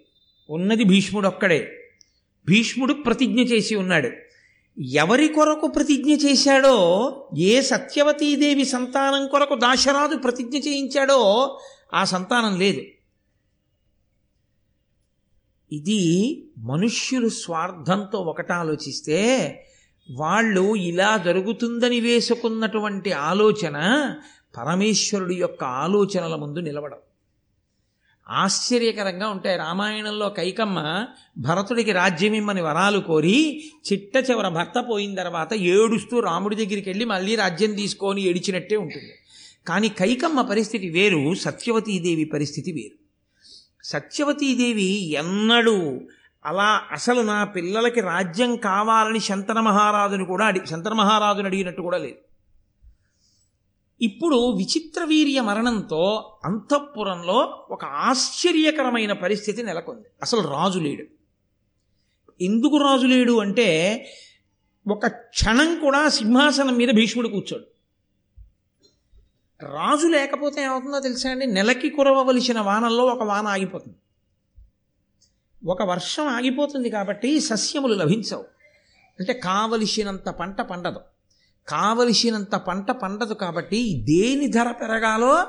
ఉన్నది 0.50 0.84
భీష్ముడు 0.84 1.28
ఒక్కడే. 1.28 1.90
భీష్ముడు 2.48 2.92
ప్రతిజ్ఞ 2.92 3.40
చేసి 3.40 3.74
ఉన్నాడు. 3.74 4.10
ఎవరి 4.80 5.28
కొరకు 5.28 5.66
ప్రతిజ్ఞ 5.66 6.14
చేశాడో 6.14 7.08
ఏ 7.38 7.60
సత్యవతీదేవి 7.60 8.64
సంతానం 8.64 9.28
కొరకు 9.28 9.54
దాశరాజు 9.54 10.16
ప్రతిజ్ఞ 10.16 10.56
చేయించాడో 10.56 11.58
ఆ 11.94 12.04
సంతానం 12.04 12.58
లేదు. 12.58 12.82
ఇది 15.72 16.02
మనుష్యులు 16.58 17.28
స్వార్థంతో 17.28 18.18
ఒకట 18.18 18.52
ఆలోచిస్తే 18.52 19.20
వాళ్ళు 20.10 20.76
ఇలా 20.76 21.16
జరుగుతుందని 21.16 22.00
వేసుకున్నటువంటి 22.00 23.12
ఆలోచన 23.12 23.76
పరమేశ్వరుడి 24.56 25.34
యొక్క 25.34 25.64
ఆలోచనల 25.64 26.34
ముందు 26.36 26.58
నిలవడం 26.58 26.98
ఆశ్చర్యకరంగా 28.28 29.28
ఉంటాయి. 29.28 29.56
రామాయణంలో 29.56 30.30
కైకమ్మ 30.30 31.06
భరతుడికి 31.38 31.92
రాజ్యమిమ్మని 31.92 32.62
వరాలు 32.62 32.98
కోరి 32.98 33.64
చిట్ట 33.92 34.16
చివర 34.30 34.48
భర్త 34.48 34.84
పోయిన 34.90 35.14
తర్వాత 35.14 35.52
ఏడుస్తూ 35.54 36.20
రాముడి 36.20 36.56
దగ్గరికి 36.56 36.88
వెళ్ళి 36.88 37.04
మళ్ళీ 37.04 37.36
రాజ్యం 37.36 37.74
తీసుకొని 37.74 38.22
ఏడిచినట్టే 38.22 38.76
ఉంటుంది. 38.76 39.12
కానీ 39.68 39.88
కైకమ్మ 39.88 40.40
పరిస్థితి 40.42 40.88
వేరు 40.88 41.34
సత్యవతీదేవి 41.34 42.24
పరిస్థితి 42.24 42.72
వేరు. 42.72 43.01
సత్యవతీదేవి 43.82 45.10
ఎన్నడూ 45.10 46.00
అలా 46.44 46.82
అసలు 46.92 47.20
నా 47.20 47.44
పిల్లలకి 47.44 48.00
రాజ్యం 48.00 48.56
కావాలని 48.56 49.20
శంతన 49.20 49.60
మహారాజుని 49.60 50.24
కూడా 50.24 50.46
అడి 50.46 50.60
శంతన 50.66 50.92
మహారాజుని 50.92 51.46
అడిగినట్టు 51.46 51.82
కూడా 51.82 51.98
లేదు. 51.98 52.16
ఇప్పుడు 54.02 54.50
విచిత్ర 54.50 55.04
వీర్య 55.04 55.40
మరణంతో 55.40 56.34
అంతఃపురంలో 56.44 57.66
ఒక 57.70 57.84
ఆశ్చర్యకరమైన 57.84 59.12
పరిస్థితి 59.12 59.62
నెలకొంది. 59.62 60.08
అసలు 60.22 60.40
రాజు 60.40 60.78
లేడు. 60.78 61.04
ఎందుకు 62.42 62.76
రాజు 62.76 63.06
లేడు 63.06 63.40
అంటే 63.40 64.06
ఒక 64.88 65.06
క్షణం 65.06 65.78
కూడా 65.78 66.08
సింహాసనం 66.08 66.76
మీద 66.76 66.88
భీష్ముడు 66.88 67.28
కూర్చోడు. 67.28 67.71
రాజు 69.64 70.06
లేకపోతే 70.06 70.62
ఏమవుతుందో 70.62 71.00
తెలుసా 71.00 71.30
అండి? 71.30 71.46
నెలకి 71.46 71.90
కురవవలసిన 71.90 72.60
వానల్లో 72.60 73.04
ఒక 73.04 73.22
వాన 73.22 73.46
ఆగిపోతుంది. 73.46 73.96
ఒక 75.66 75.82
వర్షం 75.82 76.26
ఆగిపోతుంది 76.26 76.90
కాబట్టి 76.90 77.40
సస్యములు 77.40 77.94
లభించవు. 77.94 78.44
అంటే 79.18 79.32
కావలసినంత 79.32 80.28
పంట 80.28 80.60
పండదు. 80.60 81.00
కావలసినంత 81.68 82.54
పంట 82.54 82.90
పండదు 82.90 83.34
కాబట్టి 83.34 84.06
దేని 84.08 84.48
ధర 84.48 84.70
పెరగాలో 84.70 85.46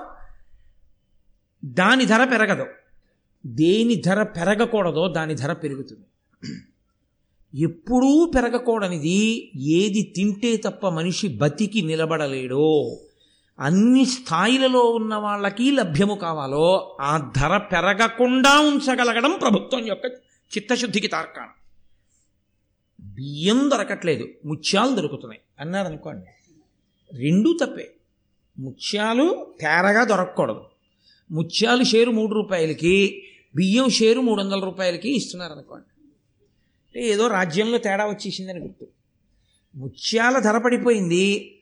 దాని 1.66 2.06
ధర 2.06 2.24
పెరగదు. 2.24 2.66
దేని 3.46 3.96
ధర 3.96 4.24
పెరగకూడదో 4.24 5.08
దాని 5.08 5.36
ధర 5.36 5.54
పెరుగుతుంది. 5.54 6.06
ఎప్పుడూ 7.62 8.32
పెరగకూడనిది. 8.36 9.52
ఏది 9.56 10.14
తింటే 10.16 10.58
తప్ప 10.58 10.88
మనిషి 10.88 11.28
బతికి 11.28 11.82
నిలబడలేడో. 11.82 13.00
అన్ని 13.60 14.06
స్థాయిలలో 14.06 14.80
ఉన్న 14.80 15.16
వాళ్ళకి 15.16 15.72
లభ్యము 15.72 16.16
కావాలో 16.16 16.98
ఆ 17.02 17.32
ధర 17.38 17.58
పెరగకుండా 17.58 18.60
ఉంచగలగడం 18.60 19.38
ప్రభుత్వం 19.42 19.88
యొక్క 19.88 20.06
చిత్తశుద్ధికి 20.58 21.08
తార్కాణం. 21.08 21.50
బియ్యం 23.02 23.72
దొరకట్లేదు 23.72 24.28
ముత్యాలు 24.46 24.96
దొరుకుతున్నాయి. 24.96 25.42
అన్నారు 25.60 25.88
అనుకోండి 25.88 26.26
రెండూ 27.18 27.58
తప్పే. 27.64 27.94
ముత్యాలు 28.60 29.54
తేరగా 29.62 30.04
దొరకకూడదు. 30.04 30.66
ముత్యాలు 31.32 31.84
షేరు 31.84 32.12
మూడు 32.12 32.34
రూపాయలకి 32.34 33.24
బియ్యం 33.56 33.90
షేరు 33.90 34.22
మూడు 34.22 34.42
వందల 34.42 34.66
రూపాయలకి 34.66 35.16
ఇస్తున్నారు 35.16 35.54
అనుకోండి 35.54 36.02
అంటే 36.86 37.08
ఏదో 37.08 37.28
రాజ్యంలో 37.28 37.78
తేడా 37.78 38.06
వచ్చేసిందని 38.06 38.60
గుర్తు. 38.60 38.88
ముత్యాల 39.76 40.40
ధర 40.40 40.58
పడిపోయింది 40.58 41.58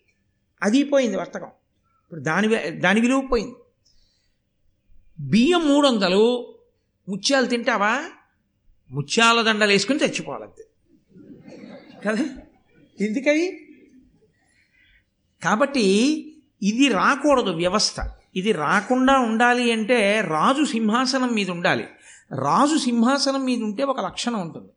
అది 0.64 0.84
పోయింది 0.84 1.18
వర్తకం. 1.18 1.48
ఇప్పుడు 2.12 2.24
దాని 2.24 2.72
దాని 2.72 3.02
విలువ 3.02 3.28
పోయింది. 3.32 3.56
బియ్యం 5.20 5.68
మూడు 5.68 5.88
వందలు 5.88 6.54
ముత్యాలు 7.10 7.46
తింటావా? 7.46 8.04
ముత్యాల 8.92 9.42
దండలు 9.42 9.70
వేసుకుని 9.70 10.00
తెచ్చిపోవాలంతే 10.00 10.64
కదా? 12.06 12.26
ఎందుకవి? 13.02 13.68
కాబట్టి 15.44 15.86
ఇది 16.64 16.88
రాకూడదు 16.88 17.50
వ్యవస్థ. 17.50 17.96
ఇది 18.36 18.52
రాకుండా 18.52 19.20
ఉండాలి 19.20 19.72
అంటే 19.72 20.22
రాజు 20.22 20.64
సింహాసనం 20.64 21.34
మీద 21.34 21.50
ఉండాలి. 21.50 21.88
రాజు 22.36 22.78
సింహాసనం 22.78 23.46
మీద 23.46 23.62
ఉంటే 23.62 23.84
ఒక 23.84 24.06
లక్షణం 24.06 24.42
ఉంటుంది. 24.42 24.70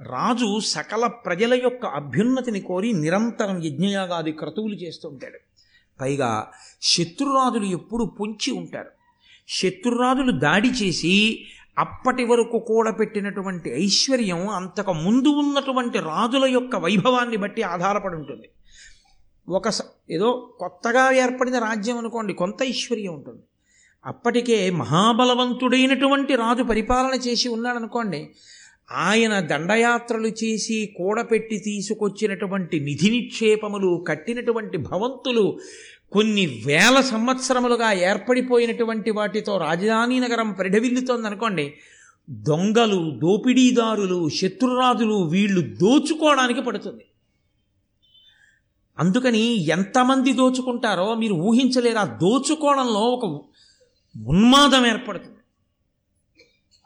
రాజు 0.00 0.60
సకల 0.60 1.06
ప్రజల 1.06 1.54
యొక్క 1.54 1.86
అభ్యున్నతిని 1.86 2.60
కోరి 2.60 2.92
నిరంతరం 2.92 3.64
యజ్ఞయాగాది 3.64 4.32
క్రతువులు 4.32 4.74
చేస్తూ 4.74 5.08
ఉంటాడు. 5.08 5.49
పైగా 6.00 6.30
శత్రురాజులు 6.82 7.64
ఎప్పుడు 7.64 8.04
పొంచి 8.20 8.50
ఉంటారు. 8.52 8.92
శత్రురాజులు 9.48 10.32
దాడి 10.38 10.68
చేసి 10.68 11.14
అప్పటి 11.78 12.24
వరకు 12.24 12.58
కూడబెట్టినటువంటి 12.58 13.70
ఐశ్వర్యం 13.84 14.48
అంతకు 14.48 14.92
ముందు 14.92 15.28
ఉన్నటువంటి 15.28 15.98
రాజుల 15.98 16.44
యొక్క 16.44 16.76
వైభవాన్ని 16.76 17.36
బట్టి 17.36 17.62
ఆధారపడి 17.62 18.14
ఉంటుంది. 18.14 18.48
ఒక 19.48 19.68
ఏదో 20.10 20.56
కొత్తగా 20.58 21.12
ఏర్పడిన 21.12 21.58
రాజ్యం 21.58 21.98
అనుకోండి 21.98 22.32
కొంత 22.32 22.62
ఐశ్వర్యం 22.62 23.14
ఉంటుంది. 23.14 23.42
అప్పటికే 24.06 24.70
మహాబలవంతుడైనటువంటి 24.70 26.34
రాజు 26.36 26.62
పరిపాలన 26.62 27.18
చేసి 27.20 27.48
ఉన్నాడనుకోండి 27.48 28.20
ఆయన 28.90 29.40
దండయాత్రలు 29.40 30.28
చేసి 30.28 30.94
కూడపెట్టి 30.98 31.58
తీసుకొచ్చినటువంటి 31.58 32.80
నిధి 32.80 33.10
నిక్షేపములు 33.10 34.04
కట్టినటువంటి 34.08 34.78
భవంతులు 34.78 35.58
కొన్ని 36.12 36.62
వేల 36.66 37.00
సంవత్సరములుగా 37.00 37.92
ఏర్పడిపోయినటువంటి 37.92 39.10
వాటితో 39.10 39.58
రాజధాని 39.58 40.20
నగరం 40.20 40.52
పరిఢవిల్లుతోందనుకోండి 40.52 41.74
దొంగలు 42.30 43.18
దోపిడీదారులు 43.18 44.28
శత్రురాజులు 44.28 45.14
వీళ్ళు 45.14 45.60
దోచుకోవడానికి 45.60 46.62
పడుతుంది. 46.62 47.04
అందుకని 48.98 49.68
ఎంతమంది 49.68 50.32
దోచుకుంటారో 50.32 51.14
మీరు 51.14 51.34
ఊహించలేరు 51.34 51.98
ఆ 51.98 52.04
దోచుకోవడంలో 52.04 53.00
ఒక 53.00 53.24
ఉన్మాదం 54.26 54.86
ఏర్పడుతుంది. 54.86 55.38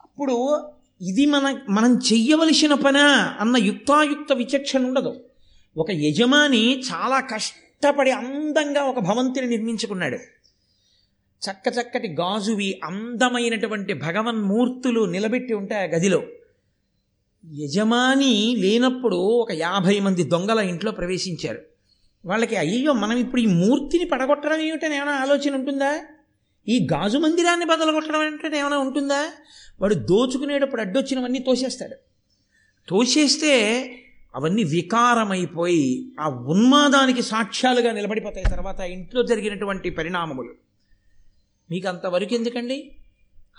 అప్పుడు 0.05 0.65
ఇది 1.03 1.27
మన 1.27 1.59
మనం 1.71 1.97
చెయ్యవలసిన 1.97 2.75
పనా 2.75 3.37
అన్న 3.41 3.57
యుక్తాయుక్త 3.57 4.33
విచక్షణ 4.33 4.87
ఉండదు. 4.87 5.21
ఒక 5.77 5.91
యజమాని 5.91 6.81
చాలా 6.81 7.21
కష్ట 7.21 7.55
కష్టపడి 7.83 8.11
అందంగా 8.11 8.83
ఒక 8.83 8.99
భవంతిని 8.99 9.47
నిర్మించుకున్నాడు. 9.47 10.17
చక్క 11.51 11.75
చక్కటి 11.81 12.09
గాజువి 12.09 12.81
అందమైనటువంటి 12.85 13.93
భగవన్మూర్తులు 13.93 15.05
నిలబెట్టి 15.05 15.55
ఉంటాయి 15.55 15.89
ఆ 15.89 15.97
గదిలో. 15.97 16.23
యజమాని 17.55 18.57
లేనప్పుడు 18.59 19.17
ఒక 19.17 19.53
యాభై 19.53 20.01
మంది 20.01 20.23
దొంగల 20.23 20.59
ఇంట్లో 20.59 20.93
ప్రవేశించారు. 20.93 21.63
వాళ్ళకి 22.27 22.57
అయ్యో 22.57 22.93
మనం 22.93 23.17
ఇప్పుడు 23.17 23.41
ఈ 23.41 23.47
మూర్తిని 23.47 24.05
పడగొట్టడం 24.05 24.61
ఏమిటని 24.61 24.97
ఏమైనా 24.97 25.13
ఆలోచన 25.13 25.55
ఉంటుందా? 25.55 26.01
ఈ 26.69 26.89
గాజు 26.93 27.19
మందిరాన్ని 27.19 27.67
బదలగొట్టడం 27.67 28.21
అంటే 28.21 28.59
ఏమైనా 28.59 28.79
ఉంటుందా? 28.79 29.31
వాడు 29.81 29.95
దోచుకునేటప్పుడు 29.95 30.81
అడ్డొచ్చినవన్నీ 30.81 31.39
తోసేస్తాడు. 31.39 31.97
తోసేస్తే 32.89 33.51
అవన్నీ 34.35 34.65
వికారమైపోయి 34.65 36.13
ఆ 36.21 36.29
ఉన్మాదానికి 36.29 37.23
సాక్ష్యాలుగా 37.23 37.93
నిలబడిపోతాయి. 37.93 38.45
తర్వాత 38.51 38.81
ఇంట్లో 38.81 39.23
జరిగినటువంటి 39.23 39.91
పరిణామములు. 39.91 40.55
మీకు 41.71 41.89
అంతవరకు 41.89 42.35
ఎందుకండి? 42.35 42.97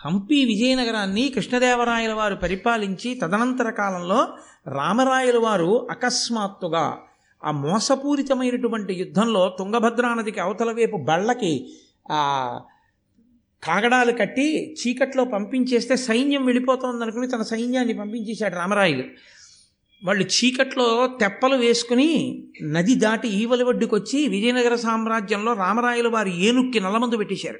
హంపి 0.05 0.45
విజయనగరాన్ని 0.45 1.29
కృష్ణదేవరాయల 1.29 2.13
వారు 2.13 2.35
పరిపాలించి 2.35 3.15
తదనంతర 3.15 3.69
కాలంలో 3.69 4.27
రామరాయల 4.67 5.37
వారు 5.37 5.87
అకస్మాత్తుగా 5.91 6.97
ఆ 7.43 7.51
మోసపూరితమైనటువంటి 7.51 8.93
యుద్ధంలో 8.93 9.55
తుంగభద్రా 9.59 10.13
నదికి 10.13 10.39
అవతల 10.39 10.71
వైపు 10.71 10.97
బళ్ళకి 10.97 11.73
ఆ 12.11 12.59
కాగడాలు 13.63 14.11
కట్టి 14.11 14.73
చీకట్లో 14.73 15.25
పంపించేస్తే 15.25 15.95
సైన్యం 15.95 16.45
వెళ్ళిపోతుంది 16.45 17.03
అనుకుని 17.03 17.27
తన 17.27 17.41
సైన్యాన్ని 17.41 17.93
పంపించేశాడు 17.93 18.55
రామరాయలు 18.55 19.03
వాళ్ళు 20.05 20.23
చీకట్లో 20.23 21.09
తెప్పలు 21.19 21.55
వేసుకుని 21.55 22.43
నది 22.63 22.95
దాటి 22.95 23.27
ఈవలి 23.27 23.63
ఒడ్డుకొచ్చి 23.63 24.27
విజయనగర 24.27 24.75
సామ్రాజ్యంలో 24.75 25.53
రామరాయలు 25.53 26.09
వారి 26.09 26.45
ఏనుక్కి 26.45 26.79
నల్లమందు 26.79 27.17
పెట్టేశారు. 27.17 27.59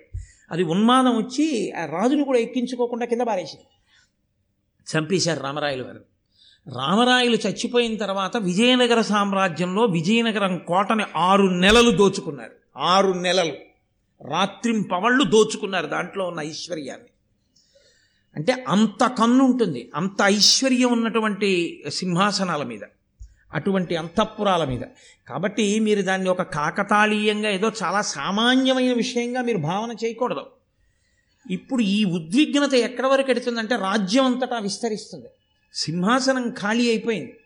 అది 0.52 0.64
ఉన్మాదం 0.64 1.18
వచ్చి 1.18 1.72
ఆ 1.72 1.86
రాజును 1.86 2.24
కూడా 2.24 2.40
ఎక్కించుకోకుండా 2.40 3.06
కింద 3.06 3.22
పారేసింది 3.22 3.66
చంపేశారు 4.98 5.44
రామరాయలు 5.44 5.84
వారు. 5.84 6.02
రామరాయలు 6.78 7.36
చచ్చిపోయిన 7.36 7.98
తర్వాత 7.98 8.38
విజయనగర 8.38 9.02
సామ్రాజ్యంలో 9.02 9.84
విజయనగరం 9.86 10.58
కోటని 10.58 11.04
ఆరు 11.16 11.44
నెలలు 11.44 11.92
దోచుకున్నారు. 11.92 12.80
ఆరు 12.80 13.12
నెలలు. 13.12 13.54
రాత్రింపవళ్ళు 14.30 15.24
దోచుకున్నారు 15.24 15.88
దాంట్లో 15.88 16.26
ఉన్న 16.26 16.40
ఐశ్వర్యాన్ని. 16.40 17.10
అంటే 18.36 18.66
అంత 18.68 19.08
కన్ను 19.08 19.46
ఉంటుంది 19.46 19.92
అంత 19.96 20.22
ఐశ్వర్యం 20.24 20.92
ఉన్నటువంటి 20.92 21.84
సింహాసనాల 21.90 22.64
మీద 22.64 22.80
అటువంటి 23.54 23.96
అంతఃపురాల 23.96 24.64
మీద. 24.64 24.82
కాబట్టి 25.28 25.80
మీరు 25.80 26.02
దాన్ని 26.02 26.30
ఒక 26.30 26.42
కాకతాళీయంగా 26.42 27.50
ఏదో 27.50 27.72
చాలా 27.84 28.02
సామాన్యమైన 28.02 28.94
విషయంగా 28.94 29.42
మీరు 29.42 29.58
భావన 29.58 29.96
చేయకూడదు. 30.06 30.46
ఇప్పుడు 31.52 31.82
ఈ 31.82 32.04
ఉద్విగ్నత 32.04 32.74
ఎక్కడి 32.74 33.08
వరకు 33.08 33.32
ఎడుతుందంటే 33.32 33.76
రాజ్యం 33.76 34.26
అంతటా 34.26 34.60
విస్తరిస్తుంది. 34.60 35.28
సింహాసనం 35.74 36.50
ఖాళీ 36.50 36.90
అయిపోయింది. 36.90 37.38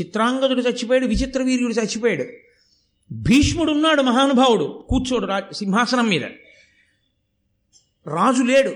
చిత్రాంగదుడు 0.00 0.60
చచ్చిపోయాడు 0.60 1.06
విచిత్ర 1.06 1.42
వీర్యుడు 1.42 1.72
చచ్చిపోయాడు. 1.72 2.24
భీష్ముడు 3.12 3.72
ఉన్నాడు 3.72 4.02
మహానుభావుడు. 4.02 4.84
కూర్చోడు 4.88 5.26
రా 5.26 5.42
సింహాసనం 5.52 6.08
మీద. 6.08 6.24
రాజు 8.06 8.42
లేడు. 8.42 8.74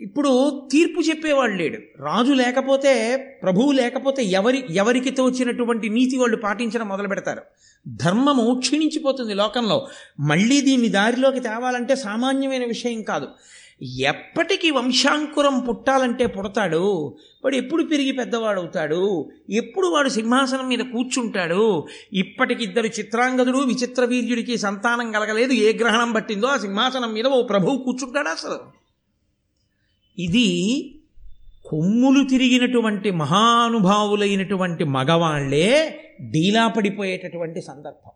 ఇప్పుడు 0.00 0.62
తీర్పు 0.72 1.00
చెప్పేవాడు 1.00 1.52
లేడు. 1.52 2.02
రాజు 2.02 2.32
లేకపోతే 2.32 3.16
ప్రభువు 3.42 3.72
లేకపోతే 3.72 4.24
ఎవరి 4.24 4.64
ఎవరికి 4.70 5.10
తోచినటువంటి 5.10 5.88
నీతి 5.88 6.18
వాళ్ళు 6.18 6.36
పాటించడం 6.36 6.88
మొదలు 6.88 7.08
పెడతారు. 7.08 7.42
ధర్మము 7.88 8.60
క్షీణించిపోతుంది 8.60 9.34
లోకంలో. 9.34 9.88
మళ్ళీ 10.20 10.60
దీన్ని 10.60 10.88
దారిలోకి 10.88 11.40
తేవాలంటే 11.40 11.96
సామాన్యమైన 11.96 12.64
విషయం 12.64 13.02
కాదు. 13.02 13.28
ఎప్పటికీ 13.82 14.70
వంశాంకురం 14.70 15.60
పుట్టాలంటే 15.60 16.26
పుడతాడు. 16.26 17.16
వాడు 17.44 17.56
ఎప్పుడు 17.56 17.84
పెరిగి 17.84 18.12
పెద్దవాడవుతాడు? 18.12 19.30
ఎప్పుడు 19.50 19.86
వాడు 19.86 20.08
సింహాసనం 20.08 20.68
మీద 20.68 20.78
కూర్చుంటాడు? 20.78 21.86
ఇప్పటికిద్దరు 22.12 22.86
చిత్రాంగదుడు 22.86 23.58
విచిత్ర 23.58 24.04
వీర్యుడికి 24.04 24.58
సంతానం 24.58 25.12
కలగలేదు. 25.12 25.52
ఏ 25.52 25.78
గ్రహణం 25.78 26.12
పట్టిందో 26.12 26.46
ఆ 26.46 26.56
సింహాసనం 26.56 27.12
మీద 27.12 27.26
ఓ 27.26 27.42
ప్రభువు 27.42 27.78
కూర్చుంటాడా 27.78 28.30
అసలు. 28.30 28.75
ఇది 30.18 30.48
కొమ్ములు 31.68 32.28
తిరిగినటువంటి 32.28 33.10
మహానుభావులైనటువంటి 33.10 34.84
మగవాళ్ళే 34.84 35.98
డీలా 36.20 36.68
పడిపోయేటటువంటి 36.68 37.62
సందర్భం. 37.62 38.10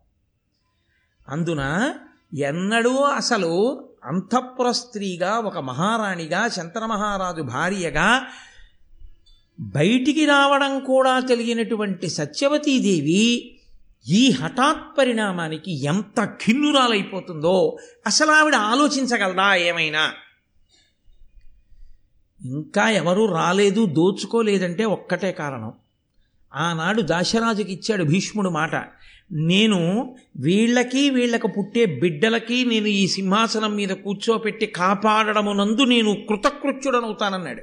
అందున 1.28 1.94
ఎన్నడూ 2.38 2.96
అసలు 2.96 3.84
అంతఃపుర 4.04 4.70
స్త్రీగా 4.70 5.38
ఒక 5.38 5.58
మహారాణిగా 5.58 6.48
శంతన 6.48 6.86
మహారాజు 6.86 7.42
భార్యగా 7.42 8.26
బయటికి 9.60 10.26
రావడం 10.26 10.80
కూడా 10.80 11.20
తెలియనటువంటి 11.20 12.08
సత్యవతీదేవి 12.08 13.58
ఈ 14.08 14.30
హఠాత్ 14.30 14.98
పరిణామానికి 14.98 15.84
ఎంత 15.84 16.24
ఖిన్నురాలైపోతుందో 16.24 17.76
అసలు 18.06 18.30
ఆవిడ 18.30 18.54
ఆలోచించగలదా 18.54 19.54
ఏమైనా? 19.54 20.12
ఇంకా 22.44 22.90
ఎవరూ 22.90 23.26
రాలేదు 23.26 23.86
దోచుకోలేదంటే 23.86 24.84
ఒక్కటే 24.84 25.32
కారణం. 25.32 25.72
ఆనాడు 26.54 27.02
దాశరాజుకి 27.02 27.72
ఇచ్చాడు 27.72 28.04
భీష్ముడు 28.04 28.48
మాట. 28.48 28.74
నేను 29.32 30.16
వీళ్ళకి 30.36 31.10
వీళ్ళకు 31.10 31.48
పుట్టే 31.48 31.86
బిడ్డలకి 31.86 32.64
నేను 32.64 32.86
ఈ 32.86 33.06
సింహాసనం 33.06 33.74
మీద 33.74 33.88
కూర్చోపెట్టి 33.88 34.66
కాపాడడమునందు 34.66 35.82
నేను 35.82 36.16
కృతకృత్యుడనవుతానన్నాడు. 36.28 37.60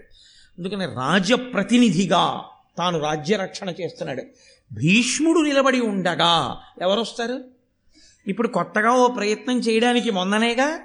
అందుకని 0.57 0.85
రాజప్రతినిధిగా 0.85 2.43
తాను 2.77 2.99
రాజ్య 2.99 3.37
రక్షణ 3.37 3.73
చేస్తున్నాడు. 3.81 4.23
భీష్ముడు 4.73 5.39
నిలబడి 5.39 5.79
ఉండగా 5.79 6.57
ఎవరొస్తారు? 6.81 7.43
ఇప్పుడు 8.27 8.47
కొత్తగా 8.47 8.91
ఓ 8.91 9.07
ప్రయత్నం 9.07 9.59
చేయడానికి 9.59 10.11
మొన్ననేగా 10.11 10.79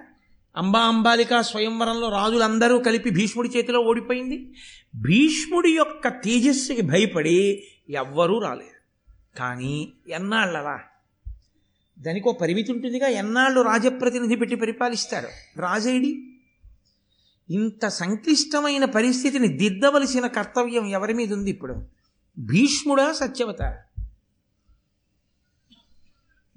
అంబా 0.57 0.81
అంబాలిక 0.81 1.41
స్వయంవరంలో 1.41 2.09
రాజులందరూ 2.09 2.79
కలిపి 2.79 3.11
భీష్ముడి 3.11 3.49
చేతిలో 3.49 3.81
ఓడిపోయింది. 3.81 4.53
భీష్ముడి 4.95 5.71
యొక్క 5.71 6.09
తేజస్సుకి 6.09 6.83
భయపడి 6.83 7.67
ఎవ్వరూ 7.91 8.39
రాలేదు. 8.39 8.73
కానీ 9.39 9.93
ఎన్నాళ్ళలా? 10.09 10.81
దానికి 11.99 12.29
ఒక 12.29 12.41
పరిమితి 12.41 12.73
ఉంటుందిగా 12.73 13.09
ఎన్నాళ్ళు 13.09 13.61
రాజప్రతినిధి 13.61 14.37
పెట్టి 14.37 14.57
పరిపాలిస్తారు? 14.57 15.29
రాజేడి? 15.61 16.29
ఇంత 17.51 17.89
సంక్లిష్టమైన 17.89 18.85
పరిస్థితిని 18.85 19.49
దిద్దవలసిన 19.49 20.27
కర్తవ్యం 20.27 20.87
ఎవరి 20.87 21.15
మీద 21.15 21.33
ఉంది 21.33 21.51
ఇప్పుడు? 21.51 21.87
భీష్ముడా 22.39 23.13
సత్యవత 23.13 23.83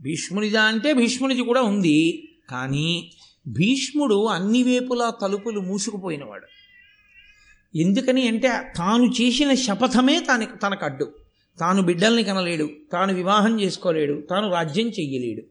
భీష్మునిదా 0.01 0.63
అంటే 0.63 0.93
భీష్మునిది 0.93 1.41
కూడా 1.41 1.61
ఉంది 1.61 2.29
కానీ 2.49 3.11
భీష్ముడు 3.47 4.25
అన్ని 4.25 4.63
వేపులా 4.63 5.09
తలుపులు 5.09 5.59
మూసుకుపోయినవాడు. 5.59 6.47
ఎందుకని 7.77 8.27
అంటే 8.27 8.73
తాను 8.75 9.03
చేసిన 9.03 9.53
శపథమే 9.53 10.19
తాను 10.19 10.45
తనకు 10.45 10.85
అడ్డు 10.85 11.11
తాను 11.59 11.81
బిడ్డల్ని 11.81 12.23
కనలేడు 12.23 12.69
తాను 12.91 13.13
వివాహం 13.13 13.61
చేసుకోలేడు 13.61 14.21
తాను 14.21 14.51
రాజ్యం 14.51 14.89
చెయ్యలేడు. 14.89 15.41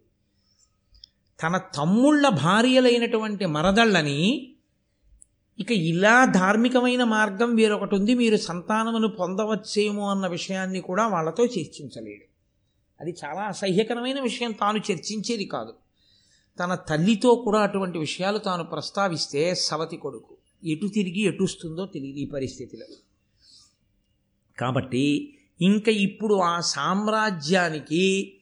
తన 1.43 1.57
తమ్ముళ్ళ 1.57 2.29
భార్యలైనటువంటి 2.29 3.47
మరదళ్ళని 3.47 4.51
ఇక 5.59 5.73
ఇలా 5.73 6.25
ధార్మికమైన 6.25 7.05
మార్గం 7.05 7.55
వేరొకటి 7.55 7.95
ఉంది 7.95 8.15
మీరు 8.15 8.37
సంతానమును 8.37 9.09
పొందవచ్చేమో 9.09 10.11
అన్న 10.11 10.27
విషయాన్ని 10.27 10.81
కూడా 10.81 11.09
వాళ్ళతో 11.09 11.45
చర్చించలేడు. 11.45 12.25
అది 13.01 13.15
చాలా 13.25 13.41
అసహ్యకరమైన 13.41 14.21
విషయం 14.21 14.53
తాను 14.53 14.79
చర్చించేది 14.79 15.45
కాదు. 15.45 15.84
తన 16.59 16.75
తల్లితో 16.75 17.35
కూడా 17.35 17.61
అటువంటి 17.61 17.99
విషయాలు 17.99 18.39
తాను 18.39 18.65
ప్రస్తావిస్తే 18.65 19.55
సవతి 19.55 19.97
కొడుకు. 19.97 20.37
ఎటు 20.65 20.87
తిరిగి 20.87 21.23
ఎటుస్తుందో 21.23 21.87
తెలియదు 21.87 22.19
ఈ 22.19 22.27
పరిస్థితిలో. 22.27 22.87
కాబట్టి 24.61 25.35
ఇంకా 25.61 25.93
ఇప్పుడు 25.93 26.35
ఆ 26.35 26.61
సామ్రాజ్యానికి 26.61 28.37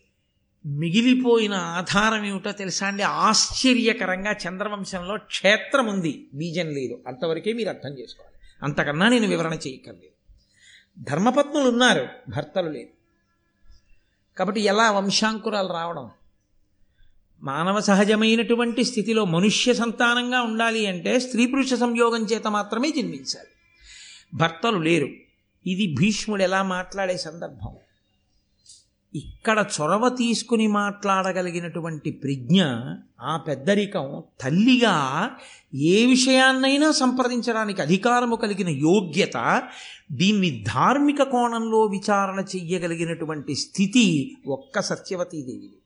మిగిలిపోయిన 0.67 1.55
ఆధారం 1.55 2.25
ఏమిటో 2.25 2.53
తెలుసా 2.53 2.87
అండి? 2.87 3.03
ఆశ్చర్యకరంగా 3.03 4.33
చంద్రవంశంలో 4.33 5.17
క్షేత్రం 5.17 5.87
ఉంది 5.87 6.29
బీజం 6.35 6.67
లేదు. 6.67 7.03
అంతవరకే 7.07 7.53
మీరు 7.53 7.69
అర్థం 7.69 7.91
చేసుకోవాలి. 7.91 8.37
అంతకన్నా 8.63 9.09
నేను 9.09 9.27
వివరణ 9.27 9.53
చేయక్కర్లేదు. 9.53 10.13
ధర్మపత్నులు 11.11 11.69
ఉన్నారు 11.69 12.09
భర్తలు 12.29 12.71
లేరు. 12.71 12.89
కాబట్టి 14.39 14.61
ఎలా 14.61 14.91
వంశాంకురాలు 14.91 15.69
రావడం? 15.69 16.11
మానవ 17.43 17.81
సహజమైనటువంటి 17.81 18.85
స్థితిలో 18.85 19.25
మనుష్య 19.25 19.75
సంతానంగా 19.75 20.43
ఉండాలి 20.43 20.87
అంటే 20.87 21.21
స్త్రీ 21.21 21.47
పురుష 21.47 21.75
సంయోగం 21.75 22.25
చేత 22.25 22.47
మాత్రమే 22.47 22.91
జన్మించాలి. 22.91 23.51
భర్తలు 24.35 24.79
లేరు. 24.79 25.09
ఇది 25.67 25.95
భీష్ముడు 25.99 26.43
ఎలా 26.43 26.63
మాట్లాడే 26.63 27.17
సందర్భం? 27.17 27.77
ఇక్కడ 29.15 29.67
చొరవ 29.81 30.09
తీసుకుని 30.09 30.67
మాట్లాడగలిగినటువంటి 30.67 32.11
ప్రజ్ఞ 32.11 32.63
ఆ 33.21 33.37
పెద్దరికం 33.37 34.23
తల్లిగా 34.41 35.31
ఏ 35.75 36.07
విషయాన్నైనా 36.07 36.91
సంప్రదించడానికి 36.93 37.83
అధికారము 37.83 38.37
కలిగిన 38.37 38.69
యోగ్యత 38.69 39.63
దీన్ని 40.13 40.65
ధార్మిక 40.67 41.23
కోణంలో 41.23 41.85
విచారణ 41.87 42.41
చెయ్యగలిగినటువంటి 42.41 43.55
స్థితి 43.55 44.37
ఒక్క 44.47 44.81
సత్యవతీదేవిది 44.81 45.82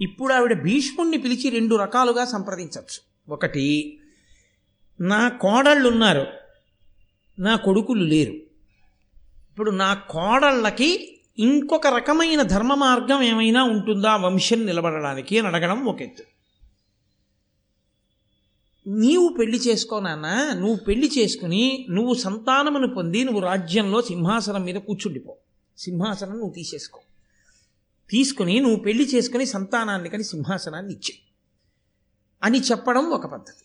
ఇప్పుడు 0.00 0.34
ఆవిడ 0.34 0.62
భీష్ముణ్ణి 0.62 1.18
పిలిచి 1.18 1.50
రెండు 1.50 1.76
రకాలుగా 1.76 2.24
సంప్రదించవచ్చు. 2.24 3.32
ఒకటి 3.32 3.98
నా 5.00 5.28
కోడళ్ళు 5.28 5.88
ఉన్నారు 5.88 6.26
నా 7.38 7.56
కొడుకులు 7.56 8.04
లేరు. 8.04 8.32
ఇప్పుడు 9.50 9.70
నా 9.70 9.94
కోడళ్ళకి 9.94 11.20
ఇంకొక 11.38 11.86
రకమైన 11.86 12.42
ధర్మ 12.42 12.74
మార్గం 12.74 13.22
ఏమైనా 13.22 13.64
ఉంటుందా? 13.64 14.16
వంశం 14.16 14.66
నిలబడడానికి 14.66 15.38
అని 15.38 15.46
అడగడం 15.46 15.84
ఒక 15.84 16.02
ఎత్తు. 16.02 16.22
నీవు 18.88 19.28
పెళ్ళి 19.28 19.58
చేసుకో 19.58 20.00
నాన్న. 20.00 20.52
నువ్వు 20.58 20.76
పెళ్ళి 20.76 21.10
చేసుకుని 21.18 21.86
నువ్వు 21.90 22.14
సంతానమును 22.14 22.94
పొంది 22.94 23.24
నువ్వు 23.24 23.40
రాజ్యంలో 23.40 24.02
సింహాసనం 24.02 24.62
మీద 24.62 24.74
కూర్చుండిపో. 24.74 25.36
సింహాసనం 25.78 26.32
నువ్వు 26.32 26.50
తీసేసుకో. 26.50 27.00
తీసుకుని 28.10 28.60
నువ్వు 28.60 28.76
పెళ్ళి 28.76 29.04
చేసుకుని 29.04 29.46
సంతానాన్ని 29.46 30.08
కానీ 30.08 30.22
సింహాసనాన్ని 30.22 30.92
ఇచ్చే. 30.92 31.14
అని 32.44 32.60
చెప్పడం 32.60 33.04
ఒక 33.04 33.26
పద్ధతి. 33.26 33.64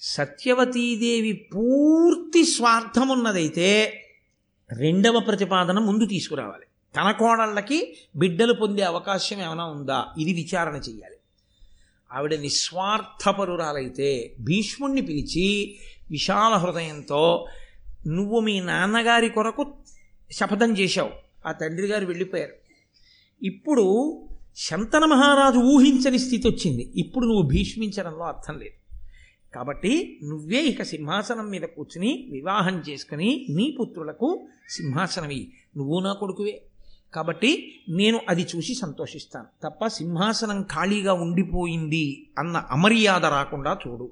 సత్యవతీదేవి 0.00 1.32
పూర్తి 1.32 2.44
స్వార్థమున్నదైతే 2.44 4.00
రెండవ 4.72 5.20
ప్రతిపాదన 5.20 5.78
ముందు 5.78 6.06
తీసుకురావాలి. 6.06 6.66
తన 6.96 7.10
కోడళ్ళకి 7.10 7.96
బిడ్డలు 8.16 8.52
పొందే 8.52 8.82
అవకాశం 8.82 9.40
ఏమైనా 9.40 9.64
ఉందా? 9.64 10.06
ఇది 10.18 10.32
విచారణ 10.32 10.76
చెయ్యాలి. 10.76 11.16
ఆవిడ 12.12 12.34
నిస్వార్థపరురాలైతే 12.34 14.36
భీష్ముణ్ణి 14.40 15.02
పిలిచి 15.02 15.78
విశాల 16.10 16.52
హృదయంతో 16.52 17.46
నువ్వు 18.06 18.40
మీ 18.40 18.60
నాన్నగారి 18.60 19.28
కొరకు 19.28 19.74
శపథం 20.32 20.78
చేశావు. 20.78 21.10
ఆ 21.46 21.52
తండ్రి 21.52 21.86
గారు 21.86 22.06
వెళ్ళిపోయారు. 22.06 22.61
ఇప్పుడు 23.42 24.18
శంతన 24.56 25.04
మహారాజు 25.04 25.58
ఊహించని 25.58 26.18
స్థితి 26.18 26.48
వచ్చింది. 26.48 26.92
ఇప్పుడు 26.96 27.26
నువ్వు 27.26 27.42
భీష్మించడంలో 27.42 28.24
అర్థం 28.24 28.58
లేదు. 28.58 28.82
కాబట్టి 29.54 30.20
నువ్వే 30.24 30.62
ఇక 30.62 30.82
సింహాసనం 30.82 31.50
మీద 31.50 31.60
కూర్చుని 31.60 32.28
వివాహం 32.32 32.82
చేసుకుని 32.88 33.46
నీ 33.50 33.76
పుత్రులకు 33.80 34.46
సింహాసనమి 34.70 35.48
నువ్వు 35.76 36.00
నా 36.00 36.12
కొడుకువే. 36.12 36.62
కాబట్టి 37.14 37.74
నేను 37.88 38.20
అది 38.28 38.46
చూసి 38.56 38.74
సంతోషిస్తాను. 38.74 39.46
తప్ప 39.64 39.86
సింహాసనం 39.86 40.62
ఖాళీగా 40.62 41.12
ఉండిపోయింది 41.12 42.26
అన్న 42.38 42.56
అమర్యాద 42.56 43.24
రాకుండా 43.24 43.78
చూడు. 43.88 44.10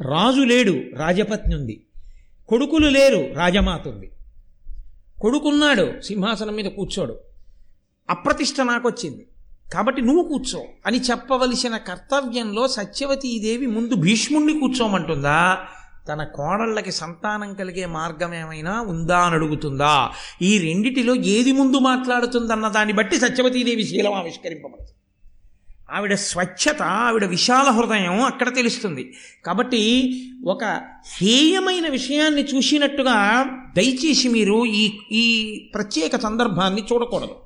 రాజు 0.00 0.40
లేడు 0.40 0.96
రాజపత్ని 0.96 1.54
ఉంది. 1.54 1.84
కొడుకులు 2.48 2.88
లేరు 2.88 3.34
రాజమాత 3.34 3.88
ఉంది. 3.88 4.10
కొడుకున్నాడు 5.20 6.00
సింహాసనం 6.00 6.54
మీద 6.54 6.64
కూర్చోడు. 6.64 7.18
అప్రతిష్ట 8.10 8.60
నాకొచ్చింది. 8.60 9.26
కాబట్టి 9.72 10.02
నువ్వు 10.02 10.22
కూర్చో 10.22 10.64
అని 10.86 11.00
చెప్పవలసిన 11.00 11.76
కర్తవ్యంలో 11.76 12.68
సత్యవతీదేవి 12.68 13.66
ముందు 13.66 13.94
భీష్ముణ్ణి 13.94 14.60
కూర్చోమంటుందా? 14.60 15.58
తన 16.08 16.24
కోడళ్ళకి 16.24 16.92
సంతానం 16.92 17.54
కలిగే 17.54 17.86
మార్గం 17.86 18.34
ఏమైనా 18.34 18.80
ఉందా 18.80 19.18
అని 19.18 19.34
అడుగుతుందా? 19.34 20.10
ఈ 20.42 20.58
రెండిటిలో 20.58 21.14
ఏది 21.14 21.52
ముందు 21.52 21.76
మాట్లాడుతుందన్న 21.76 22.68
దాన్ని 22.68 22.94
బట్టి 22.94 23.20
సత్యవతీదేవి 23.20 23.86
శీలం 23.86 24.12
ఆవిష్కరింపబడుతుంది. 24.12 24.90
ఆవిడ 25.92 26.14
స్వచ్ఛత 26.14 26.82
ఆవిడ 26.82 27.24
విశాల 27.24 27.68
హృదయం 27.68 28.20
అక్కడ 28.20 28.54
తెలుస్తుంది. 28.54 29.12
కాబట్టి 29.46 29.82
ఒక 30.46 30.64
హేయమైన 31.20 31.88
విషయాన్ని 31.88 32.42
చూసినట్టుగా 32.42 33.46
దయచేసి 33.76 34.28
మీరు 34.28 34.64
ఈ 34.64 34.98
ఈ 35.12 35.58
ప్రత్యేక 35.74 36.16
సందర్భాన్ని 36.16 36.82
చూడకూడదు. 36.92 37.36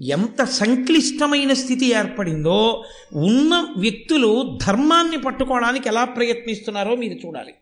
ఎంత 0.00 0.44
సంక్లిష్టమైన 0.44 1.52
స్థితి 1.52 1.86
ఏర్పడిందో 1.86 2.84
ఉన్న 3.14 3.74
వ్యక్తులు 3.78 4.58
ధర్మాన్ని 4.66 5.16
పట్టుకోవడానికి 5.16 5.88
ఎలా 5.88 6.04
ప్రయత్నిస్తున్నారో 6.04 6.96
మీరు 6.96 7.26
చూడాలి. 7.26 7.54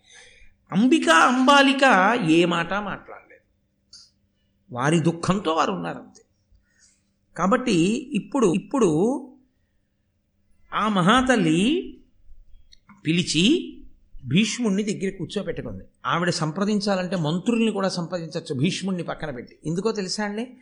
అంబిక 0.72 1.08
అంబాలిక 1.08 2.18
ఏ 2.30 2.44
మాట 2.44 2.74
మాట్లాడలేదు. 2.74 3.36
వారి 4.74 5.00
దుఃఖంతో 5.00 5.52
వారు 5.52 5.72
ఉన్నారంతే. 5.72 6.22
కాబట్టి 7.36 7.74
ఇప్పుడు 8.12 8.54
ఇప్పుడు 8.54 9.30
ఆ 10.74 10.88
మహాతల్లి 10.88 11.98
పిలిచి 13.06 13.72
భీష్ముణ్ణి 14.24 14.82
దగ్గర 14.82 15.12
కూర్చోబెట్టుకుంది 15.18 15.84
ఆవిడ 16.06 16.30
సంప్రదించాలంటే 16.30 17.16
మంత్రుల్ని 17.16 17.72
కూడా 17.72 17.88
సంప్రదించవచ్చు 17.88 18.54
భీష్ముణ్ణి 18.54 19.02
పక్కన 19.02 19.30
పెట్టి. 19.30 19.56
ఎందుకో 19.66 19.92
తెలుసా 19.92 20.24
అండి? 20.24 20.56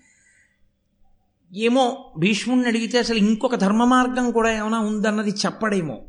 ఏమో 1.55 2.13
భీష్ముణ్ణి 2.19 2.67
అడిగితే 2.67 2.99
అసలు 2.99 3.19
ఇంకొక 3.19 3.55
ధర్మ 3.55 3.85
మార్గం 3.85 4.31
కూడా 4.31 4.53
ఏమైనా 4.57 4.81
ఉందన్నది 4.81 5.31
చెప్పడేమో. 5.31 6.07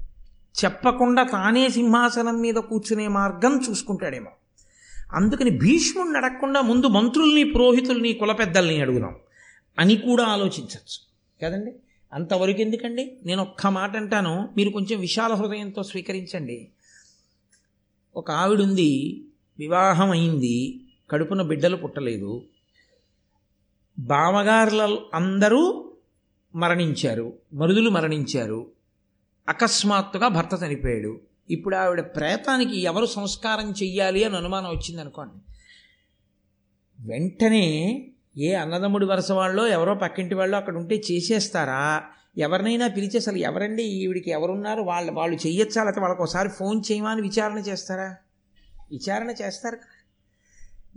చెప్పకుండా 0.66 1.24
తానే 1.24 1.70
సింహాసనం 1.70 2.42
మీద 2.42 2.54
కూర్చునే 2.54 3.08
మార్గం 3.08 3.66
చూసుకుంటాడేమో. 3.70 4.32
అందుకని 5.14 5.50
భీష్ముణ్ణి 5.50 6.18
అడగకుండా 6.18 6.62
ముందు 6.62 6.88
మంత్రుల్ని 6.88 7.44
పురోహితుల్ని 7.44 8.14
కుల 8.14 8.32
పెద్దల్ని 8.32 8.82
అడుగుదాం. 8.82 9.16
అని 9.80 9.96
కూడా 9.96 10.24
ఆలోచించవచ్చు 10.24 11.00
కదండి? 11.44 11.74
అంతవరకు 12.14 12.62
ఎందుకండి? 12.62 13.18
నేను 13.26 13.42
ఒక్క 13.42 13.68
మాట 13.68 13.98
అంటాను 13.98 14.50
మీరు 14.58 14.70
కొంచెం 14.70 15.00
విశాల 15.00 15.34
హృదయంతో 15.34 15.84
స్వీకరించండి. 15.84 16.68
ఒక 18.16 18.32
ఆవిడుంది 18.32 19.24
వివాహం 19.60 20.12
అయింది 20.12 20.80
కడుపున 21.12 21.42
బిడ్డలు 21.42 21.76
పుట్టలేదు 21.76 22.44
బావగారుల 24.00 25.00
అందరూ 25.14 25.92
మరణించారు. 26.56 27.34
మరుదులు 27.54 27.90
మరణించారు. 27.90 28.72
అకస్మాత్తుగా 29.50 30.28
భర్త 30.28 30.50
చనిపోయాడు. 30.66 31.20
ఇప్పుడు 31.50 31.76
ఆవిడ 31.76 32.02
ప్రేతానికి 32.02 32.82
ఎవరు 32.82 33.06
సంస్కారం 33.06 33.72
చెయ్యాలి 33.72 34.24
అని 34.24 34.38
అనుమానం 34.38 34.70
వచ్చింది 34.70 35.02
అనుకోండి 35.02 35.54
వెంటనే 37.00 38.08
ఏ 38.38 38.54
అన్నదమ్ముడి 38.54 39.06
వరుస 39.06 39.32
వాళ్ళో 39.32 39.68
ఎవరో 39.68 39.94
పక్కింటి 39.94 40.36
వాళ్ళు 40.36 40.58
అక్కడ 40.58 40.78
ఉంటే 40.78 40.96
చేసేస్తారా? 41.12 42.04
ఎవరినైనా 42.38 42.88
పిలిచి 42.88 43.18
అసలు 43.18 43.38
ఎవరండి? 43.38 43.84
ఈవిడికి 43.84 44.32
ఎవరున్నారు? 44.32 44.82
వాళ్ళు 44.82 45.12
వాళ్ళు 45.12 45.38
చెయ్యొచ్చా? 45.48 45.84
లేకపోతే 45.84 46.02
వాళ్ళకి 46.02 46.22
ఒకసారి 46.22 46.50
ఫోన్ 46.50 46.82
చేయమని 46.92 47.22
విచారణ 47.22 47.58
చేస్తారా? 47.58 48.16
విచారణ 48.92 49.30
చేస్తారు 49.30 49.76
కదా. 49.76 49.95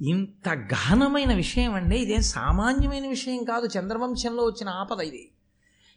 ఇంత 0.01 0.49
గహనమైన 0.49 1.35
విషయం 1.35 1.75
అండి. 1.75 1.97
ఇదేం 1.97 2.23
సామాన్యమైన 2.23 3.09
విషయం 3.09 3.45
కాదు. 3.45 3.69
చంద్రవంశంలో 3.79 4.45
వచ్చిన 4.45 4.69
ఆపద 4.69 5.01
ఇది. 5.01 5.29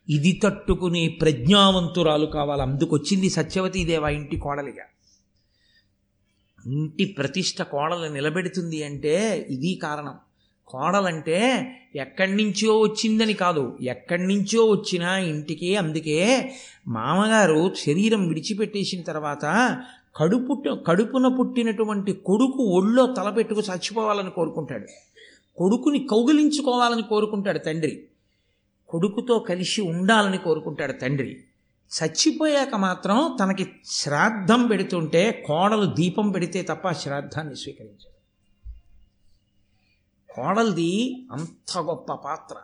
ఇది 0.09 0.39
తట్టుకునే 0.43 1.07
ప్రజ్ఞావంతురాలు 1.07 2.25
కావాలి. 2.25 2.61
అందుకొచ్చింది 2.61 3.29
సత్యవతీదేవ 3.29 4.03
ఇంటి 4.03 4.37
కోడలిగా 4.37 4.83
ఇంటి 6.65 7.05
ప్రతిష్ట 7.05 7.61
కోడలు 7.61 8.13
నిలబెడుతుంది 8.13 8.83
అంటే 8.83 9.47
ఇది 9.49 9.79
కారణం. 9.83 10.15
కోడలంటే 10.67 11.71
ఎక్కడి 11.95 12.43
నుంచో 12.43 12.79
వచ్చిందని 12.79 13.33
కాదు. 13.33 13.77
ఎక్కడి 13.81 14.27
నుంచో 14.27 14.65
వచ్చినా 14.65 15.17
ఇంటికి 15.17 15.75
అందుకే 15.75 16.51
మామగారు 16.87 17.73
శరీరం 17.75 18.27
విడిచిపెట్టేసిన 18.27 19.01
తర్వాత 19.01 19.77
కడుపుట్ట 20.15 20.87
కడుపున 20.87 21.27
పుట్టినటువంటి 21.27 22.13
కొడుకు 22.13 22.63
ఒళ్ళో 22.63 23.05
తలపెట్టుకు 23.05 23.59
చచ్చిపోవాలని 23.59 24.29
కోరుకుంటాడు. 24.29 24.87
కొడుకుని 25.57 25.99
కౌగిలించుకోవాలని 25.99 27.01
కోరుకుంటాడు 27.01 27.59
తండ్రి. 27.59 28.07
కొడుకుతో 28.89 29.39
కలిసి 29.39 29.81
ఉండాలని 29.81 30.37
కోరుకుంటాడు 30.37 30.91
తండ్రి. 30.91 31.43
చచ్చిపోయాక 31.97 32.75
మాత్రం 32.75 33.37
తనకి 33.39 33.67
శ్రాద్ధం 33.85 34.67
పెడుతుంటే 34.67 35.43
కోడలు 35.47 35.85
దీపం 35.85 36.31
పెడితే 36.31 36.61
తప్ప 36.61 36.91
శ్రాద్ధాన్ని 36.91 37.55
స్వీకరించాడు. 37.55 38.11
కోడలది 40.33 41.23
అంత 41.31 41.77
గొప్ప 41.77 42.13
పాత్ర. 42.13 42.55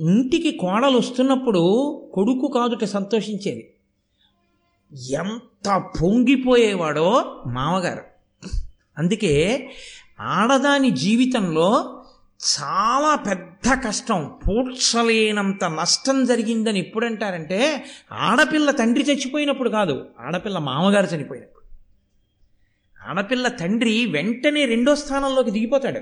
ఇంటికి 0.00 0.52
కోడలు 0.52 0.98
వస్తున్నప్పుడు 0.98 1.60
కొడుకు 2.14 2.52
కాదుట 2.54 2.84
సంతోషించేది. 2.84 3.74
ఎంత 4.92 5.84
పొంగిపోయేవాడో 6.02 7.42
మామగారు. 7.46 8.02
అందుకే 8.98 9.70
ఆడదాని 10.20 10.90
జీవితంలో 10.90 11.96
చాలా 12.60 13.14
పెద్ద 13.14 13.86
కష్టం 13.86 14.38
పూడ్చలేనంత 14.48 15.64
నష్టం 15.64 16.24
జరిగిందని 16.24 16.78
ఎప్పుడంటారంటే 16.78 17.84
ఆడపిల్ల 18.12 18.70
తండ్రి 18.70 19.04
చచ్చిపోయినప్పుడు 19.04 19.70
కాదు 19.70 20.06
ఆడపిల్ల 20.20 20.58
మామగారు 20.58 21.06
చనిపోయినప్పుడు. 21.06 21.60
ఆడపిల్ల 23.08 23.48
తండ్రి 23.48 24.06
వెంటనే 24.06 24.64
రెండో 24.64 24.96
స్థానంలోకి 24.96 25.50
దిగిపోతాడు. 25.50 26.00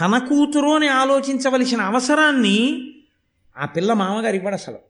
తన 0.00 0.18
కూతురు 0.18 0.68
అని 0.68 0.88
ఆలోచించవలసిన 0.88 1.80
అవసరాన్ని 1.80 2.90
ఆ 3.58 3.66
పిల్ల 3.66 3.92
మామగారు 3.92 4.36
ఇవ్వడు 4.36 4.54
అసలు. 4.54 4.89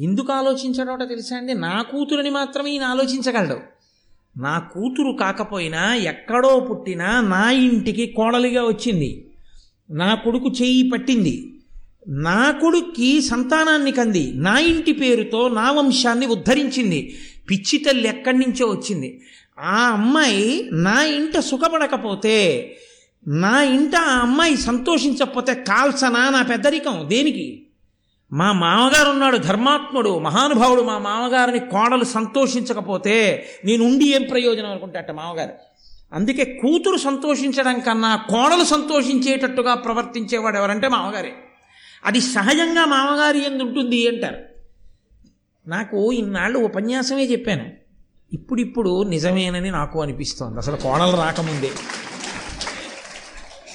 ఎందుకు 0.00 0.32
ఆలోచించడోటో 0.32 1.04
తెలుసా 1.04 1.36
అండి? 1.36 1.54
నా 1.54 1.82
కూతురుని 1.82 2.30
మాత్రమే 2.30 2.70
ఈయన 2.70 2.82
ఆలోచించగలడు. 2.82 3.60
నా 4.40 4.58
కూతురు 4.58 5.16
కాకపోయినా 5.20 5.94
ఎక్కడో 5.94 6.60
పుట్టినా 6.60 7.20
నా 7.20 7.50
ఇంటికి 7.50 8.06
కోడలిగా 8.06 8.62
వచ్చింది. 8.62 9.30
నా 9.90 10.14
కొడుకు 10.14 10.52
చెయ్యి 10.62 10.90
పట్టింది. 10.90 11.60
నా 12.08 12.50
కొడుక్కి 12.50 13.22
సంతానాన్ని 13.22 13.92
కంది. 13.92 14.32
నా 14.34 14.58
ఇంటి 14.58 14.92
పేరుతో 14.92 15.48
నా 15.48 15.70
వంశాన్ని 15.70 16.26
ఉద్ధరించింది. 16.26 17.14
పిచ్చి 17.50 17.78
తల్లి 17.78 18.08
ఎక్కడి 18.08 18.38
నుంచో 18.38 18.66
వచ్చింది. 18.66 19.20
ఆ 19.60 19.88
అమ్మాయి 19.88 20.68
నా 20.72 21.02
ఇంట 21.02 21.38
సుఖపడకపోతే 21.38 22.70
నా 23.28 23.62
ఇంట 23.62 23.96
ఆ 23.96 24.18
అమ్మాయి 24.18 24.56
సంతోషించకపోతే 24.56 25.54
కాల్సనా? 25.54 26.30
నా 26.30 26.42
పెద్దరికం. 26.42 27.04
దేనికి? 27.08 27.63
మా 28.32 28.52
మామగారు 28.52 29.10
ఉన్నాడు 29.10 29.36
ధర్మాత్ముడు 29.36 30.18
మహానుభావుడు 30.18 30.82
మా 30.82 30.98
మామగారిని 30.98 31.58
కోడలు 31.58 32.04
సంతోషించకపోతే 32.04 33.46
నేను 33.64 33.84
ఉండి 33.84 34.14
ఏం 34.14 34.22
ప్రయోజనం 34.22 34.70
అనుకుంటాట 34.70 35.10
మామగారు. 35.10 35.52
అందుకే 36.12 36.44
కూతురు 36.44 36.96
సంతోషించడం 36.96 37.80
కన్నా 37.80 38.16
కోడలు 38.16 38.64
సంతోషించేటట్టుగా 38.64 39.74
ప్రవర్తించేవాడు 39.74 40.56
ఎవరంటే 40.56 40.88
మామగారే. 40.88 41.32
అది 42.04 42.20
సహజంగా 42.20 42.84
మామగారి 42.84 43.44
ఎందుంటుంది 43.44 44.08
అంటారు. 44.08 44.36
నాకు 45.68 46.12
ఇన్నాళ్ళు 46.12 46.58
ఉపన్యాసమే 46.58 47.24
చెప్పాను. 47.24 47.64
ఇప్పుడిప్పుడు 48.32 49.02
నిజమేనని 49.02 49.70
నాకు 49.70 50.02
అనిపిస్తోంది. 50.02 50.58
అసలు 50.58 50.76
కోడలు 50.76 51.16
రాకముందే. 51.16 51.70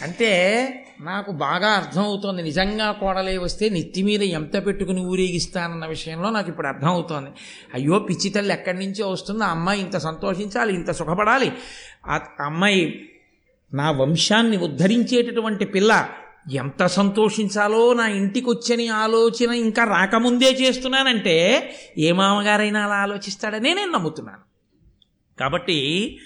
అంటే 0.02 0.86
నాకు 1.02 1.32
బాగా 1.32 1.68
అర్థమవుతోంది. 1.68 2.41
నిజంగా 2.41 2.91
కోడలే 2.91 3.38
వస్తే 3.38 3.70
నెత్తి 3.70 4.04
మీద 4.04 4.24
ఎంత 4.24 4.66
పెట్టుకుని 4.66 5.02
ఊరేగిస్తానన్న 5.02 5.86
విషయంలో 5.86 6.30
నాకు 6.30 6.50
ఇప్పుడు 6.50 6.68
అర్థమవుతోంది. 6.68 7.30
అయ్యో 7.74 8.00
పిచ్చి 8.00 8.30
తల్లి 8.30 8.54
ఎక్కడి 8.54 8.86
నుంచో 8.86 9.10
వస్తుంది 9.10 9.43
ఆ 9.43 9.47
అమ్మాయి 9.47 9.82
ఇంత 9.82 9.97
సంతోషించాలి 9.97 10.74
ఇంత 10.74 10.91
సుఖపడాలి. 10.91 11.52
ఆ 12.06 12.20
అమ్మాయి 12.39 13.10
నా 13.74 13.91
వంశాన్ని 13.91 14.58
ఉద్ధరించేటటువంటి 14.58 15.66
పిల్ల 15.66 16.10
ఎంత 16.52 16.86
సంతోషించాలో 16.86 17.93
నా 17.93 18.08
ఇంటికి 18.08 18.50
వచ్చని 18.50 18.88
ఆలోచన 18.88 19.52
ఇంకా 19.52 19.84
రాకముందే 19.84 20.52
చేస్తున్నానంటే 20.52 21.38
ఏ 21.97 22.12
మామగారైనా 22.12 22.84
అలా 22.84 22.95
ఆలోచిస్తాడనే 22.95 23.74
నేను 23.74 23.91
నమ్ముతున్నాను. 23.91 24.39
కాబట్టి 25.39 26.20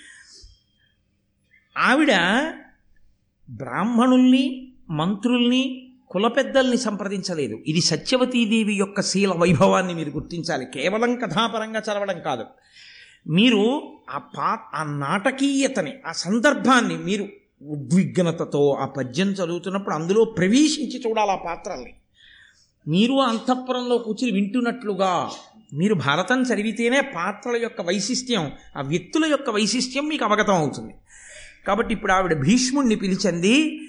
ఆవిడ 1.78 2.12
బ్రాహ్మణుల్ని 3.50 4.74
మంత్రుల్ని 4.90 5.90
కుల 6.10 6.28
పెద్దల్ని 6.28 6.78
సంప్రదించలేదు. 6.78 7.60
ఇది 7.68 7.82
సత్యవతీదేవి 7.82 8.74
యొక్క 8.74 9.02
శీల 9.02 9.32
వైభవాన్ని 9.32 9.94
మీరు 9.94 10.10
గుర్తించాలి. 10.10 10.66
కేవలం 10.66 11.16
కథాపరంగా 11.16 11.80
చదవడం 11.80 12.22
కాదు. 12.26 12.46
మీరు 13.30 13.94
ఆ 14.10 14.18
పా 14.18 14.60
ఆ 14.76 14.84
నాటకీయతని 14.84 15.94
ఆ 16.08 16.12
సందర్భాన్ని 16.12 16.98
మీరు 16.98 17.28
ఉద్విగ్నతతో 17.62 18.78
ఆ 18.82 18.86
పద్యం 18.86 19.28
చదువుతున్నప్పుడు 19.28 19.96
అందులో 19.96 20.24
ప్రవేశించి 20.24 21.04
చూడాలి 21.08 21.32
ఆ 21.32 21.36
పాత్రల్ని. 21.36 21.94
మీరు 22.88 23.14
అంతఃపురంలో 23.14 23.98
కూర్చుని 23.98 24.32
వింటున్నట్లుగా 24.32 25.30
మీరు 25.74 25.94
భారతం 25.94 26.42
చదివితేనే 26.42 27.02
పాత్రల 27.02 27.56
యొక్క 27.56 27.82
వైశిష్ట్యం 27.82 28.52
ఆ 28.78 28.82
వ్యక్తుల 28.82 29.26
యొక్క 29.26 29.50
వైశిష్ట్యం 29.50 30.08
మీకు 30.08 30.26
అవగతం 30.26 30.54
అవుతుంది. 30.54 30.94
కాబట్టి 31.68 31.94
ఇప్పుడు 31.94 32.12
ఆవిడ 32.12 32.34
భీష్ముణ్ణి 32.34 32.96
పిలిచింది 32.96 33.80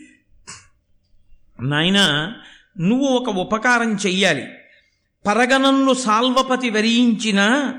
నాయన 1.61 2.01
నువ్వు 2.81 3.07
ఒక 3.07 3.29
ఉపకారం 3.31 3.95
చెయ్యాలి. 3.95 4.45
పరగణన్ను 5.27 5.93
సాల్వపతి 5.93 6.71
వరించిన 6.71 7.73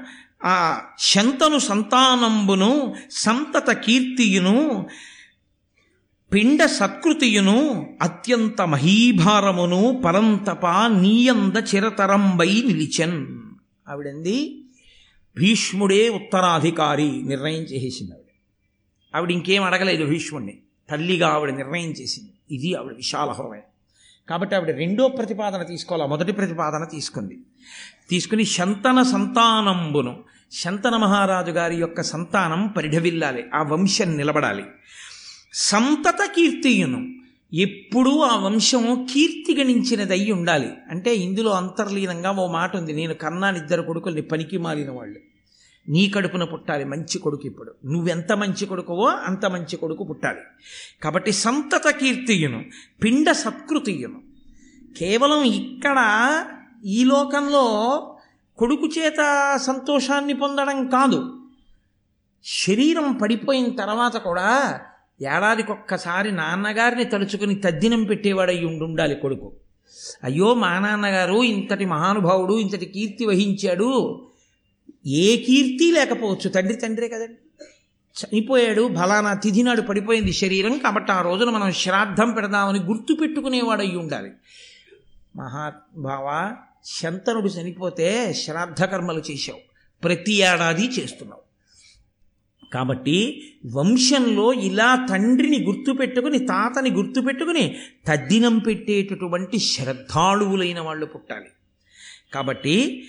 ఆ 0.45 0.81
శంతను 0.99 1.57
సంతానంబును 1.57 2.95
సంతత 3.11 3.71
కీర్తియును 3.71 4.89
పిండ 6.33 6.65
సత్కృతియును 6.65 7.57
అత్యంత 8.01 8.61
మహీభారమును 8.61 10.01
పరంతప 10.05 10.65
నీయంద 11.01 11.75
చిరతరంబై 11.75 12.63
నిలిచెన్. 12.67 13.27
ఆవిడంది 13.89 14.63
భీష్ముడే 15.37 16.09
ఉత్తరాధికారి 16.09 17.21
నిర్ణయం 17.23 17.61
చేసేసింది 17.61 18.24
ఆవిడ 19.15 19.31
ఇంకేం 19.31 19.63
అడగలేదు 19.63 20.05
భీష్ముడిని 20.05 20.57
తల్లిగా 20.89 21.27
ఆవిడ 21.27 21.49
నిర్ణయం 21.49 21.89
చేసింది. 21.89 22.55
ఇది 22.55 22.75
ఆవిడ 22.75 22.93
విశాల 22.93 23.29
హృదయం 23.29 23.61
కాబట్టి 24.29 24.55
ఆవిడ 24.55 24.75
రెండో 24.75 25.07
ప్రతిపాదన 25.07 25.63
తీసుకోవాలి? 25.63 26.09
మొదటి 26.09 26.31
ప్రతిపాదన 26.31 26.83
తీసుకుంది. 26.83 27.37
తీసుకుని 28.09 28.45
శంతన 28.45 29.01
సంతానంబును 29.01 30.23
శంతన 30.51 30.95
మహారాజు 30.97 31.51
గారి 31.51 31.75
యొక్క 31.75 32.01
సంతానం 32.01 32.67
పరిఢవిల్లాలి 32.67 33.43
ఆ 33.53 33.61
వంశం 33.63 34.17
నిలబడాలి. 34.17 34.63
సంతత 35.53 36.25
కీర్తియును 36.35 37.15
ఎప్పుడూ 37.53 38.19
ఆ 38.19 38.39
వంశం 38.39 39.07
కీర్తి 39.13 39.61
గణించినదై 39.61 40.31
ఉండాలి. 40.31 40.69
అంటే 40.89 41.15
ఇందులో 41.15 41.51
అంతర్లీనంగా 41.51 42.31
ఓ 42.31 42.47
మాట 42.47 42.75
ఉంది 42.75 42.93
నేను 42.93 43.13
కన్నానిద్దరు 43.13 43.81
కొడుకుల్ని 43.81 44.21
పనికి 44.21 44.57
మాలిన 44.57 44.91
వాళ్ళు. 44.91 45.19
నీ 45.89 46.09
కడుపున 46.09 46.43
పుట్టాలి 46.43 46.83
మంచి 46.83 47.19
కొడుకు 47.19 47.47
ఇప్పుడు. 47.47 47.73
నువ్వెంత 47.85 48.31
మంచి 48.31 48.65
కొడుకువో 48.65 49.05
అంత 49.05 49.45
మంచి 49.45 49.77
కొడుకు 49.77 50.03
పుట్టాలి. 50.03 50.39
కాబట్టి 51.03 51.31
సంతత 51.31 51.89
కీర్తియును 51.89 52.63
పిండ 53.03 53.31
సత్కృతియును. 53.31 54.21
కేవలం 54.97 55.43
ఇక్కడ 55.43 55.97
ఈ 56.85 57.03
లోకంలో 57.03 57.65
కొడుకు 58.57 58.87
చేత 58.87 59.15
సంతోషాన్ని 59.61 60.33
పొందడం 60.33 60.87
కాదు. 60.87 61.39
శరీరం 62.45 63.13
పడిపోయిన 63.13 63.75
తర్వాత 63.75 64.17
కూడా 64.17 64.79
ఏడాదికొక్కసారి 65.21 66.31
నాన్నగారిని 66.31 67.05
తలుచుకుని 67.05 67.55
తద్దినం 67.55 68.03
పెట్టేవాడై 68.03 68.63
ఉండాలి 68.63 69.15
కొడుకు. 69.15 69.51
అయ్యో 70.23 70.53
మా 70.53 70.79
నాన్నగారు 70.79 71.43
ఇంతటి 71.43 71.85
మహానుభావుడు 71.85 72.59
ఇంతటి 72.59 72.85
కీర్తి 72.85 73.25
వహించాడు. 73.25 74.25
ఏ 75.07 75.37
కీర్తి 75.37 75.91
లేకపోవచ్చు. 75.91 76.49
తండ్రి 76.49 76.77
తండ్రే 76.77 77.07
కదండి. 77.07 77.33
చనిపోయాడు 78.15 78.87
బలానా 78.87 79.33
తిథి 79.33 79.63
నాడు 79.63 79.81
పడిపోయింది 79.81 80.33
శరీరం. 80.33 80.77
కాబట్టి 80.77 81.11
ఆ 81.11 81.21
రోజున 81.21 81.49
మనం 81.49 81.71
శ్రాద్ధం 81.71 82.31
పెడదామని 82.31 82.79
గుర్తు 82.79 83.13
అయి 83.79 83.95
ఉండాలి. 83.95 84.31
మహాభావ 85.35 86.55
శంతనుడు 86.85 87.47
చనిపోతే 87.47 88.33
శ్రాద్ధ 88.33 88.83
కర్మలు 88.83 89.23
చేశావు. 89.31 89.59
ప్రతి 90.03 90.33
ఏడాది 90.33 90.85
చేస్తున్నావు. 90.85 91.45
కాబట్టి 92.73 93.43
వంశంలో 93.65 94.53
ఇలా 94.53 95.07
తండ్రిని 95.09 95.63
గుర్తుపెట్టుకుని 95.63 96.39
తాతని 96.39 96.91
గుర్తుపెట్టుకుని 96.91 97.75
తద్దినం 98.07 98.57
పెట్టేటటువంటి 98.57 99.59
శ్రద్ధాళువులైన 99.59 100.79
వాళ్ళు 100.79 101.05
పుట్టాలి. 101.05 101.49
కాబట్టి 102.33 103.07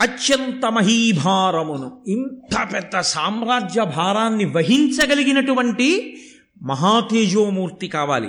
అత్యంత 0.00 0.66
మహీభారమును 0.66 2.04
ఇంత 2.08 2.68
పెద్ద 2.74 3.00
సామ్రాజ్య 3.00 3.84
భారాన్ని 3.96 4.44
వహించగలిగినటువంటి 4.44 6.16
మహాతేజోమూర్తి 6.62 7.88
కావాలి. 7.88 8.28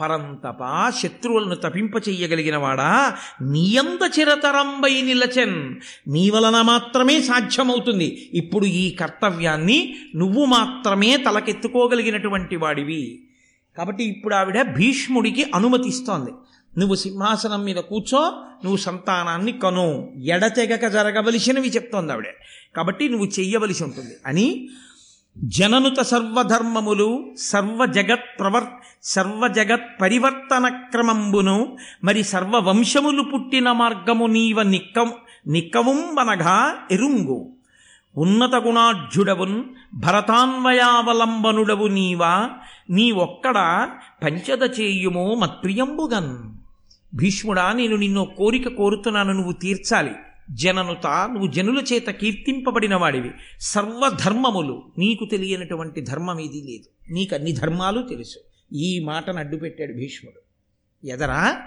పరంతప 0.00 0.92
శత్రువులను 1.02 1.54
తపింపచెయ్యగలిగిన 1.54 2.08
చెయ్యగలిగినవాడా 2.08 3.16
నియంత 3.42 4.18
చిరతరంబై 4.18 5.02
నిలచెన్. 5.02 5.74
నీ 6.08 6.30
వలన 6.30 6.62
మాత్రమే 6.62 7.20
సాధ్యమవుతుంది. 7.20 8.30
ఇప్పుడు 8.34 8.64
ఈ 8.64 8.94
కర్తవ్యాన్ని 8.94 9.96
నువ్వు 10.16 10.44
మాత్రమే 10.44 11.16
తలకెత్తుకోగలిగినటువంటి 11.16 12.56
వాడివి. 12.56 13.24
కాబట్టి 13.76 14.04
ఇప్పుడు 14.04 14.34
ఆవిడ 14.34 14.62
భీష్ముడికి 14.62 15.44
అనుమతిస్తోంది. 15.54 16.30
నువ్వు 16.78 16.94
సింహాసనం 16.94 17.64
మీద 17.64 17.76
కూర్చో 17.76 18.20
నువ్వు 18.64 18.76
సంతానాన్ని 18.76 19.52
కను. 19.52 20.12
ఎడతెగక 20.24 20.86
జరగవలసినవి 20.86 21.68
చెప్తోంది 21.68 22.12
ఆవిడే. 22.12 22.34
కాబట్టి 22.76 23.08
నువ్వు 23.08 23.26
చెయ్యవలసి 23.26 23.84
ఉంటుంది. 23.84 24.14
అని 24.26 24.68
జననుత 25.44 26.00
సర్వధర్మములు 26.00 27.34
సర్వ 27.38 27.86
జగత్ 27.86 28.38
ప్రవర్ 28.38 28.64
సర్వ 29.02 29.48
జగత్ 29.48 30.00
పరివర్తన 30.00 30.68
క్రమంబును 30.68 31.76
మరి 32.04 32.22
సర్వ 32.22 32.58
వంశములు 32.58 33.22
పుట్టిన 33.22 33.72
మార్గము 33.72 34.26
నీవ 34.26 34.62
నిక్కం 34.62 35.12
నిక్కవుంబనగా 35.46 36.74
ఎరుంగు. 36.90 37.52
ఉన్నత 38.16 38.54
గుణాఢ్యుడవున్ 38.54 39.64
భరతాన్వయావలంబనుడవు 39.94 41.86
నీవా. 41.86 42.50
నీ 42.90 43.10
ఒక్కడ 43.10 43.88
పంచద 44.22 44.80
చేయుమో 44.80 45.34
మత్ప్రియంబుగన్. 45.34 46.61
భీష్ముడా 47.14 47.72
నేను 47.72 47.96
నిన్నో 47.96 48.24
కోరిక 48.24 48.68
కోరుతున్నాను 48.68 49.32
నువ్వు 49.32 49.52
తీర్చాలి. 49.52 50.10
జననుత 50.50 51.06
నువ్వు 51.06 51.50
జనుల 51.50 51.84
చేత 51.92 52.06
కీర్తింపబడిన 52.06 52.94
వాడివి 52.94 53.30
సర్వధర్మములు 53.60 54.92
నీకు 54.98 55.28
తెలియనటువంటి 55.30 56.00
ధర్మం 56.00 56.38
ఇది 56.38 56.62
లేదు. 56.62 57.12
నీకు 57.12 57.34
అన్ని 57.34 57.52
ధర్మాలు 57.52 58.02
తెలుసు. 58.02 58.38
ఈ 58.74 59.00
మాటను 59.00 59.38
అడ్డుపెట్టాడు 59.38 59.92
భీష్ముడు. 59.92 60.40
ఎదరా? 61.06 61.62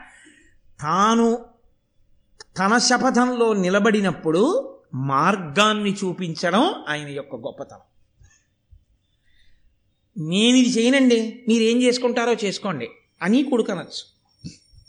తాను 0.82 1.46
తన 2.58 2.78
శపథంలో 2.78 3.54
నిలబడినప్పుడు 3.54 4.76
మార్గాన్ని 4.94 5.94
చూపించడం 5.94 6.74
ఆయన 6.90 7.08
యొక్క 7.08 7.36
గొప్పతనం. 7.36 7.80
నేను 10.30 10.58
ఇది 10.58 10.70
చేయనండి. 10.70 11.46
మీరేం 11.48 11.82
చేసుకుంటారో 11.82 12.34
చేసుకోండి. 12.34 12.90
అని 13.22 13.44
కొడుకనొచ్చు. 13.44 14.15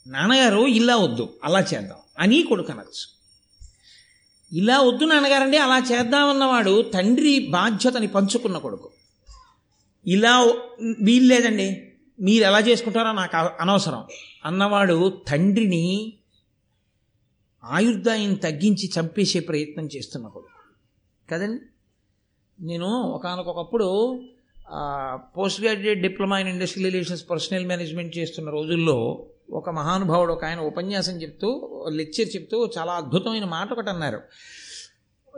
నాన్నగారు 0.07 0.67
ఇలా 0.67 0.97
వద్దు 0.97 1.35
అలా 1.45 1.61
చేద్దాం 1.61 1.99
అని 2.19 2.43
కొడుకు 2.43 2.73
అనొచ్చు. 2.73 3.17
ఇలా 4.59 4.81
వద్దు 4.81 5.05
నాన్నగారండి 5.05 5.57
అలా 5.57 5.79
చేద్దామన్నవాడు 5.79 6.83
తండ్రి 6.95 7.39
బాధ్యతని 7.39 8.07
పంచుకున్న 8.07 8.59
కొడుకు. 8.59 8.91
ఇలా 10.07 10.41
వీలు 11.03 11.27
లేదండి 11.27 11.93
మీరు 12.21 12.45
ఎలా 12.45 12.61
చేసుకుంటారో 12.61 13.13
నాకు 13.13 13.37
అనవసరం. 13.37 14.05
అన్నవాడు 14.45 15.23
తండ్రిని 15.29 16.13
ఆయుర్దాయం 17.65 18.35
తగ్గించి 18.35 18.91
చంపేసే 19.01 19.41
ప్రయత్నం 19.41 19.89
చేస్తున్న 19.97 20.27
కొడుకు. 20.27 20.57
కదండి? 21.31 21.63
నేను 22.61 22.87
ఒకనకొకప్పుడు 22.87 23.89
post 25.37 25.63
graduate 25.63 26.01
diploma 26.01 26.39
in 26.39 26.49
industrial 26.49 26.93
relations 26.93 27.31
personnel 27.31 27.67
management 27.67 28.19
చేస్తున్న 28.19 28.51
రోజుల్లో 28.51 29.27
ఒక 29.51 29.71
మహానుభావుడు 29.71 30.33
ఒక 30.33 30.45
ఆయన 30.45 30.59
ఉపన్యాసం 30.59 31.13
చెప్తూ 31.13 31.49
లెక్చర్ 31.93 32.37
చెప్తూ 32.37 32.71
చాలా 32.79 32.93
అద్భుతమైన 32.93 33.45
మాట 33.45 33.73
ఒకటి 33.73 33.91
అన్నారు. 33.91 34.21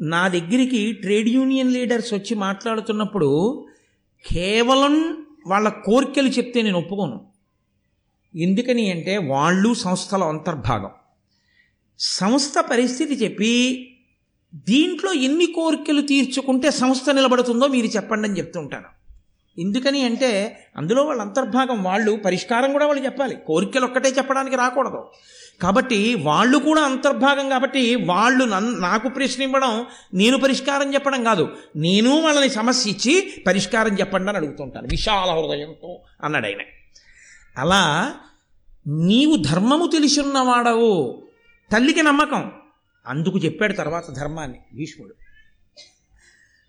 నా 0.03 0.29
దగ్గరికి 0.29 0.93
ట్రేడ్ 0.93 1.29
యూనియన్ 1.29 1.73
లీడర్స్ 1.73 2.15
వచ్చి 2.15 2.35
మాట్లాడుతున్నప్పుడు 2.35 3.67
కేవలం 4.31 5.27
వాళ్ళ 5.47 5.69
కోరికలు 5.69 6.29
చెప్తే 6.29 6.63
నేను 6.63 6.79
ఒప్పుకోను. 6.79 7.27
ఎందుకని 8.37 8.91
అంటే 8.91 9.19
వాళ్ళు 9.19 9.75
సంస్థల 9.75 10.25
అంతర్భాగం. 10.25 10.91
సంస్థ 11.99 12.55
పరిస్థితి 12.71 13.15
చెప్పి 13.15 13.85
దీంట్లో 14.55 15.13
ఎన్ని 15.13 15.47
కోరికలు 15.47 16.01
తీర్చుకుంటే 16.01 16.71
సంస్థ 16.71 17.11
నిలబడుతుందో 17.11 17.67
మీరు 17.67 17.87
చెప్పండి 17.87 18.29
అని 18.29 18.39
చెప్తుంటాను 18.39 18.98
ఎందుకని 19.59 20.05
అంటే 20.05 20.61
అందులో 20.77 21.03
వాళ్ళ 21.03 21.23
అంతర్భాగం 21.23 21.83
వాళ్ళు 21.83 22.17
పరిష్కారం 22.17 22.73
కూడా 22.73 22.87
వాళ్ళు 22.87 23.05
చెప్పాలి. 23.05 23.37
కోరికలు 23.47 23.85
ఒక్కటే 23.85 24.09
చెప్పడానికి 24.09 24.57
రాకూడదు. 24.57 25.11
కాబట్టి 25.63 26.15
వాళ్ళు 26.15 26.59
కూడా 26.59 26.83
అంతర్భాగం 26.83 27.49
కాబట్టి 27.49 27.95
వాళ్ళు 27.95 28.45
నన్ను 28.45 28.79
నాకు 28.79 29.09
ప్రశ్న 29.09 29.43
ఇవ్వడం 29.43 29.87
నేను 30.15 30.39
పరిష్కారం 30.39 30.95
చెప్పడం 30.95 31.25
కాదు. 31.25 31.49
నేను 31.77 32.21
వాళ్ళని 32.21 32.51
సమస్య 32.51 32.91
ఇచ్చి 32.91 33.33
పరిష్కారం 33.47 33.99
చెప్పండి 33.99 34.29
అని 34.29 34.39
అడుగుతుంటాను. 34.39 34.89
విశాల 34.91 35.31
హృదయంతో 35.31 36.01
అన్నాడు 36.25 36.47
ఆయన. 36.47 36.61
అలా 37.59 38.15
నీవు 38.87 39.37
ధర్మము 39.37 39.87
తెలిసిన్నవాడవు 39.87 41.23
తల్లికి 41.73 42.03
నమ్మకం. 42.03 42.53
అందుకు 43.07 43.39
చెప్పాడు 43.39 43.73
తర్వాత 43.73 44.11
ధర్మాన్ని 44.11 44.59
భీష్ముడు. 44.75 45.15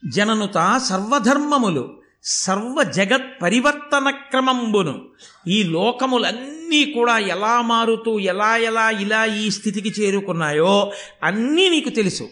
జననుత 0.09 0.81
సర్వధర్మములు. 0.89 1.98
సర్వ 2.23 2.83
జగత్ 2.83 3.41
పరివర్తన 3.41 4.09
క్రమంబును 4.09 5.01
ఈ 5.47 5.63
లోకములన్నీ 5.63 6.85
కూడా 6.85 7.17
ఎలా 7.17 7.61
మారుతూ 7.61 8.19
ఎలా 8.19 8.57
ఎలా 8.57 8.89
ఇలా 8.89 9.25
ఈ 9.25 9.49
స్థితికి 9.49 10.01
చేరుకున్నాయో 10.01 10.91
అన్నీ 11.23 11.69
నీకు 11.69 11.89
తెలుసు. 11.89 12.29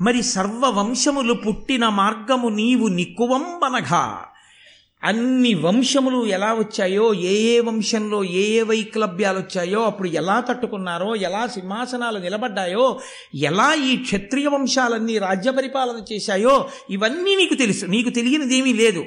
మరి 0.00 0.22
సర్వ 0.22 0.68
వంశములు 0.70 1.34
పుట్టిన 1.34 1.88
మార్గము 1.88 2.48
నీవు 2.48 2.88
నిక్కువంబనగా 2.88 4.24
అన్ని 5.04 5.54
వంశములు 5.54 6.26
ఎలా 6.26 6.52
వచ్చాయో 6.52 7.14
ఏ 7.14 7.28
ఏ 7.28 7.60
వంశంలో 7.60 8.24
ఏ 8.24 8.42
ఏ 8.42 8.62
వైక్లభ్యాలు 8.62 9.38
వచ్చాయో 9.38 9.84
అప్పుడు 9.84 10.08
ఎలా 10.08 10.40
తట్టుకున్నారో 10.40 11.14
ఎలా 11.14 11.46
సింహాసనాలు 11.46 12.18
నిలబడ్డాయో 12.18 13.00
ఎలా 13.34 13.74
ఈ 13.74 13.96
క్షత్రియ 13.96 14.46
వంశాలన్నీ 14.46 15.18
రాజ్య 15.18 15.50
పరిపాలన 15.50 16.02
చేశాయో 16.12 16.68
ఇవన్నీ 16.90 17.36
నీకు 17.36 17.54
తెలుసు. 17.54 17.86
నీకు 17.86 18.10
తెలియనిదేమీ 18.10 18.72
లేదు. 18.72 19.04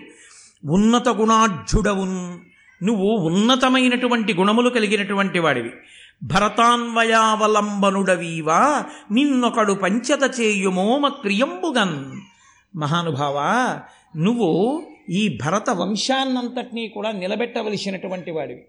ఉన్నత 0.65 1.09
గుణాఢ్యుడవున్ 1.09 2.39
నువ్వు 2.85 3.05
ఉన్నతమైనటువంటి 3.05 4.33
గుణములు 4.33 4.69
కలిగినటువంటి 4.69 5.39
వాడివి. 5.39 5.71
భరతాన్వయావలంబనుడవీవా 6.23 8.85
నిన్నొకడు 9.11 9.73
పంచత 9.73 10.41
చేయుమోమ 10.41 11.07
క్రియంబుగన్ 11.07 12.11
మహానుభావా 12.77 13.79
నువ్వు 14.17 14.83
ఈ 15.09 15.39
భరత 15.45 15.69
వంశాన్నంతటినీ 15.69 16.87
కూడా 16.87 17.11
నిలబెట్టవలసినటువంటి 17.11 18.31
వాడివి. 18.31 18.63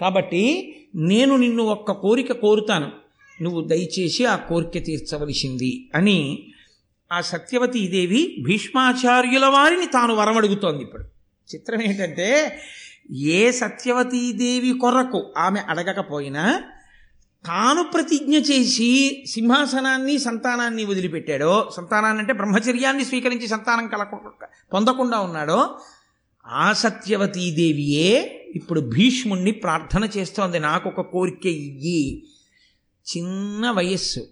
కాబట్టి 0.00 0.74
నేను 0.96 1.36
నిన్ను 1.36 1.62
ఒక్క 1.62 1.92
కోరిక 1.92 2.32
కోరుతాను. 2.32 2.92
నువ్వు 3.42 3.60
దయచేసి 3.60 4.24
ఆ 4.24 4.36
కోరిక 4.36 4.84
తీర్చవలసింది 4.84 5.90
అని 5.94 6.46
ఆ 7.12 7.20
సత్యవతీదేవి 7.20 8.36
భీష్మాచార్యుల 8.46 9.46
వారిని 9.46 9.86
తాను 9.86 10.14
వరమడుగుతోంది 10.14 10.82
ఇప్పుడు. 10.82 11.02
చిత్రం 11.54 11.82
ఏంటంటే 11.82 12.58
ఏ 13.16 13.50
సత్యవతీదేవి 13.50 14.78
కొరకు 14.78 15.34
ఆమె 15.36 15.60
అడగకపోయినా 15.60 16.62
తాను 17.48 17.82
ప్రతిజ్ఞ 17.82 18.36
చేసి 18.36 19.24
సింహాసనాన్ని 19.30 20.18
సంతానాన్ని 20.18 20.84
వదిలిపెట్టాడో 20.84 21.70
సంతానాన్ని 21.76 22.20
అంటే 22.20 22.32
బ్రహ్మచర్యాన్ని 22.32 23.04
స్వీకరించి 23.04 23.48
సంతానం 23.48 23.88
కలక 23.88 24.08
పొందకుండా 24.72 25.18
ఉన్నాడో 25.18 25.78
ఆ 26.46 26.72
సత్యవతీదేవియే 26.72 28.34
ఇప్పుడు 28.56 28.80
భీష్ముణ్ణి 28.80 29.50
ప్రార్థన 29.50 30.08
చేస్తోంది. 30.16 30.58
నాకు 30.58 30.88
ఒక 30.88 31.00
కోరిక 31.00 31.46
ఇయ్యి. 31.46 32.26
చిన్న 33.16 33.70
వయస్సు. 33.70 34.28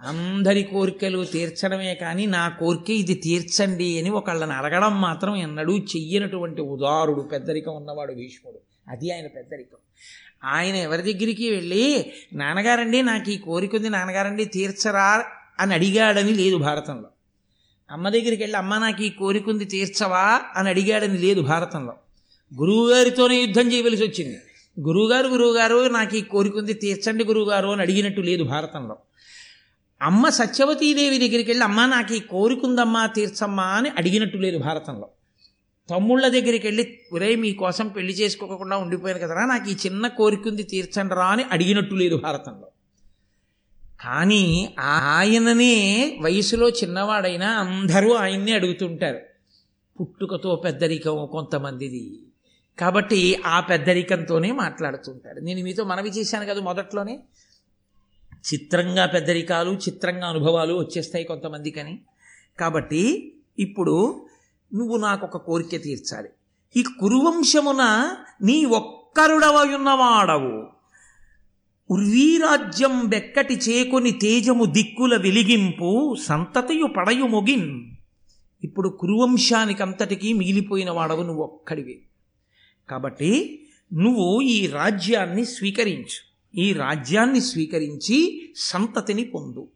అందరి 0.00 0.62
కోరికలు 0.62 1.24
తీర్చడమే 1.24 1.94
కానీ 1.94 2.26
నా 2.26 2.48
కోరిక 2.48 2.90
ఇది 2.90 3.14
తీర్చండి 3.14 3.98
అని 3.98 4.10
ఒకళ్ళని 4.10 4.52
అడగడం 4.52 5.00
మాత్రం 5.00 5.36
ఎన్నడూ 5.36 5.78
చెయ్యనటువంటి 5.78 6.60
ఉదారుడు 6.60 7.20
పెద్దరికం 7.20 7.76
ఉన్నవాడు 7.76 8.12
భీష్ముడు. 8.12 8.58
అది 8.90 9.14
ఆయన 9.14 9.26
పెద్దరికం. 9.26 9.76
ఆయన 10.44 10.76
ఎవరి 10.76 11.12
దగ్గరికి 11.12 11.50
వెళ్ళి 11.50 12.12
నాన్నగారండి 12.32 13.02
నాకు 13.02 13.30
ఈ 13.30 13.36
కోరిక 13.38 13.74
ఉంది 13.74 13.88
నాన్నగారండి 13.88 14.44
తీర్చరా 14.44 15.24
అని 15.60 15.74
అడిగాడని 15.74 16.32
లేదు 16.32 16.56
భారతంలో. 16.56 17.08
అమ్మ 17.90 18.08
దగ్గరికి 18.08 18.42
వెళ్ళి 18.42 18.58
అమ్మ 18.58 18.78
నాకు 18.78 19.02
ఈ 19.02 19.08
కోరిక 19.08 19.48
ఉంది 19.48 19.64
తీర్చవా 19.64 20.40
అని 20.56 20.68
అడిగాడని 20.68 21.18
లేదు 21.18 21.40
భారతంలో. 21.40 21.96
గురువుగారితోనే 22.58 23.40
యుద్ధం 23.40 23.72
చేయవలసి 23.72 24.02
వచ్చింది. 24.02 24.38
గురువుగారు 24.80 25.28
గురువుగారు 25.28 25.88
నాకు 25.88 26.16
ఈ 26.16 26.20
కోరిక 26.20 26.56
ఉంది 26.56 26.72
తీర్చండి 26.72 27.24
గురువుగారు 27.24 27.68
అని 27.68 27.82
అడిగినట్టు 27.82 28.20
లేదు 28.20 28.42
భారతంలో. 28.42 28.96
అమ్మ 30.02 30.28
సత్యవతీదేవి 30.28 31.18
దగ్గరికి 31.18 31.50
వెళ్ళి 31.50 31.64
అమ్మ 31.64 31.86
నాకు 31.86 32.14
ఈ 32.14 32.20
కోరిక 32.20 32.64
ఉందమ్మా 32.64 33.06
తీర్చమ్మా 33.06 33.62
అని 33.62 33.88
అడిగినట్టు 33.88 34.36
లేదు 34.36 34.58
భారతంలో. 34.58 35.08
తమ్ముళ్ళ 35.90 36.28
దగ్గరికి 36.28 36.66
వెళ్ళి 36.66 37.00
ఒరే 37.12 37.36
మీకోసం 37.36 37.88
పెళ్ళి 37.88 38.12
చేసుకోకుండా 38.12 38.76
ఉండిపోయాను 38.76 39.20
కదరా 39.20 39.46
నాకు 39.46 39.70
ఈ 39.70 39.76
చిన్న 39.86 40.06
కోరిక 40.08 40.48
ఉంది 40.48 40.62
తీర్చండి 40.62 41.14
రా 41.14 41.24
అని 41.24 41.42
అడిగినట్టు 41.42 41.94
లేదు 41.94 42.16
భారతంలో. 42.16 42.68
కానీ 44.00 44.74
ఆయననే 44.78 45.74
వయసులో 46.20 46.68
చిన్నవాడైనా 46.68 47.48
అందరూ 47.48 48.14
ఆయన్నే 48.14 48.52
అడుగుతుంటారు. 48.52 49.18
పుట్టుకతో 50.00 50.56
పెద్దరికం 50.56 51.26
కొంతమందిది. 51.26 52.18
కాబట్టి 52.78 53.36
ఆ 53.46 53.60
పెద్దరికంతోనే 53.60 54.52
మాట్లాడుతుంటారు 54.52 55.40
నేను 55.40 55.62
మీతో 55.62 55.84
మనవి 55.84 56.10
చేశాను 56.10 56.46
కదా 56.46 56.60
మొదట్లోనే. 56.60 57.18
చిత్రంగా 58.52 59.06
పెద్దరికాలు 59.06 59.70
చిత్రంగా 59.70 60.26
అనుభవాలు 60.26 60.74
వచ్చేస్తాయి 60.74 61.24
కొంతమందికని. 61.24 62.00
కాబట్టి 62.60 63.32
ఇప్పుడు 63.58 64.26
నువ్వు 64.74 64.96
నాకు 64.96 65.26
ఒక 65.26 65.36
కోరిక 65.36 65.82
తీర్చాలి. 65.82 66.28
ఈ 66.76 66.82
కురువంశమున 66.82 68.14
నీ 68.42 68.64
ఒక్కరుడవయున్నవాడవు. 68.64 70.66
ఉర్వీరాజ్యం 71.90 73.06
బెక్కటి 73.06 73.54
చేకొని 73.54 74.10
తేజము 74.10 74.64
దిక్కుల 74.64 75.16
వెలిగింపు 75.16 76.16
సంతతియు 76.24 76.86
పడయు 76.86 77.24
మొగిన్. 77.24 77.90
ఇప్పుడు 78.64 78.88
కురువంశానికంతటికీ 78.88 80.32
మిగిలిపోయిన 80.32 80.90
వాడవు 80.90 81.22
నువ్వు 81.22 81.42
ఒక్కడివి 81.42 82.02
కాబట్టి 82.90 83.62
నువ్వు 83.92 84.40
ఈ 84.40 84.66
రాజ్యాన్ని 84.66 85.44
స్వీకరించు. 85.44 86.30
ఈ 86.60 86.72
రాజ్యాన్ని 86.72 87.40
స్వీకరించి 87.40 88.48
సంతతిని 88.56 89.24
పొందు. 89.24 89.68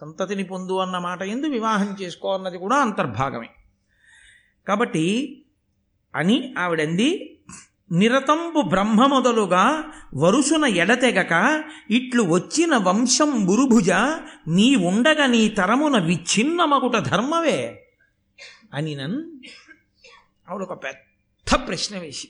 సంతతిని 0.00 0.44
పొందు 0.44 0.72
అన్న 0.72 0.98
మాట 0.98 1.22
ఎందు 1.22 1.46
వివాహం 1.46 1.96
చేసుకో 2.02 2.34
అన్నది 2.34 2.58
కూడా 2.58 2.76
అంతర్భాగమే. 2.76 3.48
కాబట్టి 4.68 5.44
అని 6.14 6.54
ఆవిడంది 6.58 7.28
నిరతంబు 7.92 8.60
బ్రహ్మ 8.60 9.06
మొదలుగా 9.06 9.92
వరుసున 10.14 10.64
ఎడతెగక 10.64 11.64
ఇట్లు 11.90 12.22
వచ్చిన 12.22 12.76
వంశం 12.76 13.46
బురుభుజ 13.46 13.90
నీ 14.48 14.74
ఉండగా 14.74 15.26
నీ 15.26 15.48
తరమున 15.48 15.98
విచ్ఛిన్నమగుట 16.04 16.96
ధర్మవే 16.96 17.82
అని 18.74 18.94
నన్ 18.94 19.22
ఆవిడ 20.50 20.62
ఒక 20.62 20.84
పెద్ద 20.84 21.54
ప్రశ్న 21.68 21.98
వేసి 21.98 22.28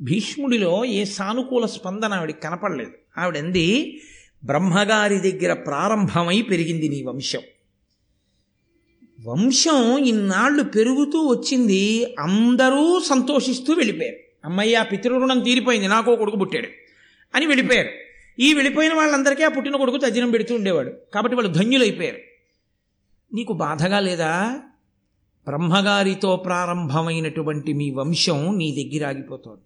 భీష్ముడిలో 0.00 0.84
ఏ 0.84 1.04
సానుకూల 1.04 1.66
స్పందన 1.66 2.12
ఆవిడికి 2.12 2.40
కనపడలేదు. 2.40 2.92
ఆవిడంది 3.18 4.00
బ్రహ్మగారి 4.44 5.18
దగ్గర 5.18 5.52
ప్రారంభమై 5.52 6.42
పెరిగింది 6.42 6.88
నీ 6.88 7.02
వంశం. 7.02 7.40
వంశం 9.26 9.98
ఇన్నాళ్ళు 9.98 10.62
పెరుగుతూ 10.62 11.26
వచ్చింది 11.26 12.14
అందరూ 12.18 13.00
సంతోషిస్తూ 13.00 13.72
వెళ్ళిపోయారు. 13.72 14.16
అమ్మయ్య 14.44 14.84
పితృరుణం 14.92 15.40
తీరిపోయింది 15.40 15.88
నాకో 15.88 16.16
కొడుకు 16.16 16.36
పుట్టాడు 16.36 16.68
అని 17.34 17.46
వెళ్ళిపోయారు. 17.46 17.88
ఈ 18.38 18.54
వెళ్ళిపోయిన 18.54 18.94
వాళ్ళందరికీ 18.94 19.42
ఆ 19.42 19.48
పుట్టిన 19.48 19.76
కొడుకు 19.76 19.96
తజ్జనం 19.96 20.30
పెడుతూ 20.30 20.54
ఉండేవాడు. 20.54 20.92
కాబట్టి 21.14 21.36
వాళ్ళు 21.36 21.52
ధన్యులైపోయారు. 21.52 22.18
నీకు 23.34 23.52
బాధగా 23.52 24.00
లేదా? 24.00 24.60
బ్రహ్మగారితో 25.46 26.36
ప్రారంభమైనటువంటి 26.36 27.72
మీ 27.72 27.90
వంశం 27.90 28.58
నీ 28.58 28.90
దగ్గర 28.90 29.08
ఆగిపోతోంది. 29.08 29.62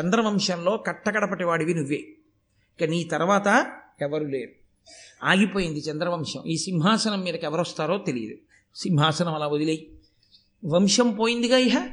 చంద్రవంశంలో 0.00 0.76
కట్టకడపటి 0.76 1.44
వాడివి 1.44 1.74
నువ్వే. 1.74 1.96
ఇక 1.96 2.84
నీ 2.84 3.04
తర్వాత 3.04 3.66
ఎవరు 4.02 4.24
లేరు. 4.24 4.65
ఆగిపోయింది 5.24 5.78
చంద్రవంశం. 5.78 6.42
ఈ 6.46 6.56
సింహాసనం 6.56 7.20
మీదకి 7.20 7.46
ఎవరు 7.46 7.60
వస్తారో 7.60 7.98
తెలియదు. 7.98 8.34
సింహాసనం 8.74 9.34
అలా 9.34 9.46
వదిలేయి. 9.46 9.90
వంశం 10.66 11.10
పోయిందిగా 11.10 11.56
ఇహ? 11.56 11.88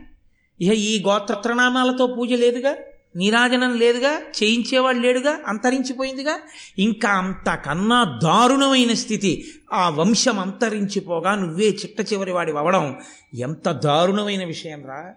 ఇహ 0.62 0.74
ఈ 0.74 1.04
గోత్రనామాలతో 1.04 2.08
పూజ 2.08 2.34
లేదుగా? 2.34 2.76
నీరాజనం 3.16 3.78
లేదుగా? 3.78 4.20
చేయించేవాడు 4.20 4.98
లేడుగా? 4.98 5.40
అంతరించిపోయిందిగా? 5.48 6.40
ఇంకా 6.80 7.10
అంతకన్నా 7.10 8.20
దారుణమైన 8.24 8.94
స్థితి. 8.94 9.52
ఆ 9.74 9.90
వంశం 9.90 10.40
అంతరించిపోగా 10.40 11.36
నువ్వే 11.36 11.66
చిట్ట 11.66 12.14
చివరి 12.14 12.32
వాడి 12.32 12.52
అవడం. 12.52 13.00
ఎంత 13.34 13.72
దారుణమైన 13.72 14.46
విషయం 14.46 14.86
రా. 14.86 15.14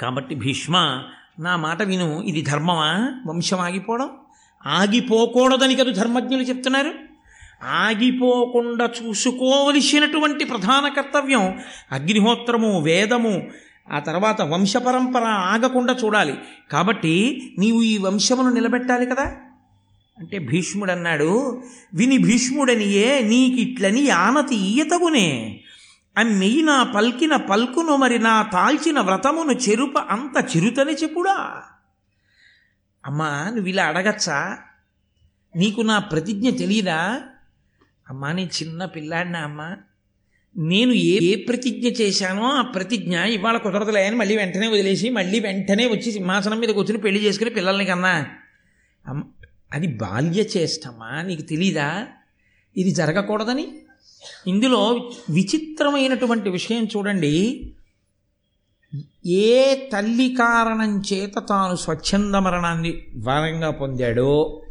కాబట్టి 0.00 0.34
భీష్మ 0.34 1.02
నా 1.38 1.56
మాట 1.56 1.82
విను. 1.82 2.22
ఇది 2.22 2.42
ధర్మమా? 2.42 3.20
వంశం 3.26 3.60
ఆగిపోవడం? 3.60 4.10
ఆగిపోకూడదని 4.66 5.74
కదా 5.74 5.92
ధర్మజ్ఞులు 5.92 6.42
చెప్తున్నారు. 6.42 6.94
ఆగిపోకుండా 7.64 8.90
చూసుకోవలసినటువంటి 9.02 10.44
ప్రధాన 10.44 10.88
కర్తవ్యం 10.88 11.58
అగ్నిహోత్రము 11.92 12.80
వేదము 12.80 13.42
ఆ 13.92 13.98
తర్వాత 13.98 14.42
వంశపరంపర 14.42 15.24
ఆగకుండా 15.24 15.96
చూడాలి. 16.04 16.34
కాబట్టి 16.72 17.42
నీవు 17.58 17.82
ఈ 17.82 17.98
వంశమును 17.98 18.50
నిలబెట్టాలి 18.50 19.06
కదా. 19.06 19.22
అంటే 20.18 20.38
భీష్ముడు 20.38 20.90
అన్నాడు 20.90 21.62
విని 21.94 22.18
భీష్ముడనియే 22.18 23.20
నీకిట్లని 23.22 24.10
ఆనతి 24.10 24.56
ఈయతగునే. 24.56 25.60
అమ్మెయి 26.18 26.62
నా 26.62 26.82
పల్కిన 26.82 27.36
పల్కును 27.36 27.96
మరి 27.96 28.18
నా 28.18 28.42
తాల్చిన 28.42 29.00
వ్రతమును 29.00 29.52
చెరుప 29.52 29.98
అంత 29.98 30.56
చిరుతని 30.56 30.92
చెప్పుడా? 30.92 31.62
అమ్మా 33.08 33.44
నువ్వు 33.48 33.66
ఇలా 33.66 33.84
అడగచ్చా? 33.84 34.58
నీకు 35.56 35.80
నా 35.80 35.98
ప్రతిజ్ఞ 35.98 36.50
తెలియదా 36.50 37.20
అమ్మా 38.08 38.32
నేను 38.32 38.48
చిన్న 38.62 38.84
పిల్లాడినా 38.84 39.40
అమ్మా. 39.40 39.76
నేను 40.56 40.92
ఏ 40.92 41.18
ఏ 41.22 41.36
ప్రతిజ్ఞ 41.36 41.88
చేశానో 41.88 42.42
ఆ 42.42 42.62
ప్రతిజ్ఞ 42.62 43.18
ఇవాళ 43.18 43.56
కుదరదులే 43.56 44.06
అని 44.06 44.16
మళ్ళీ 44.16 44.36
వెంటనే 44.36 44.68
వదిలేసి 44.68 45.10
మళ్ళీ 45.10 45.40
వెంటనే 45.40 45.86
వచ్చి 45.86 46.12
సింహాసనం 46.12 46.60
మీద 46.60 46.68
కూర్చుని 46.68 46.98
పెళ్ళి 46.98 47.24
చేసుకుని 47.24 47.50
పిల్లల్ని 47.50 47.84
కన్నా. 47.84 48.26
అమ్మ 49.06 49.22
అది 49.72 49.86
బాల్య 49.86 50.40
చేష్టమ్మా 50.56 51.22
నీకు 51.22 51.42
తెలీదా? 51.42 52.06
ఇది 52.76 52.90
జరగకూడదని? 52.90 53.78
ఇందులో 54.46 55.10
విచిత్రమైనటువంటి 55.30 56.50
విషయం 56.50 56.84
చూడండి. 56.84 57.74
ఏ 59.28 59.74
తల్లి 59.92 60.28
కారణం 60.38 61.02
చేత 61.12 61.32
తాను 61.48 61.76
స్వచ్ఛంద 61.76 62.34
మరణాన్ని 62.34 63.02
వరంగా 63.16 63.70
పొందాడో 63.70 64.62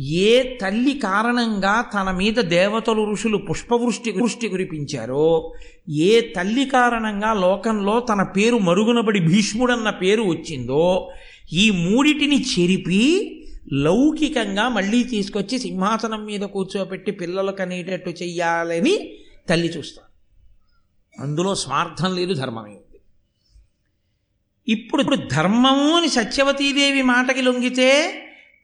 ఏ 0.00 0.58
తల్లి 0.58 0.94
కారణంగా 0.94 1.84
తన 1.94 2.10
మీద 2.10 2.34
దేవతలు 2.34 3.12
ఋషులు 3.12 3.36
పుష్పవృష్టి 3.36 4.10
వృష్టి 4.10 4.48
కురిపించారో 4.48 5.52
ఏ 5.88 6.20
తల్లి 6.20 6.64
కారణంగా 6.64 7.32
లోకంలో 7.32 8.00
తన 8.00 8.22
పేరు 8.22 8.56
మరుగునబడి 8.56 9.20
భీష్ముడన్న 9.20 9.90
పేరు 9.90 10.22
వచ్చిందో 10.22 11.10
ఈ 11.52 11.70
మూడిటిని 11.70 12.42
చెరిపి 12.42 13.02
లౌకికంగా 13.72 14.68
మళ్ళీ 14.68 15.04
తీసుకొచ్చి 15.04 15.58
సింహాసనం 15.58 16.24
మీద 16.24 16.40
కూర్చోబెట్టి 16.40 17.12
పిల్లలకు 17.12 17.62
అనేటట్టు 17.62 18.10
చెయ్యాలని 18.10 19.12
తల్లి 19.48 19.68
చూస్తాను. 19.68 20.08
అందులో 21.22 21.54
స్వార్థం 21.54 22.16
లేదు 22.16 22.34
ధర్మమే 22.34 22.74
ఇప్పుడు 24.68 25.02
ధర్మము 25.32 25.96
అని 25.96 26.08
సత్యవతీదేవి 26.08 27.02
మాటకి 27.02 27.42
లొంగితే 27.42 27.90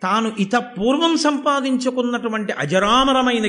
తాను 0.03 0.33
ఇత 0.39 0.55
పూర్వం 0.55 1.17
సంపాదించుకున్నటువంటి 1.17 2.53
అజరామరమైన 2.59 3.47